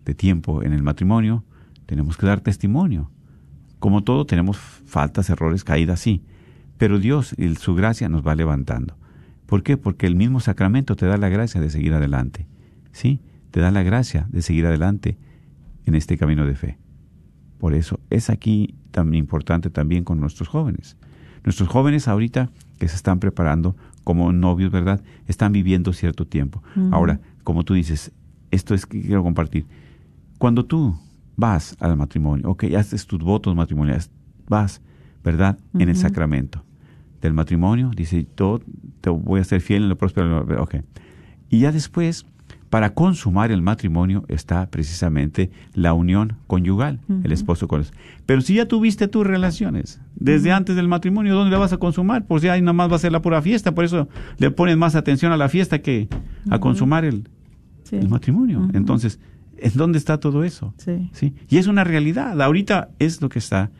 de 0.04 0.14
tiempo 0.14 0.62
en 0.62 0.72
el 0.72 0.82
matrimonio, 0.82 1.44
tenemos 1.86 2.16
que 2.16 2.26
dar 2.26 2.40
testimonio. 2.40 3.10
Como 3.78 4.04
todo, 4.04 4.26
tenemos 4.26 4.58
faltas, 4.58 5.30
errores, 5.30 5.64
caídas, 5.64 6.00
sí. 6.00 6.22
Pero 6.76 6.98
Dios 6.98 7.34
y 7.38 7.54
su 7.56 7.74
gracia 7.74 8.08
nos 8.08 8.26
va 8.26 8.34
levantando. 8.34 8.96
¿Por 9.46 9.62
qué? 9.62 9.76
Porque 9.76 10.06
el 10.06 10.14
mismo 10.14 10.40
sacramento 10.40 10.96
te 10.96 11.06
da 11.06 11.16
la 11.16 11.28
gracia 11.28 11.60
de 11.60 11.70
seguir 11.70 11.94
adelante. 11.94 12.46
¿Sí? 12.92 13.20
Te 13.50 13.60
da 13.60 13.70
la 13.70 13.82
gracia 13.82 14.28
de 14.30 14.42
seguir 14.42 14.66
adelante 14.66 15.18
en 15.86 15.94
este 15.94 16.16
camino 16.16 16.46
de 16.46 16.54
fe. 16.54 16.78
Por 17.58 17.74
eso 17.74 18.00
es 18.10 18.30
aquí 18.30 18.74
tan 18.90 19.14
importante 19.14 19.70
también 19.70 20.04
con 20.04 20.20
nuestros 20.20 20.48
jóvenes. 20.48 20.96
Nuestros 21.44 21.68
jóvenes 21.68 22.06
ahorita 22.06 22.50
que 22.78 22.88
se 22.88 22.96
están 22.96 23.18
preparando 23.18 23.76
como 24.10 24.32
novios, 24.32 24.72
¿verdad? 24.72 25.00
Están 25.28 25.52
viviendo 25.52 25.92
cierto 25.92 26.26
tiempo. 26.26 26.64
Ahora, 26.90 27.20
como 27.44 27.62
tú 27.62 27.74
dices, 27.74 28.10
esto 28.50 28.74
es 28.74 28.84
que 28.84 29.00
quiero 29.00 29.22
compartir. 29.22 29.66
Cuando 30.38 30.64
tú 30.64 30.98
vas 31.36 31.76
al 31.78 31.96
matrimonio, 31.96 32.50
ok, 32.50 32.64
haces 32.76 33.06
tus 33.06 33.20
votos 33.20 33.54
matrimoniales, 33.54 34.10
vas, 34.48 34.82
¿verdad? 35.22 35.60
En 35.74 35.88
el 35.88 35.94
sacramento 35.94 36.64
del 37.20 37.34
matrimonio, 37.34 37.92
dice, 37.94 38.26
yo 38.36 38.60
te 39.00 39.10
voy 39.10 39.38
a 39.38 39.44
ser 39.44 39.60
fiel 39.60 39.84
en 39.84 39.90
lo 39.90 39.96
próspero, 39.96 40.44
ok. 40.60 40.76
Y 41.48 41.60
ya 41.60 41.70
después, 41.70 42.26
para 42.70 42.94
consumar 42.94 43.50
el 43.50 43.62
matrimonio 43.62 44.24
está 44.28 44.70
precisamente 44.70 45.50
la 45.74 45.92
unión 45.92 46.36
conyugal, 46.46 47.00
el 47.24 47.32
esposo 47.32 47.66
con 47.66 47.80
el 47.80 47.86
Pero 48.26 48.40
si 48.40 48.54
ya 48.54 48.66
tuviste 48.66 49.08
tus 49.08 49.26
relaciones 49.26 50.00
desde 50.14 50.52
antes 50.52 50.76
del 50.76 50.86
matrimonio, 50.86 51.34
¿dónde 51.34 51.50
la 51.50 51.58
vas 51.58 51.72
a 51.72 51.78
consumar? 51.78 52.26
Pues 52.26 52.42
ya 52.42 52.52
ahí 52.52 52.62
nada 52.62 52.72
más 52.72 52.90
va 52.90 52.94
a 52.96 53.00
ser 53.00 53.10
la 53.10 53.20
pura 53.22 53.42
fiesta, 53.42 53.74
por 53.74 53.84
eso 53.84 54.08
le 54.38 54.52
pones 54.52 54.76
más 54.76 54.94
atención 54.94 55.32
a 55.32 55.36
la 55.36 55.48
fiesta 55.48 55.80
que 55.80 56.08
a 56.48 56.60
consumar 56.60 57.04
el, 57.04 57.28
Sí. 57.82 57.96
el 57.96 58.08
matrimonio. 58.08 58.68
Entonces, 58.72 59.18
¿en 59.58 59.72
dónde 59.74 59.98
está 59.98 60.20
todo 60.20 60.44
eso? 60.44 60.72
Sí. 60.76 61.10
¿Sí? 61.12 61.34
Y 61.48 61.56
es 61.56 61.66
una 61.66 61.82
realidad. 61.82 62.40
Ahorita 62.40 62.90
es 63.00 63.20
lo 63.20 63.28
que 63.28 63.40
está 63.40 63.72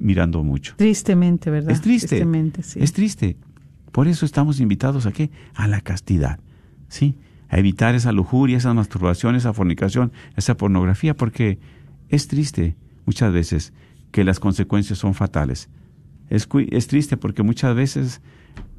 mirando 0.00 0.42
mucho. 0.42 0.74
Tristemente, 0.76 1.48
¿verdad? 1.50 1.70
Es 1.70 1.80
triste. 1.80 2.08
Tristemente, 2.08 2.64
sí. 2.64 2.80
Es 2.82 2.92
triste. 2.92 3.36
Por 3.92 4.08
eso 4.08 4.26
estamos 4.26 4.58
invitados 4.58 5.06
a 5.06 5.12
qué? 5.12 5.30
A 5.54 5.68
la 5.68 5.80
castidad. 5.80 6.40
¿Sí? 6.88 7.14
A 7.48 7.58
evitar 7.58 7.94
esa 7.94 8.12
lujuria, 8.12 8.56
esa 8.58 8.74
masturbación, 8.74 9.34
esa 9.36 9.52
fornicación, 9.52 10.12
esa 10.36 10.56
pornografía, 10.56 11.14
porque 11.16 11.58
es 12.08 12.26
triste 12.28 12.76
muchas 13.04 13.32
veces 13.32 13.72
que 14.10 14.24
las 14.24 14.40
consecuencias 14.40 14.98
son 14.98 15.14
fatales. 15.14 15.68
Es, 16.28 16.48
triste 16.88 17.16
porque 17.16 17.42
muchas 17.44 17.74
veces, 17.76 18.20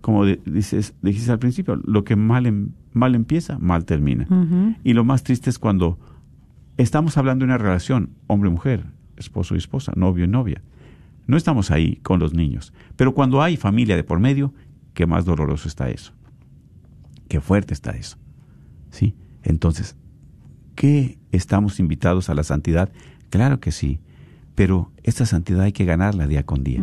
como 0.01 0.25
de- 0.25 0.41
dices, 0.45 0.93
dijiste 1.01 1.31
al 1.31 1.39
principio, 1.39 1.77
lo 1.85 2.03
que 2.03 2.15
mal, 2.17 2.45
em- 2.45 2.71
mal 2.93 3.15
empieza, 3.15 3.57
mal 3.59 3.85
termina. 3.85 4.27
Y 4.83 4.93
lo 4.93 5.05
más 5.05 5.23
triste 5.23 5.49
es 5.49 5.59
cuando 5.59 5.97
estamos 6.75 7.17
hablando 7.17 7.43
de 7.45 7.51
una 7.51 7.57
relación 7.57 8.09
hombre-mujer, 8.27 8.85
esposo 9.15 9.55
y 9.55 9.59
esposa, 9.59 9.93
novio 9.95 10.25
y 10.25 10.27
novia. 10.27 10.61
No 11.25 11.37
estamos 11.37 11.71
ahí 11.71 11.97
con 12.03 12.19
los 12.19 12.33
niños. 12.33 12.73
Pero 12.97 13.13
cuando 13.13 13.41
hay 13.41 13.55
familia 13.57 13.95
de 13.95 14.03
por 14.03 14.19
medio, 14.19 14.53
qué 14.93 15.05
más 15.05 15.23
doloroso 15.25 15.67
está 15.69 15.89
eso. 15.89 16.13
Qué 17.29 17.39
fuerte 17.41 17.73
está 17.73 17.91
eso. 17.91 18.17
¿Sí? 18.91 19.15
Entonces, 19.43 19.95
¿qué 20.75 21.17
estamos 21.31 21.79
invitados 21.79 22.29
a 22.29 22.33
la 22.33 22.43
santidad? 22.43 22.91
Claro 23.29 23.59
que 23.59 23.71
sí. 23.71 23.99
Pero 24.55 24.91
esta 25.03 25.25
santidad 25.25 25.61
hay 25.61 25.71
que 25.71 25.85
ganarla 25.85 26.27
día 26.27 26.43
con 26.43 26.63
día. 26.63 26.81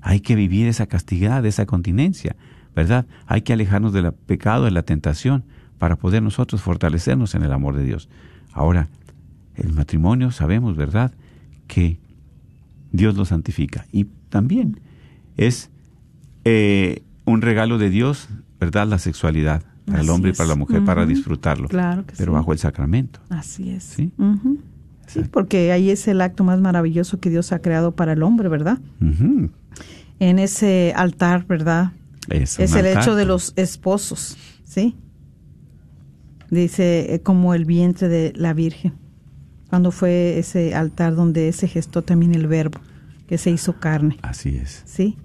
Hay 0.00 0.20
que 0.20 0.34
vivir 0.34 0.66
esa 0.66 0.86
castidad, 0.86 1.44
esa 1.46 1.66
continencia, 1.66 2.36
¿verdad? 2.76 3.06
Hay 3.26 3.42
que 3.42 3.52
alejarnos 3.52 3.92
del 3.92 4.12
pecado, 4.12 4.64
de 4.64 4.70
la 4.70 4.82
tentación, 4.82 5.44
para 5.78 5.96
poder 5.96 6.22
nosotros 6.22 6.60
fortalecernos 6.60 7.34
en 7.34 7.42
el 7.42 7.52
amor 7.52 7.76
de 7.76 7.84
Dios. 7.84 8.08
Ahora, 8.52 8.88
el 9.54 9.72
matrimonio 9.72 10.30
sabemos, 10.30 10.76
¿verdad?, 10.76 11.12
que 11.66 11.98
Dios 12.92 13.16
lo 13.16 13.24
santifica. 13.24 13.86
Y 13.92 14.04
también 14.28 14.80
es 15.36 15.70
eh, 16.44 17.02
un 17.24 17.42
regalo 17.42 17.78
de 17.78 17.90
Dios, 17.90 18.28
¿verdad?, 18.60 18.86
la 18.86 18.98
sexualidad 18.98 19.62
para 19.88 20.02
el 20.02 20.10
hombre 20.10 20.30
y 20.30 20.34
para 20.34 20.48
la 20.48 20.54
mujer, 20.54 20.84
para 20.84 21.06
disfrutarlo. 21.06 21.68
Claro 21.68 22.06
que 22.06 22.14
pero 22.16 22.32
sí. 22.32 22.34
bajo 22.34 22.52
el 22.52 22.58
sacramento. 22.58 23.20
Así 23.28 23.70
es. 23.70 23.84
Sí. 23.84 24.12
Sí, 25.06 25.22
porque 25.30 25.72
ahí 25.72 25.90
es 25.90 26.06
el 26.06 26.20
acto 26.20 26.44
más 26.44 26.60
maravilloso 26.60 27.18
que 27.18 27.30
Dios 27.30 27.52
ha 27.52 27.60
creado 27.60 27.92
para 27.96 28.12
el 28.12 28.22
hombre, 28.22 28.48
¿verdad? 28.48 28.78
En 30.20 30.38
ese 30.38 30.92
altar, 30.94 31.46
¿verdad? 31.46 31.92
Es, 32.28 32.58
el 32.58 32.86
altar. 32.86 33.02
hecho 33.02 33.14
de 33.14 33.24
los 33.24 33.54
esposos, 33.56 34.36
¿sí? 34.64 34.94
Dice 36.50 37.14
eh, 37.14 37.20
como 37.20 37.54
el 37.54 37.64
vientre 37.64 38.08
de 38.08 38.32
la 38.36 38.52
Virgen, 38.52 38.94
cuando 39.70 39.90
fue 39.90 40.38
ese 40.38 40.74
altar 40.74 41.14
donde 41.14 41.52
se 41.52 41.68
gestó 41.68 42.02
también 42.02 42.34
el 42.34 42.46
verbo, 42.46 42.80
que 43.26 43.38
se 43.38 43.50
hizo 43.50 43.78
carne, 43.78 44.18
Así 44.22 44.56
es. 44.56 44.82
¿sí? 44.86 45.16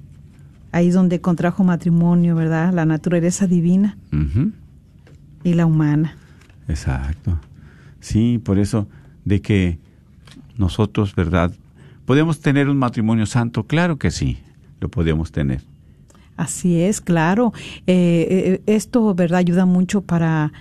Ahí 0.74 0.90
es 0.90 0.96
donde 0.96 1.22
contrajo 1.22 1.64
matrimonio, 1.64 2.36
¿verdad? 2.36 2.74
La 2.74 2.86
naturaleza 2.86 3.48
divina 3.48 3.96
y 5.44 5.54
la 5.54 5.66
humana. 5.66 6.18
Exacto. 6.68 7.40
Sí, 8.00 8.42
por 8.44 8.58
eso 8.58 8.88
de 9.24 9.40
que 9.40 9.78
nosotros, 10.58 11.16
¿verdad? 11.16 11.54
¿Podemos 12.06 12.40
tener 12.40 12.70
un 12.70 12.78
matrimonio 12.78 13.28
santo? 13.28 13.64
Claro 13.64 13.98
que 13.98 14.12
sí, 14.12 14.40
lo 14.82 14.90
podemos 14.90 15.32
tener. 15.32 15.62
Así 16.36 16.82
es, 16.82 17.02
claro. 17.02 17.54
Eh, 17.86 18.28
eh, 18.30 18.62
esto, 18.66 19.14
¿verdad? 19.14 19.40
Ayuda 19.40 19.66
mucho 19.66 20.02
para 20.02 20.52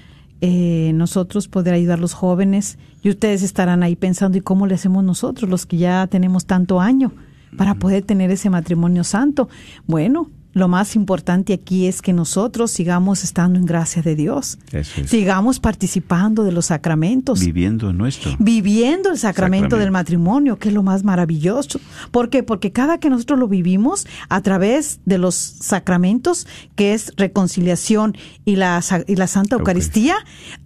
eh, 0.43 0.93
nosotros 0.95 1.49
poder 1.49 1.73
ayudar 1.73 1.99
a 1.99 2.03
los 2.03 2.13
jóvenes 2.13 2.79
y 3.03 3.09
ustedes 3.09 3.43
estarán 3.43 3.83
ahí 3.83 3.97
pensando, 3.97 4.37
¿y 4.37 4.43
cómo 4.43 4.67
le 4.67 4.75
hacemos 4.75 5.03
nosotros, 5.05 5.49
los 5.49 5.65
que 5.65 5.79
ya 5.79 6.07
tenemos 6.07 6.45
tanto 6.45 6.81
año, 6.81 7.13
para 7.57 7.75
poder 7.75 8.03
tener 8.05 8.31
ese 8.31 8.51
matrimonio 8.51 9.05
santo? 9.05 9.49
Bueno, 9.87 10.31
lo 10.55 10.69
más 10.69 10.97
importante 10.97 11.55
aquí 11.55 11.87
es 11.87 12.03
que 12.03 12.13
nosotros 12.13 12.71
sigamos 12.71 13.25
estando 13.25 13.59
en 13.59 13.65
gracia 13.65 14.03
de 14.03 14.15
Dios, 14.15 14.59
Eso 14.71 15.01
es. 15.01 15.09
sigamos 15.09 15.61
participando 15.61 16.45
de 16.45 16.53
los 16.53 16.67
sacramentos 16.67 17.41
Viviendo 17.41 17.91
nuestro. 17.95 18.37
viviendo 18.39 19.09
el 19.11 19.17
sacramento, 19.17 19.65
Sacramento. 19.69 19.77
del 19.79 19.91
matrimonio, 19.93 20.59
que 20.59 20.69
es 20.69 20.75
lo 20.75 20.83
más 20.83 21.05
maravilloso. 21.05 21.81
¿Por 22.11 22.29
qué? 22.29 22.43
Porque 22.43 22.71
cada 22.71 22.99
que 22.99 23.09
nosotros 23.09 23.39
lo 23.39 23.49
vivimos 23.49 24.07
a 24.29 24.43
través 24.43 25.01
de 25.07 25.17
los 25.17 25.35
sacramentos, 25.37 26.47
que 26.77 26.93
es 26.93 27.13
reconciliación 27.17 28.15
y 28.45 28.57
la, 28.57 28.83
y 29.07 29.17
la 29.17 29.27
Santa 29.29 29.57
Eucaristía, 29.57 30.17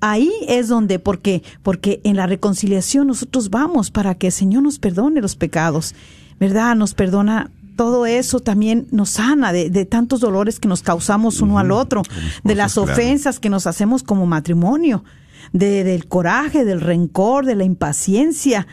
ahí 0.01 0.32
es 0.49 0.66
donde, 0.66 0.99
¿por 0.99 1.20
qué? 1.20 1.45
Porque 1.62 2.01
en 2.03 2.16
la 2.16 2.26
reconciliación 2.26 3.07
nosotros 3.07 3.51
vamos 3.51 3.93
para 3.93 4.16
que 4.16 4.26
el 4.26 4.32
Señor 4.32 4.64
nos 4.64 4.80
perdone 4.80 5.20
los 5.20 5.37
pecados, 5.37 5.95
¿verdad? 6.39 6.76
Nos 6.76 6.95
perdona. 6.95 7.51
Todo 7.76 8.07
eso 8.07 8.41
también 8.41 8.87
nos 8.91 9.11
sana 9.11 9.53
de, 9.53 9.68
de 9.68 9.84
tantos 9.84 10.20
dolores 10.20 10.59
que 10.59 10.66
nos 10.66 10.82
causamos 10.82 11.43
uno 11.43 11.59
al 11.59 11.70
otro, 11.70 12.03
de 12.43 12.55
las 12.55 12.72
claro. 12.72 12.91
ofensas 12.91 13.39
que 13.39 13.51
nos 13.51 13.66
hacemos 13.66 14.03
como 14.03 14.24
matrimonio 14.24 15.05
de, 15.53 15.84
del 15.84 16.07
coraje, 16.07 16.64
del 16.64 16.80
rencor, 16.80 17.45
de 17.45 17.55
la 17.55 17.64
impaciencia, 17.64 18.66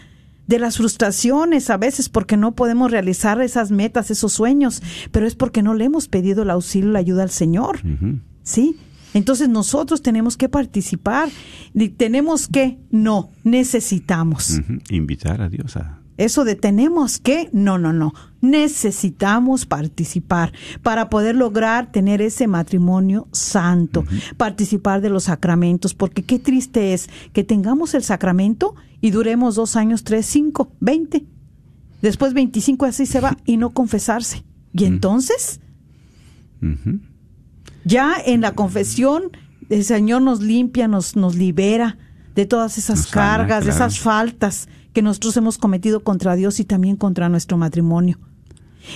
de 0.48 0.60
las 0.60 0.78
frustraciones 0.78 1.70
a 1.70 1.78
veces 1.78 2.10
porque 2.10 2.38
no 2.38 2.54
podemos 2.54 2.92
realizar 2.92 3.42
esas 3.42 3.72
metas, 3.72 4.12
esos 4.12 4.34
sueños, 4.34 4.82
pero 5.12 5.26
es 5.26 5.36
porque 5.36 5.64
no 5.64 5.74
le 5.74 5.86
hemos 5.86 6.08
pedido 6.08 6.44
el 6.44 6.50
auxilio, 6.50 6.92
la 6.92 7.00
ayuda 7.00 7.24
al 7.24 7.30
Señor. 7.30 7.80
¿Sí? 8.44 8.78
Entonces 9.14 9.48
nosotros 9.48 10.02
tenemos 10.02 10.38
que 10.38 10.50
participar, 10.50 11.30
tenemos 11.98 12.48
que, 12.48 12.80
no, 12.90 13.30
necesitamos. 13.44 14.60
Invitar 14.90 15.42
a 15.42 15.50
Dios 15.50 15.78
a 15.78 16.00
Eso 16.18 16.44
de 16.44 16.56
tenemos 16.56 17.18
que, 17.18 17.50
no, 17.54 17.78
no, 17.78 17.92
no. 17.92 18.14
Necesitamos 18.42 19.66
participar 19.66 20.54
para 20.84 21.10
poder 21.10 21.36
lograr 21.36 21.92
tener 21.92 22.22
ese 22.22 22.48
matrimonio 22.48 23.28
santo, 23.32 24.04
participar 24.38 25.02
de 25.02 25.10
los 25.10 25.26
sacramentos, 25.26 25.94
porque 25.94 26.24
qué 26.24 26.40
triste 26.40 26.94
es 26.94 27.10
que 27.32 27.44
tengamos 27.44 27.94
el 27.94 28.04
sacramento 28.04 28.76
y 29.02 29.12
duremos 29.12 29.56
dos 29.56 29.76
años, 29.76 30.04
tres, 30.04 30.26
cinco, 30.26 30.72
veinte. 30.80 31.26
Después 32.02 32.34
veinticinco 32.34 32.86
así 32.86 33.06
se 33.06 33.20
va 33.20 33.38
y 33.46 33.58
no 33.58 33.72
confesarse. 33.72 34.44
Y 34.74 34.86
entonces, 34.86 35.62
ya 37.86 38.16
en 38.26 38.42
la 38.42 38.54
confesión, 38.54 39.24
el 39.70 39.84
Señor 39.84 40.22
nos 40.22 40.42
limpia, 40.42 40.88
nos, 40.88 41.16
nos 41.16 41.36
libera 41.36 41.98
de 42.36 42.46
todas 42.46 42.78
esas 42.78 43.08
cargas, 43.08 43.66
de 43.66 43.72
esas 43.72 44.00
faltas 44.00 44.68
que 44.94 45.02
nosotros 45.02 45.36
hemos 45.38 45.58
cometido 45.58 46.02
contra 46.02 46.36
Dios 46.36 46.60
y 46.60 46.66
también 46.66 46.96
contra 46.96 47.30
nuestro 47.30 47.58
matrimonio. 47.58 48.20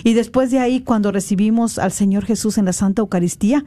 Y 0.04 0.14
después 0.14 0.52
de 0.52 0.60
ahí, 0.60 0.82
cuando 0.82 1.12
recibimos 1.12 1.80
al 1.80 1.92
Señor 1.92 2.26
Jesús 2.26 2.58
en 2.58 2.66
la 2.66 2.74
Santa 2.74 3.02
Eucaristía, 3.02 3.66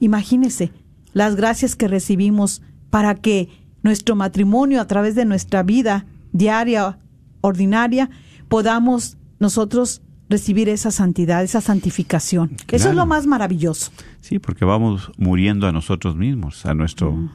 imagínese 0.00 0.72
las 1.12 1.36
gracias 1.36 1.76
que 1.76 1.88
recibimos 1.88 2.62
para 2.90 3.14
que 3.14 3.48
nuestro 3.82 4.16
matrimonio, 4.16 4.80
a 4.80 4.86
través 4.86 5.14
de 5.14 5.24
nuestra 5.24 5.62
vida 5.62 6.06
diaria, 6.32 6.98
ordinaria, 7.40 8.10
podamos 8.48 9.16
nosotros 9.38 10.02
recibir 10.28 10.68
esa 10.68 10.90
santidad, 10.90 11.42
esa 11.42 11.60
santificación. 11.60 12.56
Eso 12.68 12.90
es 12.90 12.94
lo 12.94 13.06
más 13.06 13.26
maravilloso. 13.26 13.90
Sí, 14.20 14.38
porque 14.38 14.64
vamos 14.64 15.10
muriendo 15.16 15.66
a 15.66 15.72
nosotros 15.72 16.16
mismos, 16.16 16.66
a 16.66 16.74
nuestro, 16.74 17.30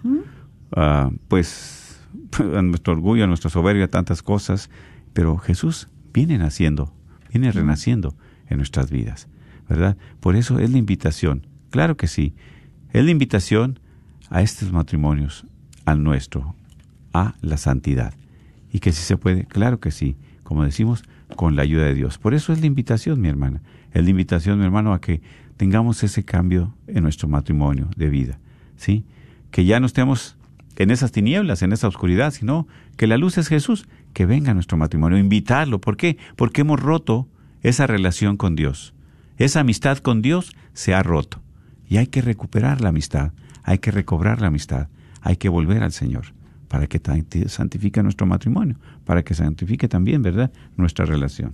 ah, 0.76 1.10
pues, 1.28 1.83
a 2.56 2.62
nuestro 2.62 2.94
orgullo, 2.94 3.24
a 3.24 3.28
nuestra 3.28 3.50
soberbia, 3.50 3.88
tantas 3.88 4.22
cosas. 4.22 4.70
Pero 5.14 5.38
Jesús 5.38 5.90
viene 6.14 6.38
naciendo, 6.38 6.94
viene 7.32 7.52
renaciendo 7.52 8.16
en 8.48 8.58
nuestras 8.58 8.92
vidas, 8.92 9.28
¿verdad? 9.70 9.98
Por 10.20 10.36
eso 10.36 10.60
es 10.60 10.72
la 10.72 10.78
invitación, 10.78 11.48
claro 11.70 11.98
que 11.98 12.08
sí, 12.08 12.34
es 12.92 13.04
la 13.04 13.12
invitación 13.12 13.80
a 14.30 14.42
estos 14.42 14.72
matrimonios, 14.72 15.46
al 15.86 16.04
nuestro, 16.04 16.56
a 17.14 17.36
la 17.42 17.58
santidad. 17.58 18.14
Y 18.72 18.80
que 18.80 18.92
si 18.92 19.04
se 19.04 19.18
puede, 19.18 19.46
claro 19.46 19.80
que 19.80 19.92
sí, 19.92 20.16
como 20.44 20.64
decimos, 20.64 21.04
con 21.36 21.56
la 21.56 21.64
ayuda 21.64 21.86
de 21.86 21.94
Dios. 21.94 22.18
Por 22.18 22.34
eso 22.34 22.54
es 22.54 22.60
la 22.60 22.68
invitación, 22.68 23.22
mi 23.22 23.28
hermana. 23.28 23.62
Es 23.92 24.04
la 24.04 24.10
invitación, 24.10 24.60
mi 24.60 24.66
hermano, 24.66 24.94
a 24.94 25.02
que 25.02 25.22
tengamos 25.58 26.04
ese 26.04 26.24
cambio 26.24 26.76
en 26.88 27.04
nuestro 27.04 27.28
matrimonio 27.28 27.90
de 27.96 28.10
vida. 28.10 28.40
¿Sí? 28.76 29.06
Que 29.52 29.66
ya 29.66 29.80
no 29.80 29.86
estemos 29.86 30.36
en 30.76 30.92
esas 30.92 31.12
tinieblas, 31.12 31.62
en 31.62 31.74
esa 31.74 31.88
oscuridad, 31.88 32.32
sino 32.32 32.68
que 32.98 33.08
la 33.08 33.18
luz 33.18 33.38
es 33.38 33.48
Jesús, 33.48 33.88
que 34.14 34.26
venga 34.26 34.52
a 34.52 34.54
nuestro 34.54 34.78
matrimonio, 34.78 35.18
invitarlo. 35.18 35.80
¿Por 35.80 35.98
qué? 35.98 36.18
Porque 36.36 36.62
hemos 36.62 36.80
roto 36.80 37.28
esa 37.62 37.88
relación 37.88 38.38
con 38.38 38.56
Dios. 38.56 38.94
Esa 39.38 39.62
amistad 39.62 39.98
con 40.00 40.22
Dios 40.22 40.56
se 40.74 40.94
ha 40.94 41.04
roto. 41.04 41.42
Y 41.88 41.98
hay 41.98 42.08
que 42.08 42.22
recuperar 42.22 42.82
la 42.82 42.90
amistad, 42.90 43.32
hay 43.64 43.80
que 43.80 43.92
recobrar 43.92 44.42
la 44.42 44.48
amistad, 44.48 44.88
hay 45.22 45.38
que 45.38 45.50
volver 45.50 45.84
al 45.84 45.92
Señor 45.92 46.26
para 46.68 46.88
que 46.88 47.00
santifique 47.48 48.02
nuestro 48.02 48.26
matrimonio, 48.26 48.78
para 49.06 49.22
que 49.22 49.36
santifique 49.36 49.88
también, 49.88 50.24
¿verdad?, 50.24 50.52
nuestra 50.76 51.06
relación. 51.06 51.54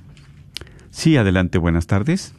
Sí, 0.97 1.15
adelante, 1.15 1.59
buenas 1.59 1.85
tardes. 1.85 2.33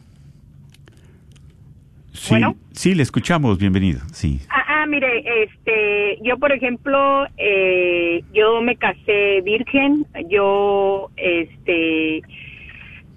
Sí, 2.11 2.35
sí, 2.73 2.93
le 2.93 3.03
escuchamos, 3.03 3.57
bienvenido. 3.57 4.01
Sí. 4.11 4.41
Ah, 4.49 4.81
ah 4.81 4.85
mire, 4.85 5.23
este, 5.43 6.19
yo 6.23 6.37
por 6.37 6.51
ejemplo, 6.51 7.25
eh, 7.37 8.21
yo 8.33 8.61
me 8.61 8.75
casé 8.75 9.39
virgen, 9.45 10.05
yo, 10.27 11.09
este, 11.15 12.21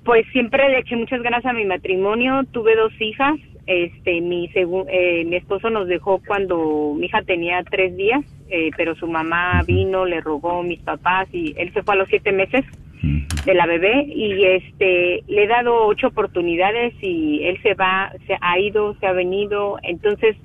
pues 0.05 0.25
siempre 0.31 0.69
le 0.69 0.79
eché 0.79 0.95
muchas 0.95 1.21
ganas 1.23 1.45
a 1.45 1.53
mi 1.53 1.65
matrimonio, 1.65 2.45
tuve 2.53 2.77
dos 2.77 2.93
hijas, 3.01 3.35
este, 3.67 4.21
mi, 4.21 4.49
eh, 4.55 5.25
mi 5.27 5.35
esposo 5.35 5.71
nos 5.71 5.89
dejó 5.89 6.23
cuando 6.25 6.95
mi 6.97 7.07
hija 7.07 7.21
tenía 7.23 7.65
tres 7.65 7.97
días, 7.97 8.25
eh, 8.49 8.71
pero 8.77 8.95
su 8.95 9.09
mamá 9.09 9.61
vino, 9.67 10.05
le 10.05 10.21
rogó 10.21 10.63
mis 10.63 10.79
papás 10.83 11.27
y 11.33 11.53
él 11.59 11.73
se 11.73 11.83
fue 11.83 11.95
a 11.95 11.99
los 11.99 12.09
siete 12.09 12.31
meses 12.31 12.65
de 13.03 13.55
la 13.55 13.67
bebé 13.67 14.05
y 14.05 14.45
este 14.45 15.25
le 15.27 15.45
he 15.45 15.47
dado 15.49 15.87
ocho 15.87 16.09
oportunidades 16.09 16.95
y 17.01 17.43
él 17.45 17.61
se 17.63 17.75
va, 17.75 18.13
se 18.27 18.37
ha 18.41 18.59
ido, 18.59 18.95
se 19.01 19.07
ha 19.07 19.13
venido, 19.13 19.79
entonces 19.83 20.37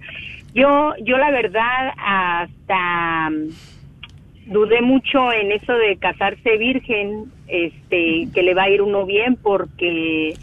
yo 0.54 0.94
yo 1.04 1.18
la 1.18 1.30
verdad 1.30 1.94
hasta 1.98 3.30
dudé 4.48 4.82
mucho 4.82 5.32
en 5.32 5.52
eso 5.52 5.74
de 5.74 5.98
casarse 5.98 6.58
virgen, 6.58 7.26
este 7.48 8.28
que 8.34 8.44
le 8.44 8.54
va 8.54 8.64
a 8.64 8.70
ir 8.70 8.82
uno 8.82 9.06
bien 9.06 9.36
porque 9.36 10.34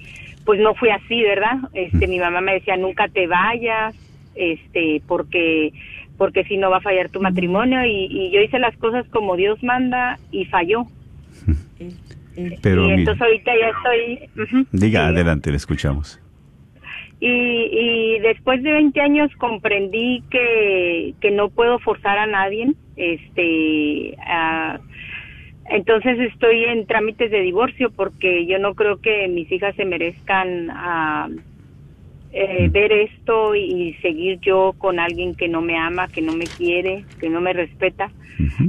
pues 0.44 0.60
no 0.60 0.74
fue 0.74 0.92
así, 0.92 1.22
¿verdad? 1.22 1.56
Este 1.72 2.06
mi 2.06 2.18
mamá 2.18 2.40
me 2.40 2.54
decía, 2.54 2.76
"Nunca 2.76 3.08
te 3.08 3.26
vayas", 3.26 3.96
este 4.36 5.02
porque 5.08 5.72
porque 6.16 6.44
si 6.44 6.56
no 6.56 6.70
va 6.70 6.78
a 6.78 6.80
fallar 6.80 7.08
tu 7.08 7.20
matrimonio. 7.20 7.84
Y, 7.84 8.30
yo 8.30 8.40
hice 8.40 8.58
las 8.58 8.76
cosas 8.76 9.06
como 9.08 9.36
Dios 9.36 9.62
manda 9.62 10.18
y 10.30 10.44
falló. 10.46 10.86
Pero 12.62 12.86
y 12.86 12.92
entonces 12.92 13.22
ahorita 13.22 13.52
ya 13.58 13.68
estoy... 13.68 14.66
diga, 14.72 15.08
adelante, 15.08 15.50
le 15.50 15.56
escuchamos. 15.56 16.20
Y, 17.20 17.28
y 17.28 18.18
después 18.20 18.62
de 18.62 18.72
20 18.72 19.00
años 19.00 19.30
comprendí 19.38 20.22
que, 20.30 21.14
que 21.20 21.30
no 21.30 21.48
puedo 21.48 21.78
forzar 21.78 22.18
a 22.18 22.26
nadie. 22.26 22.72
Este, 22.96 24.16
entonces 25.70 26.18
estoy 26.32 26.64
en 26.64 26.86
trámites 26.86 27.30
de 27.30 27.40
divorcio 27.40 27.90
porque 27.90 28.46
yo 28.46 28.58
no 28.58 28.74
creo 28.74 29.00
que 29.00 29.28
mis 29.28 29.50
hijas 29.50 29.74
se 29.76 29.84
merezcan... 29.84 30.70
a 30.70 31.28
eh, 32.36 32.68
ver 32.68 32.90
esto 32.90 33.54
y 33.54 33.94
seguir 34.02 34.40
yo 34.40 34.74
con 34.76 34.98
alguien 34.98 35.36
que 35.36 35.48
no 35.48 35.62
me 35.62 35.78
ama, 35.78 36.08
que 36.08 36.20
no 36.20 36.32
me 36.32 36.46
quiere, 36.46 37.04
que 37.20 37.28
no 37.28 37.40
me 37.40 37.52
respeta. 37.52 38.10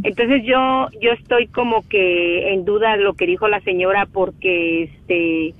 Entonces 0.03 0.43
yo 0.45 0.88
yo 1.01 1.11
estoy 1.13 1.47
como 1.47 1.82
que 1.88 2.53
en 2.53 2.63
duda 2.66 2.95
de 2.95 3.03
lo 3.03 3.16
que 3.16 3.26
dijo 3.26 3.47
la 3.47 3.59
señora 3.61 4.05
porque 4.05 4.84
este 4.84 5.55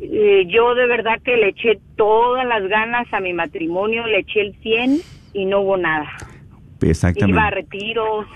eh, 0.00 0.46
yo 0.48 0.74
de 0.74 0.86
verdad 0.86 1.20
que 1.22 1.36
le 1.36 1.48
eché 1.48 1.78
todas 1.96 2.46
las 2.46 2.66
ganas 2.68 3.06
a 3.12 3.20
mi 3.20 3.34
matrimonio, 3.34 4.06
le 4.06 4.20
eché 4.20 4.40
el 4.40 4.54
100 4.62 5.00
y 5.34 5.44
no 5.44 5.60
hubo 5.60 5.76
nada. 5.76 6.08
Exactamente. 6.80 7.32
Iba 7.32 7.46
a 7.46 7.50
retiros. 7.50 8.26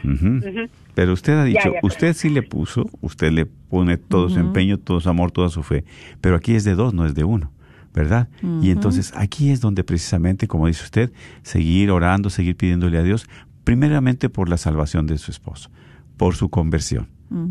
Pero 0.95 1.15
usted 1.15 1.33
ha 1.33 1.45
dicho, 1.45 1.73
usted 1.83 2.13
sí 2.13 2.29
le 2.29 2.43
puso, 2.43 2.85
usted 3.01 3.31
le 3.31 3.47
pone 3.47 3.97
todo 3.97 4.29
su 4.29 4.39
empeño, 4.39 4.77
todo 4.77 5.01
su 5.01 5.09
amor, 5.09 5.31
toda 5.31 5.49
su 5.49 5.63
fe. 5.63 5.85
Pero 6.21 6.37
aquí 6.37 6.55
es 6.55 6.65
de 6.65 6.75
dos, 6.75 6.93
no 6.93 7.07
es 7.07 7.15
de 7.15 7.25
uno. 7.25 7.51
¿Verdad? 7.99 8.29
Y 8.63 8.71
entonces 8.71 9.13
aquí 9.17 9.51
es 9.51 9.61
donde 9.61 9.83
precisamente, 9.83 10.47
como 10.47 10.69
dice 10.69 10.85
usted, 10.85 11.13
seguir 11.43 11.91
orando, 11.91 12.31
seguir 12.31 12.57
pidiéndole 12.57 12.97
a 12.97 13.03
Dios, 13.03 13.29
primeramente 13.65 14.29
por 14.29 14.49
la 14.49 14.57
salvación 14.57 15.09
de 15.09 15.19
su 15.19 15.33
esposo, 15.33 15.69
por 16.17 16.37
su 16.37 16.49
conversión, 16.49 17.09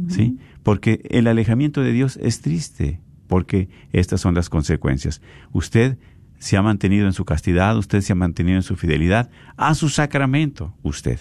¿sí? 0.07 0.37
Porque 0.63 1.01
el 1.09 1.27
alejamiento 1.27 1.81
de 1.81 1.91
Dios 1.91 2.17
es 2.21 2.39
triste, 2.39 3.01
porque 3.27 3.67
estas 3.91 4.21
son 4.21 4.35
las 4.35 4.49
consecuencias. 4.49 5.21
Usted 5.51 5.97
se 6.39 6.55
ha 6.55 6.61
mantenido 6.61 7.07
en 7.07 7.13
su 7.13 7.25
castidad, 7.25 7.77
usted 7.77 7.99
se 7.99 8.13
ha 8.13 8.15
mantenido 8.15 8.55
en 8.55 8.63
su 8.63 8.77
fidelidad 8.77 9.29
a 9.57 9.75
su 9.75 9.89
sacramento, 9.89 10.73
usted, 10.81 11.19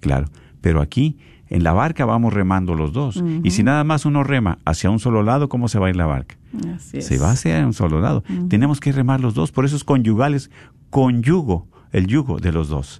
claro. 0.00 0.26
Pero 0.60 0.82
aquí, 0.82 1.16
en 1.48 1.62
la 1.62 1.72
barca 1.72 2.04
vamos 2.04 2.32
remando 2.32 2.74
los 2.74 2.92
dos. 2.92 3.22
Y 3.42 3.50
si 3.52 3.62
nada 3.62 3.84
más 3.84 4.04
uno 4.04 4.24
rema 4.24 4.58
hacia 4.64 4.90
un 4.90 4.98
solo 4.98 5.22
lado, 5.22 5.48
¿cómo 5.48 5.68
se 5.68 5.78
va 5.78 5.86
a 5.86 5.90
ir 5.90 5.96
la 5.96 6.06
barca? 6.06 6.36
Así 6.74 6.98
es. 6.98 7.06
Se 7.06 7.18
va 7.18 7.30
hacia 7.30 7.64
un 7.64 7.72
solo 7.72 8.00
lado. 8.00 8.24
Tenemos 8.48 8.80
que 8.80 8.92
remar 8.92 9.20
los 9.20 9.34
dos. 9.34 9.52
Por 9.52 9.64
eso 9.64 9.76
es 9.76 9.84
conyugales, 9.84 10.50
conyugo, 10.90 11.68
el 11.92 12.06
yugo 12.06 12.38
de 12.38 12.52
los 12.52 12.68
dos. 12.68 12.98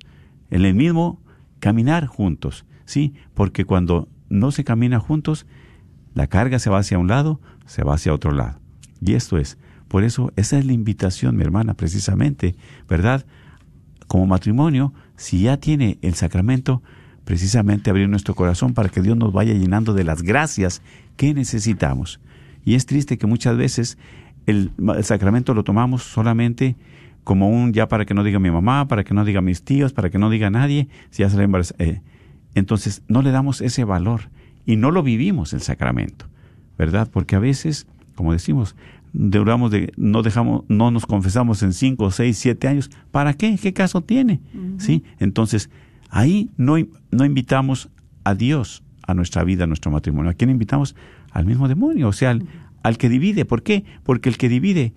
En 0.51 0.65
el 0.65 0.75
mismo 0.75 1.21
caminar 1.59 2.07
juntos, 2.07 2.65
¿sí? 2.85 3.15
Porque 3.35 3.65
cuando 3.65 4.09
no 4.29 4.53
se 4.53 4.65
camina 4.65 5.01
juntos, 5.01 5.47
la 6.15 6.29
carga 6.29 6.59
se 6.59 6.71
va 6.71 6.79
hacia 6.79 6.99
un 6.99 7.09
lado, 7.09 7.41
se 7.67 7.83
va 7.83 7.95
hacia 7.95 8.15
otro 8.15 8.33
lado. 8.33 8.61
Y 9.01 9.15
esto 9.15 9.39
es, 9.39 9.59
por 9.89 10.05
eso 10.05 10.33
esa 10.37 10.59
es 10.59 10.67
la 10.67 10.73
invitación, 10.73 11.37
mi 11.37 11.43
hermana, 11.43 11.75
precisamente, 11.75 12.57
¿verdad? 12.89 13.27
Como 14.07 14.27
matrimonio, 14.27 14.93
si 15.17 15.43
ya 15.43 15.57
tiene 15.57 15.99
el 16.03 16.15
sacramento, 16.15 16.83
precisamente 17.27 17.91
abrir 17.91 18.09
nuestro 18.09 18.35
corazón 18.35 18.73
para 18.73 18.89
que 18.89 19.03
Dios 19.03 19.17
nos 19.17 19.33
vaya 19.33 19.53
llenando 19.53 19.93
de 19.93 20.05
las 20.05 20.23
gracias 20.23 20.81
que 21.17 21.35
necesitamos. 21.35 22.21
Y 22.65 22.77
es 22.77 22.87
triste 22.87 23.19
que 23.19 23.27
muchas 23.27 23.57
veces 23.57 23.99
el, 24.47 24.71
el 24.97 25.05
sacramento 25.05 25.53
lo 25.53 25.65
tomamos 25.65 26.05
solamente 26.05 26.77
como 27.25 27.51
un 27.51 27.73
ya 27.73 27.89
para 27.89 28.05
que 28.05 28.15
no 28.15 28.23
diga 28.23 28.39
mi 28.39 28.53
mamá, 28.53 28.87
para 28.87 29.03
que 29.03 29.13
no 29.13 29.25
diga 29.25 29.41
mis 29.41 29.65
tíos, 29.65 29.93
para 29.93 30.09
que 30.09 30.19
no 30.21 30.31
diga 30.31 30.49
nadie, 30.51 30.89
si 31.11 31.25
ya 31.25 31.29
se 31.29 31.37
eh, 31.79 32.01
entonces 32.55 33.03
no 33.09 33.21
le 33.21 33.33
damos 33.33 33.61
ese 33.61 33.83
valor 33.83 34.31
y 34.65 34.77
no 34.77 34.93
lo 34.93 35.03
vivimos 35.03 35.53
el 35.53 35.61
sacramento, 35.61 36.27
¿verdad? 36.79 37.09
Porque 37.11 37.35
a 37.35 37.41
veces, 37.41 37.89
como 38.15 38.33
decimos, 38.33 38.77
duramos 39.13 39.73
de, 39.73 39.93
no 39.97 40.23
dejamos, 40.23 40.63
no 40.69 40.93
nos 40.93 41.05
confesamos 41.05 41.65
en 41.65 41.73
cinco, 41.73 42.13
seis, 42.13 42.39
siete 42.39 42.69
años. 42.69 42.91
¿Para 43.11 43.35
qué? 43.35 43.59
¿Qué 43.61 43.73
caso 43.73 44.03
tiene? 44.03 44.41
¿Sí? 44.79 45.03
Entonces, 45.19 45.69
ahí 46.11 46.51
no, 46.57 46.77
no 47.11 47.25
invitamos 47.25 47.91
a 48.25 48.35
Dios 48.35 48.83
a 49.07 49.15
nuestra 49.15 49.45
vida, 49.45 49.65
a 49.65 49.67
nuestro 49.67 49.91
matrimonio. 49.91 50.31
¿A 50.31 50.35
quién 50.35 50.51
invitamos? 50.51 50.97
Al 51.31 51.47
mismo 51.47 51.69
demonio, 51.69 52.09
o 52.09 52.13
sea, 52.13 52.31
al, 52.31 52.47
al 52.83 52.99
que 52.99 53.09
divide. 53.09 53.45
¿Por 53.45 53.63
qué? 53.63 53.85
Porque 54.03 54.29
el 54.29 54.37
que 54.37 54.49
divide 54.49 54.93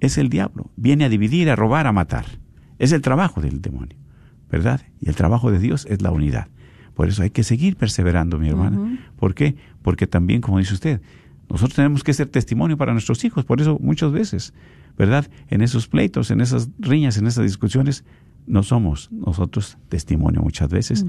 es 0.00 0.18
el 0.18 0.28
diablo. 0.28 0.70
Viene 0.76 1.04
a 1.04 1.08
dividir, 1.08 1.50
a 1.50 1.56
robar, 1.56 1.86
a 1.86 1.92
matar. 1.92 2.24
Es 2.78 2.92
el 2.92 3.02
trabajo 3.02 3.40
del 3.40 3.60
demonio, 3.62 3.96
¿verdad? 4.50 4.80
Y 5.00 5.08
el 5.08 5.14
trabajo 5.14 5.50
de 5.50 5.58
Dios 5.58 5.86
es 5.88 6.02
la 6.02 6.10
unidad. 6.10 6.48
Por 6.94 7.08
eso 7.08 7.22
hay 7.22 7.30
que 7.30 7.42
seguir 7.42 7.76
perseverando, 7.76 8.38
mi 8.38 8.48
hermana. 8.48 8.98
¿Por 9.16 9.34
qué? 9.34 9.56
Porque 9.82 10.06
también, 10.06 10.40
como 10.40 10.58
dice 10.58 10.74
usted, 10.74 11.00
nosotros 11.48 11.74
tenemos 11.74 12.04
que 12.04 12.14
ser 12.14 12.28
testimonio 12.28 12.76
para 12.76 12.92
nuestros 12.92 13.24
hijos. 13.24 13.44
Por 13.44 13.60
eso 13.60 13.78
muchas 13.80 14.12
veces, 14.12 14.54
¿verdad? 14.96 15.28
En 15.48 15.60
esos 15.60 15.88
pleitos, 15.88 16.30
en 16.30 16.40
esas 16.40 16.68
riñas, 16.78 17.18
en 17.18 17.26
esas 17.26 17.44
discusiones, 17.44 18.04
no 18.46 18.62
somos 18.62 19.10
nosotros 19.10 19.78
testimonio 19.88 20.42
muchas 20.42 20.68
veces, 20.68 21.04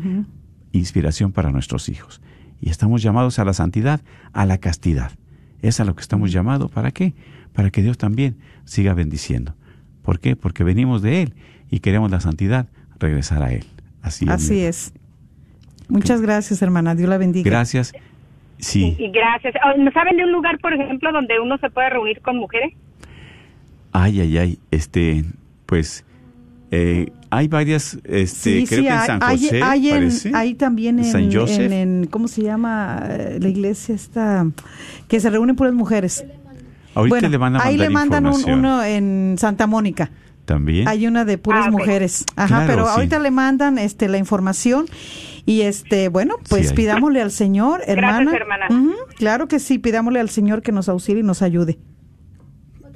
inspiración 0.71 1.31
para 1.31 1.51
nuestros 1.51 1.89
hijos. 1.89 2.21
Y 2.61 2.69
estamos 2.69 3.01
llamados 3.01 3.39
a 3.39 3.45
la 3.45 3.53
santidad, 3.53 4.01
a 4.33 4.45
la 4.45 4.57
castidad. 4.57 5.11
Es 5.61 5.79
a 5.79 5.85
lo 5.85 5.95
que 5.95 6.01
estamos 6.01 6.31
llamados. 6.31 6.71
¿Para 6.71 6.91
qué? 6.91 7.13
Para 7.53 7.69
que 7.69 7.81
Dios 7.81 7.97
también 7.97 8.37
siga 8.63 8.93
bendiciendo. 8.93 9.55
¿Por 10.01 10.19
qué? 10.19 10.35
Porque 10.35 10.63
venimos 10.63 11.01
de 11.01 11.23
Él 11.23 11.33
y 11.69 11.79
queremos 11.79 12.11
la 12.11 12.19
santidad, 12.19 12.67
regresar 12.99 13.43
a 13.43 13.51
Él. 13.51 13.65
Así 14.01 14.25
es. 14.25 14.31
Así 14.31 14.59
es. 14.61 14.93
Muchas 15.87 16.21
gracias, 16.21 16.61
hermana. 16.61 16.95
Dios 16.95 17.09
la 17.09 17.17
bendiga. 17.17 17.49
Gracias. 17.49 17.93
Sí. 18.59 18.95
Y 18.97 19.09
gracias. 19.09 19.53
Oh, 19.65 19.77
¿No 19.77 19.91
¿Saben 19.91 20.17
de 20.17 20.23
un 20.23 20.31
lugar, 20.31 20.59
por 20.59 20.73
ejemplo, 20.73 21.11
donde 21.11 21.39
uno 21.39 21.57
se 21.57 21.69
puede 21.69 21.89
reunir 21.89 22.21
con 22.21 22.37
mujeres? 22.37 22.73
Ay, 23.91 24.21
ay, 24.21 24.37
ay. 24.37 24.59
Este, 24.71 25.25
pues, 25.65 26.05
eh, 26.75 27.11
hay 27.29 27.47
varias, 27.47 27.97
este, 28.03 28.61
Sí, 28.61 28.65
creo 28.67 28.79
sí, 28.81 28.83
que 28.83 28.87
en 28.87 28.93
hay, 28.99 29.07
San 29.07 29.19
hay- 29.23 29.37
José, 29.39 29.61
hay 29.63 29.89
en- 29.89 30.35
hay 30.35 30.53
también 30.55 30.99
en, 30.99 31.05
San 31.11 31.31
Joseph. 31.31 31.59
en- 31.59 31.73
en- 31.73 32.07
¿cómo 32.07 32.27
se 32.27 32.41
llama? 32.43 33.03
Eh, 33.09 33.37
La 33.41 33.49
iglesia 33.49 33.95
esta, 33.95 34.45
que 35.07 35.19
se 35.19 35.29
reúnen 35.29 35.55
puras 35.55 35.73
mujeres. 35.73 36.23
Ahorita 36.93 37.15
bueno, 37.15 37.29
le 37.29 37.37
van 37.37 37.55
a 37.55 37.57
mandar 37.57 37.67
ahí 37.67 37.77
le 37.77 37.89
mandan 37.89 38.25
un- 38.27 38.49
uno 38.49 38.83
en 38.83 39.35
Santa 39.37 39.67
Mónica. 39.67 40.11
También. 40.45 40.87
Hay 40.87 41.07
una 41.07 41.25
de 41.25 41.37
puras 41.39 41.65
Ah, 41.67 41.71
mujeres. 41.71 42.23
Ajá, 42.35 42.47
Claro, 42.47 42.67
pero 42.67 42.85
sí. 42.85 42.91
ahorita 42.95 43.17
le 43.19 43.31
mandan 43.31 43.77
este 43.79 44.07
la 44.07 44.17
información 44.19 44.85
y 45.45 45.61
este, 45.61 46.07
bueno, 46.07 46.35
pues 46.49 46.69
Sí, 46.69 46.75
pidámosle 46.75 47.19
al 47.21 47.31
Señor, 47.31 47.81
hermana. 47.87 48.31
claro 49.17 49.47
que 49.47 49.59
sí, 49.59 49.79
pidámosle 49.79 50.19
al 50.19 50.29
Señor 50.29 50.61
que 50.61 50.71
nos 50.71 50.87
auxilie 50.87 51.21
y 51.21 51.23
nos 51.23 51.41
ayude. 51.41 51.79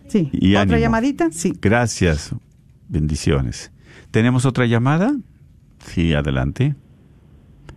Sí. 0.07 0.29
Y 0.31 0.51
¿Otra 0.51 0.61
ánimo. 0.61 0.77
llamadita? 0.77 1.29
Sí. 1.31 1.53
Gracias. 1.61 2.31
Bendiciones. 2.89 3.71
¿Tenemos 4.11 4.45
otra 4.45 4.65
llamada? 4.65 5.11
Sí, 5.77 6.13
adelante. 6.13 6.75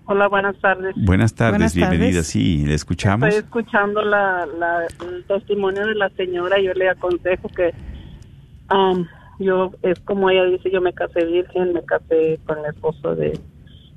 Hola, 0.06 0.26
buenas 0.28 0.58
tardes. 0.58 0.94
Buenas 0.96 1.34
tardes, 1.34 1.52
Buenas 1.58 1.74
tardes. 1.74 1.90
bienvenida. 1.90 2.22
Sí, 2.22 2.64
le 2.66 2.74
escuchamos. 2.74 3.28
Estoy 3.28 3.44
escuchando 3.44 4.02
la, 4.02 4.46
la- 4.58 4.86
el 5.06 5.24
testimonio 5.24 5.86
de 5.86 5.94
la 5.94 6.08
señora. 6.10 6.60
Yo 6.60 6.72
le 6.74 6.88
aconsejo 6.88 7.48
que 7.48 7.72
am, 8.68 9.06
yo, 9.38 9.72
es 9.82 10.00
como 10.00 10.28
ella 10.30 10.44
dice, 10.46 10.70
yo 10.72 10.80
me 10.80 10.92
casé 10.92 11.24
virgen, 11.26 11.72
me 11.74 11.84
casé 11.84 12.40
con 12.46 12.58
el 12.58 12.66
esposo 12.66 13.14
de, 13.14 13.38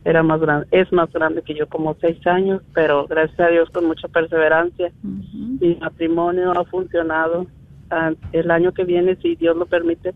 era 0.03 0.21
más 0.21 0.39
grande, 0.41 0.67
es 0.71 0.91
más 0.93 1.11
grande 1.11 1.41
que 1.41 1.55
yo, 1.55 1.67
como 1.67 1.95
seis 1.99 2.17
años, 2.27 2.61
pero 2.73 3.07
gracias 3.07 3.39
a 3.39 3.47
Dios 3.47 3.69
con 3.71 3.85
mucha 3.85 4.07
perseverancia. 4.07 4.91
Mi 5.01 5.75
matrimonio 5.75 6.51
ha 6.51 6.65
funcionado. 6.65 7.47
Ah, 7.89 8.11
el 8.31 8.51
año 8.51 8.73
que 8.73 8.83
viene, 8.83 9.15
si 9.17 9.35
Dios 9.35 9.55
lo 9.55 9.65
permite, 9.65 10.13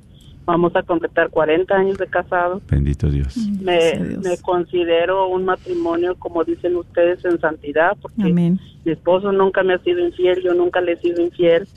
vamos 0.51 0.75
a 0.75 0.83
completar 0.83 1.29
40 1.29 1.75
años 1.75 1.97
de 1.97 2.07
casado. 2.07 2.61
Bendito 2.69 3.09
Dios. 3.09 3.35
Me, 3.61 3.73
Gracias 3.75 4.01
a 4.01 4.03
Dios. 4.05 4.23
me 4.23 4.37
considero 4.41 5.27
un 5.27 5.45
matrimonio, 5.45 6.15
como 6.17 6.43
dicen 6.43 6.75
ustedes, 6.75 7.23
en 7.25 7.39
santidad, 7.39 7.95
porque 8.01 8.23
Amén. 8.23 8.59
mi 8.85 8.91
esposo 8.91 9.31
nunca 9.31 9.63
me 9.63 9.73
ha 9.75 9.79
sido 9.79 9.99
infiel, 10.05 10.41
yo 10.41 10.53
nunca 10.53 10.81
le 10.81 10.93
he 10.93 10.97
sido 10.97 11.21
infiel. 11.21 11.67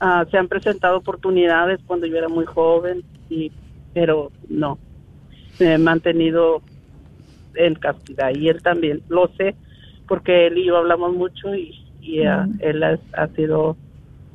Ah, 0.00 0.24
se 0.30 0.38
han 0.38 0.48
presentado 0.48 0.96
oportunidades 0.98 1.80
cuando 1.86 2.06
yo 2.06 2.16
era 2.16 2.28
muy 2.28 2.44
joven, 2.46 3.02
y 3.28 3.50
pero 3.94 4.30
no. 4.48 4.78
Me 5.58 5.74
he 5.74 5.78
mantenido 5.78 6.62
en 7.54 7.74
castidad 7.74 8.30
y 8.34 8.48
él 8.48 8.62
también, 8.62 9.02
lo 9.08 9.28
sé, 9.36 9.56
porque 10.06 10.46
él 10.46 10.58
y 10.58 10.66
yo 10.66 10.76
hablamos 10.76 11.14
mucho 11.14 11.54
y, 11.54 11.74
y 12.00 12.22
ah, 12.22 12.46
Mm. 12.46 12.58
él 12.60 12.82
ha, 12.84 12.98
ha 13.14 13.26
sido 13.28 13.76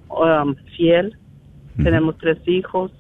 um, 0.10 0.54
fiel. 0.76 1.16
Tenemos 1.82 2.18
tres 2.20 2.38
hijos, 2.46 2.92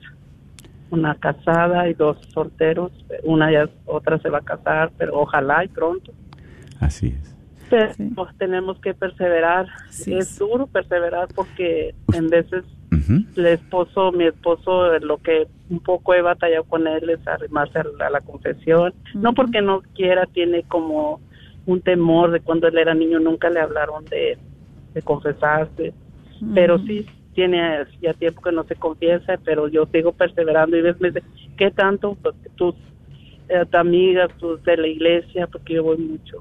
una 0.94 1.16
casada 1.16 1.90
y 1.90 1.94
dos 1.96 2.18
solteros. 2.34 2.92
Una 3.24 3.52
ya, 3.52 3.68
otra 3.86 4.20
se 4.20 4.30
va 4.30 4.38
a 4.38 4.42
casar, 4.42 4.92
pero 4.98 5.20
ojalá 5.20 5.66
y 5.66 5.68
pronto. 5.68 6.12
Así 6.80 7.08
es. 7.08 7.36
Pero 7.70 7.94
Sí. 7.96 8.12
pues, 8.16 8.30
tenemos 8.38 8.80
que 8.80 8.94
perseverar. 8.94 9.66
Es 9.90 10.08
es. 10.08 10.38
duro 10.40 10.68
perseverar 10.68 11.28
porque 11.36 11.96
en 12.14 12.30
veces 12.30 12.64
el 13.36 13.46
esposo, 13.48 14.12
mi 14.12 14.26
esposo, 14.26 14.98
lo 15.00 15.18
que 15.18 15.48
un 15.70 15.80
poco 15.80 16.14
he 16.14 16.22
batallado 16.22 16.64
con 16.66 16.86
él 16.88 17.10
es 17.10 17.28
arrimarse 17.28 17.80
a 17.80 17.84
la, 17.98 18.08
a 18.08 18.10
la 18.12 18.22
confesión. 18.22 18.94
No 19.16 19.34
porque 19.34 19.62
no 19.64 19.82
quiera, 19.96 20.28
tiene 20.28 20.62
como 20.64 21.20
un 21.66 21.82
temor 21.82 22.30
de 22.32 22.40
cuando 22.42 22.68
él 22.68 22.78
era 22.78 22.94
niño 22.94 23.20
nunca 23.20 23.50
le 23.50 23.60
hablaron 23.62 24.06
de, 24.06 24.38
de 24.94 25.02
confesarse. 25.02 25.92
Pero 26.54 26.78
sí 26.80 27.06
tiene 27.34 27.86
ya 28.02 28.14
tiempo 28.14 28.42
que 28.42 28.52
no 28.52 28.64
se 28.64 28.76
confiesa, 28.76 29.40
pero 29.44 29.68
yo 29.68 29.86
sigo 29.88 30.12
perseverando 30.12 30.78
y 30.78 30.82
ves, 30.82 31.00
me 31.02 31.10
dice, 31.12 31.26
¿qué 31.58 31.72
tanto? 31.72 32.18
Pues, 32.22 32.36
tus 32.56 32.76
eh, 33.50 33.66
tus 33.66 33.76
amigas, 33.76 34.32
tus 34.38 34.64
de 34.64 34.78
la 34.78 34.88
iglesia, 34.88 35.48
porque 35.48 35.74
yo 35.74 35.84
voy 35.84 35.98
mucho 35.98 36.38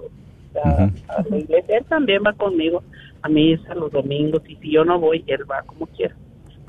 a, 0.64 0.88
la 1.28 1.38
iglesia. 1.38 1.78
Él 1.78 1.84
también 1.86 2.22
va 2.24 2.32
conmigo 2.32 2.82
a 3.22 3.28
misa 3.28 3.74
los 3.74 3.90
domingos 3.90 4.42
y 4.48 4.56
si 4.56 4.70
yo 4.72 4.84
no 4.84 4.98
voy, 4.98 5.24
él 5.26 5.50
va 5.50 5.62
como 5.62 5.86
quiera. 5.86 6.14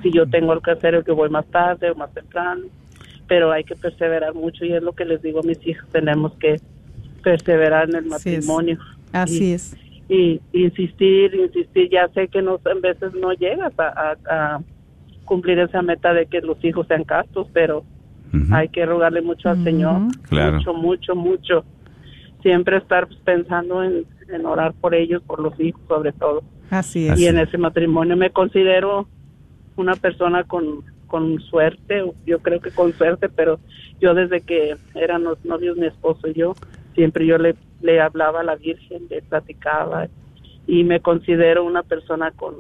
Si 0.02 0.12
yo 0.12 0.28
tengo 0.28 0.52
algo 0.52 0.64
que 0.64 0.72
hacer, 0.72 1.04
yo 1.06 1.16
voy 1.16 1.30
más 1.30 1.46
tarde 1.48 1.92
o 1.92 1.96
más 1.96 2.14
temprano, 2.14 2.64
pero 3.28 3.52
hay 3.52 3.64
que 3.64 3.76
perseverar 3.76 4.34
mucho 4.34 4.66
y 4.66 4.74
es 4.74 4.84
lo 4.84 4.94
que 4.94 5.06
les 5.06 5.22
digo 5.22 5.40
a 5.40 5.44
mis 5.44 5.66
hijos, 5.66 5.88
tenemos 5.92 6.34
que 6.34 6.60
perseverar 7.24 7.90
en 7.90 7.96
el 7.96 8.14
Así 8.14 8.36
es. 8.36 8.46
matrimonio. 8.46 8.80
Así 9.12 9.52
Y- 9.52 9.54
es. 9.54 9.78
Y 10.10 10.42
insistir, 10.52 11.34
insistir. 11.36 11.90
Ya 11.92 12.08
sé 12.10 12.28
que 12.28 12.42
no, 12.42 12.60
en 12.66 12.82
veces 12.82 13.14
no 13.14 13.34
llegas 13.34 13.74
a, 13.80 13.88
a- 14.30 14.56
a 14.56 14.62
cumplir 15.26 15.60
esa 15.60 15.82
meta 15.82 16.14
de 16.14 16.26
que 16.26 16.42
los 16.42 16.64
hijos 16.64 16.88
sean 16.88 17.04
castos, 17.04 17.48
pero 17.54 17.84
hay 18.52 18.68
que 18.70 18.86
rogarle 18.86 19.22
mucho 19.22 19.50
al. 19.50 19.64
Señor, 19.64 20.02
Claro. 20.28 20.58
mucho, 20.58 20.74
mucho, 20.74 21.16
mucho. 21.16 21.66
Siempre 22.42 22.78
estar 22.78 23.08
pensando 23.24 23.84
en, 23.84 24.06
en 24.30 24.46
orar 24.46 24.74
por 24.74 24.94
ellos, 24.96 25.22
por 25.24 25.40
los 25.40 25.58
hijos 25.60 25.82
sobre 25.88 26.12
todo. 26.12 26.44
Así 26.70 27.08
es. 27.08 27.20
Y 27.20 27.28
en 27.28 27.38
ese 27.38 27.58
matrimonio 27.58 28.18
me 28.18 28.32
considero 28.32 29.08
una 29.78 29.96
persona 29.96 30.44
con, 30.44 30.84
con 31.08 31.40
suerte, 31.42 32.04
yo 32.26 32.40
creo 32.40 32.60
que 32.60 32.72
con 32.72 32.92
suerte, 32.94 33.30
pero 33.30 33.60
yo 34.02 34.14
desde 34.14 34.42
que 34.42 34.76
eran 34.96 35.24
los 35.24 35.44
novios 35.46 35.78
mi 35.78 35.86
esposo 35.88 36.28
y 36.28 36.34
yo, 36.34 36.54
siempre 36.96 37.26
yo 37.26 37.38
le, 37.38 37.56
le 37.84 38.02
hablaba 38.02 38.40
a 38.40 38.44
la 38.44 38.56
Virgen, 38.56 39.04
le 39.10 39.22
platicaba 39.22 40.08
y 40.66 40.84
me 40.84 41.02
considero 41.02 41.64
una 41.66 41.84
persona 41.84 42.32
con, 42.32 42.56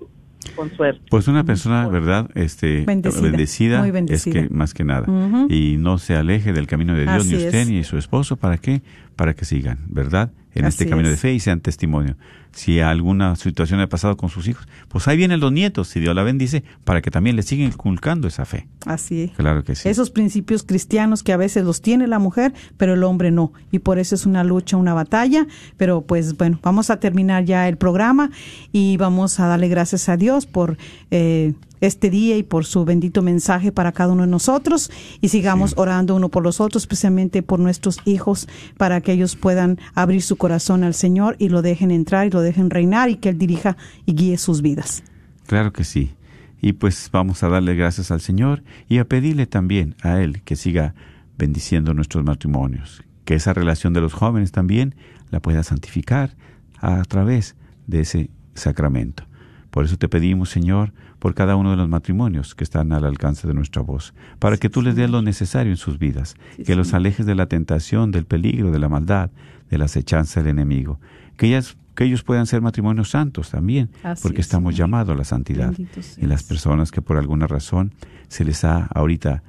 con 0.55 0.69
suerte. 0.75 1.01
Pues 1.09 1.27
una 1.27 1.43
persona, 1.43 1.87
¿verdad? 1.87 2.29
Este, 2.35 2.83
Bendecida, 2.85 3.21
bendecida, 3.23 3.79
muy 3.79 3.91
bendecida. 3.91 4.39
es 4.41 4.47
que 4.49 4.53
más 4.53 4.73
que 4.73 4.83
nada. 4.83 5.07
Y 5.49 5.77
no 5.79 5.97
se 5.97 6.15
aleje 6.15 6.53
del 6.53 6.67
camino 6.67 6.93
de 6.93 7.03
Dios, 7.03 7.15
Así 7.15 7.29
ni 7.29 7.45
usted 7.45 7.59
es. 7.59 7.69
ni 7.69 7.83
su 7.83 7.97
esposo. 7.97 8.35
¿Para 8.35 8.57
qué? 8.57 8.81
Para 9.15 9.33
que 9.33 9.45
sigan, 9.45 9.79
¿verdad? 9.87 10.31
En 10.53 10.65
este 10.65 10.83
Así 10.83 10.89
camino 10.89 11.09
de 11.09 11.15
fe 11.17 11.33
y 11.33 11.39
sean 11.39 11.61
testimonio. 11.61 12.15
Si 12.53 12.79
alguna 12.79 13.35
situación 13.35 13.79
ha 13.79 13.89
pasado 13.89 14.15
con 14.15 14.29
sus 14.29 14.47
hijos, 14.47 14.67
pues 14.87 15.07
ahí 15.07 15.17
vienen 15.17 15.39
los 15.39 15.51
nietos, 15.51 15.87
si 15.87 15.99
Dios 15.99 16.15
la 16.15 16.23
bendice, 16.23 16.63
para 16.83 17.01
que 17.01 17.11
también 17.11 17.35
le 17.35 17.43
sigan 17.43 17.67
inculcando 17.67 18.27
esa 18.27 18.45
fe. 18.45 18.67
Así 18.85 19.23
es. 19.23 19.31
Claro 19.31 19.63
que 19.63 19.75
sí. 19.75 19.89
Esos 19.89 20.11
principios 20.11 20.63
cristianos 20.63 21.23
que 21.23 21.33
a 21.33 21.37
veces 21.37 21.63
los 21.63 21.81
tiene 21.81 22.07
la 22.07 22.19
mujer, 22.19 22.53
pero 22.77 22.93
el 22.93 23.03
hombre 23.03 23.31
no. 23.31 23.53
Y 23.71 23.79
por 23.79 23.97
eso 23.99 24.15
es 24.15 24.25
una 24.25 24.43
lucha, 24.43 24.77
una 24.77 24.93
batalla. 24.93 25.47
Pero 25.77 26.01
pues 26.01 26.37
bueno, 26.37 26.59
vamos 26.61 26.89
a 26.89 26.99
terminar 26.99 27.45
ya 27.45 27.67
el 27.67 27.77
programa 27.77 28.29
y 28.71 28.97
vamos 28.97 29.39
a 29.39 29.47
darle 29.47 29.67
gracias 29.67 30.07
a 30.09 30.17
Dios 30.17 30.45
por 30.45 30.77
eh, 31.11 31.53
este 31.81 32.09
día 32.09 32.37
y 32.37 32.43
por 32.43 32.65
su 32.65 32.85
bendito 32.85 33.21
mensaje 33.21 33.71
para 33.71 33.91
cada 33.91 34.13
uno 34.13 34.23
de 34.23 34.29
nosotros. 34.29 34.91
Y 35.21 35.29
sigamos 35.29 35.73
orando 35.75 36.15
uno 36.15 36.29
por 36.29 36.43
los 36.43 36.61
otros, 36.61 36.83
especialmente 36.83 37.43
por 37.43 37.59
nuestros 37.59 37.99
hijos, 38.05 38.47
para 38.77 39.01
que 39.01 39.11
ellos 39.11 39.35
puedan 39.35 39.79
abrir 39.93 40.21
su 40.21 40.35
corazón 40.37 40.83
al 40.83 40.93
Señor 40.93 41.35
y 41.39 41.49
lo 41.49 41.61
dejen 41.61 41.91
entrar 41.91 42.27
y 42.27 42.29
lo 42.29 42.41
dejen 42.43 42.69
reinar 42.69 43.09
y 43.09 43.15
que 43.15 43.29
Él 43.29 43.37
dirija 43.37 43.77
y 44.05 44.13
guíe 44.13 44.37
sus 44.37 44.61
vidas. 44.61 45.03
Claro 45.47 45.73
que 45.73 45.83
sí. 45.83 46.13
Y 46.61 46.73
pues 46.73 47.09
vamos 47.11 47.43
a 47.43 47.49
darle 47.49 47.75
gracias 47.75 48.11
al 48.11 48.21
Señor 48.21 48.63
y 48.87 48.99
a 48.99 49.05
pedirle 49.05 49.47
también 49.47 49.95
a 50.01 50.21
Él 50.21 50.41
que 50.43 50.55
siga 50.55 50.95
bendiciendo 51.37 51.93
nuestros 51.93 52.23
matrimonios, 52.23 53.03
que 53.25 53.35
esa 53.35 53.53
relación 53.53 53.93
de 53.93 54.01
los 54.01 54.13
jóvenes 54.13 54.51
también 54.51 54.95
la 55.29 55.41
pueda 55.41 55.63
santificar 55.63 56.35
a 56.79 57.01
través 57.03 57.55
de 57.87 58.01
ese 58.01 58.29
sacramento. 58.53 59.25
Por 59.71 59.85
eso 59.85 59.97
te 59.97 60.07
pedimos, 60.07 60.49
Señor, 60.49 60.93
por 61.17 61.33
cada 61.33 61.55
uno 61.55 61.71
de 61.71 61.77
los 61.77 61.89
matrimonios 61.89 62.53
que 62.53 62.63
están 62.63 62.93
al 62.93 63.05
alcance 63.05 63.47
de 63.47 63.53
nuestra 63.53 63.81
voz, 63.81 64.13
para 64.37 64.57
que 64.57 64.69
tú 64.69 64.81
les 64.81 64.95
des 64.95 65.09
lo 65.09 65.21
necesario 65.21 65.71
en 65.71 65.77
sus 65.77 65.97
vidas, 65.97 66.35
que 66.65 66.75
los 66.75 66.93
alejes 66.93 67.25
de 67.25 67.33
la 67.33 67.47
tentación, 67.47 68.11
del 68.11 68.25
peligro, 68.25 68.71
de 68.71 68.79
la 68.79 68.89
maldad, 68.89 69.31
de 69.69 69.77
la 69.77 69.85
acechanza 69.85 70.41
del 70.41 70.51
enemigo, 70.51 70.99
que 71.37 71.47
ellas 71.47 71.75
que 71.95 72.03
ellos 72.05 72.23
puedan 72.23 72.45
ser 72.45 72.61
matrimonios 72.61 73.09
santos 73.09 73.51
también, 73.51 73.89
Así 74.03 74.23
porque 74.23 74.41
es, 74.41 74.47
estamos 74.47 74.73
Señor. 74.73 74.87
llamados 74.87 75.15
a 75.15 75.17
la 75.17 75.23
santidad. 75.23 75.73
Y 76.17 76.25
las 76.25 76.43
personas 76.43 76.91
que 76.91 77.01
por 77.01 77.17
alguna 77.17 77.47
razón 77.47 77.93
se 78.27 78.45
les 78.45 78.63
ha 78.63 78.85
ahorita 78.85 79.43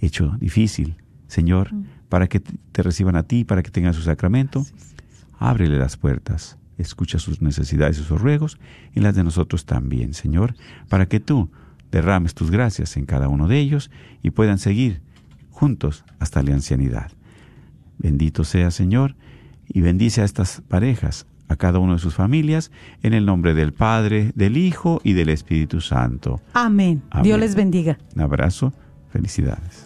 hecho 0.00 0.36
difícil, 0.40 0.96
Señor, 1.26 1.70
para 2.08 2.28
que 2.28 2.40
te 2.40 2.82
reciban 2.82 3.16
a 3.16 3.24
ti, 3.24 3.44
para 3.44 3.62
que 3.62 3.70
tengan 3.70 3.94
su 3.94 4.02
sacramento, 4.02 4.64
ábrele 5.38 5.78
las 5.78 5.96
puertas, 5.96 6.58
escucha 6.78 7.18
sus 7.18 7.42
necesidades 7.42 7.98
y 7.98 8.04
sus 8.04 8.20
ruegos 8.20 8.58
y 8.94 9.00
las 9.00 9.14
de 9.14 9.24
nosotros 9.24 9.66
también, 9.66 10.14
Señor, 10.14 10.54
para 10.88 11.06
que 11.06 11.20
tú 11.20 11.50
derrames 11.90 12.34
tus 12.34 12.50
gracias 12.50 12.96
en 12.96 13.06
cada 13.06 13.28
uno 13.28 13.48
de 13.48 13.58
ellos 13.58 13.90
y 14.22 14.30
puedan 14.30 14.58
seguir 14.58 15.02
juntos 15.50 16.04
hasta 16.18 16.42
la 16.42 16.54
ancianidad. 16.54 17.10
Bendito 17.98 18.44
sea, 18.44 18.70
Señor, 18.70 19.16
y 19.68 19.80
bendice 19.80 20.22
a 20.22 20.24
estas 20.24 20.62
parejas, 20.68 21.26
a 21.48 21.56
cada 21.56 21.78
uno 21.78 21.94
de 21.94 21.98
sus 21.98 22.14
familias, 22.14 22.70
en 23.02 23.14
el 23.14 23.26
nombre 23.26 23.54
del 23.54 23.72
Padre, 23.72 24.32
del 24.34 24.56
Hijo 24.56 25.00
y 25.04 25.12
del 25.12 25.28
Espíritu 25.28 25.80
Santo. 25.80 26.40
Amén. 26.52 27.02
Amén. 27.10 27.24
Dios 27.24 27.40
les 27.40 27.54
bendiga. 27.54 27.98
Un 28.14 28.22
abrazo, 28.22 28.72
felicidades. 29.10 29.85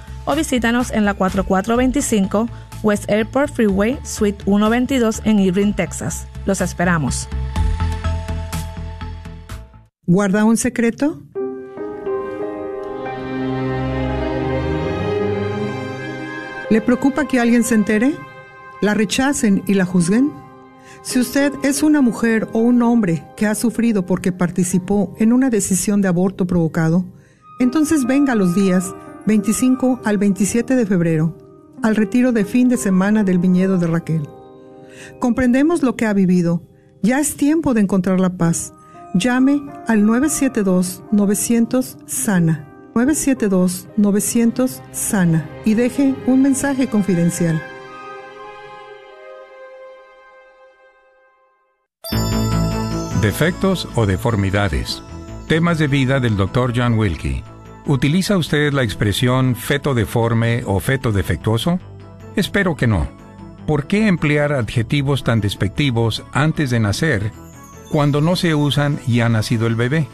o 0.25 0.35
visítanos 0.35 0.91
en 0.91 1.05
la 1.05 1.13
4425 1.13 2.47
West 2.83 3.09
Airport 3.09 3.53
Freeway, 3.53 3.99
Suite 4.03 4.43
122 4.43 5.21
en 5.25 5.39
Irving, 5.39 5.73
Texas. 5.73 6.27
Los 6.45 6.61
esperamos. 6.61 7.27
¿Guarda 10.05 10.43
un 10.43 10.57
secreto? 10.57 11.21
¿Le 16.69 16.81
preocupa 16.81 17.27
que 17.27 17.39
alguien 17.39 17.63
se 17.63 17.75
entere? 17.75 18.13
¿La 18.81 18.93
rechacen 18.93 19.61
y 19.67 19.73
la 19.73 19.85
juzguen? 19.85 20.31
Si 21.03 21.19
usted 21.19 21.51
es 21.63 21.83
una 21.83 22.01
mujer 22.01 22.47
o 22.53 22.59
un 22.59 22.81
hombre 22.81 23.23
que 23.35 23.45
ha 23.45 23.55
sufrido 23.55 24.05
porque 24.05 24.31
participó 24.31 25.13
en 25.19 25.33
una 25.33 25.49
decisión 25.49 26.01
de 26.01 26.07
aborto 26.07 26.47
provocado, 26.47 27.05
entonces 27.59 28.05
venga 28.05 28.35
los 28.35 28.55
días 28.55 28.93
25 29.25 30.01
al 30.03 30.17
27 30.17 30.75
de 30.75 30.85
febrero 30.85 31.37
al 31.83 31.95
retiro 31.95 32.31
de 32.31 32.45
fin 32.45 32.69
de 32.69 32.77
semana 32.77 33.23
del 33.23 33.39
viñedo 33.39 33.77
de 33.77 33.87
Raquel. 33.87 34.29
Comprendemos 35.19 35.81
lo 35.83 35.95
que 35.95 36.05
ha 36.05 36.13
vivido. 36.13 36.61
Ya 37.01 37.19
es 37.19 37.35
tiempo 37.35 37.73
de 37.73 37.81
encontrar 37.81 38.19
la 38.19 38.37
paz. 38.37 38.73
Llame 39.15 39.61
al 39.87 40.03
972-900 40.03 41.97
Sana 42.05 42.67
972-900 42.93 44.81
Sana 44.91 45.49
y 45.65 45.75
deje 45.75 46.13
un 46.27 46.41
mensaje 46.41 46.87
confidencial. 46.87 47.61
Defectos 53.21 53.87
o 53.95 54.05
deformidades. 54.05 55.01
Temas 55.47 55.77
de 55.77 55.87
vida 55.87 56.19
del 56.19 56.35
Dr. 56.37 56.73
John 56.75 56.97
Wilkie. 56.97 57.43
¿Utiliza 57.85 58.37
usted 58.37 58.73
la 58.73 58.83
expresión 58.83 59.55
feto 59.55 59.93
deforme 59.93 60.63
o 60.65 60.79
feto 60.79 61.11
defectuoso? 61.11 61.79
Espero 62.35 62.75
que 62.75 62.87
no. 62.87 63.07
¿Por 63.65 63.87
qué 63.87 64.07
emplear 64.07 64.53
adjetivos 64.53 65.23
tan 65.23 65.41
despectivos 65.41 66.23
antes 66.31 66.69
de 66.69 66.79
nacer 66.79 67.31
cuando 67.89 68.21
no 68.21 68.35
se 68.35 68.55
usan 68.55 68.99
y 69.07 69.21
ha 69.21 69.29
nacido 69.29 69.67
el 69.67 69.75
bebé? 69.75 70.07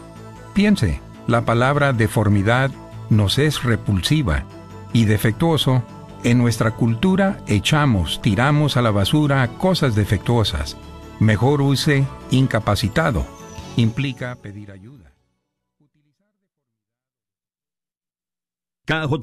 Piense, 0.54 1.02
la 1.28 1.44
palabra 1.44 1.94
deformidad 1.94 2.72
nos 3.10 3.38
es 3.38 3.64
repulsiva 3.64 4.46
y 4.94 5.06
defectuoso, 5.06 5.84
en 6.24 6.38
nuestra 6.38 6.72
cultura 6.72 7.38
echamos, 7.48 8.22
tiramos 8.22 8.78
a 8.78 8.82
la 8.82 8.92
basura 8.92 9.48
cosas 9.58 9.94
defectuosas. 9.96 10.78
Mejor 11.20 11.62
use 11.62 12.06
incapacitado. 12.32 13.26
Implica 13.76 14.36
pedir 14.36 14.72
ayuda. 14.72 15.07
KJOR 18.88 19.20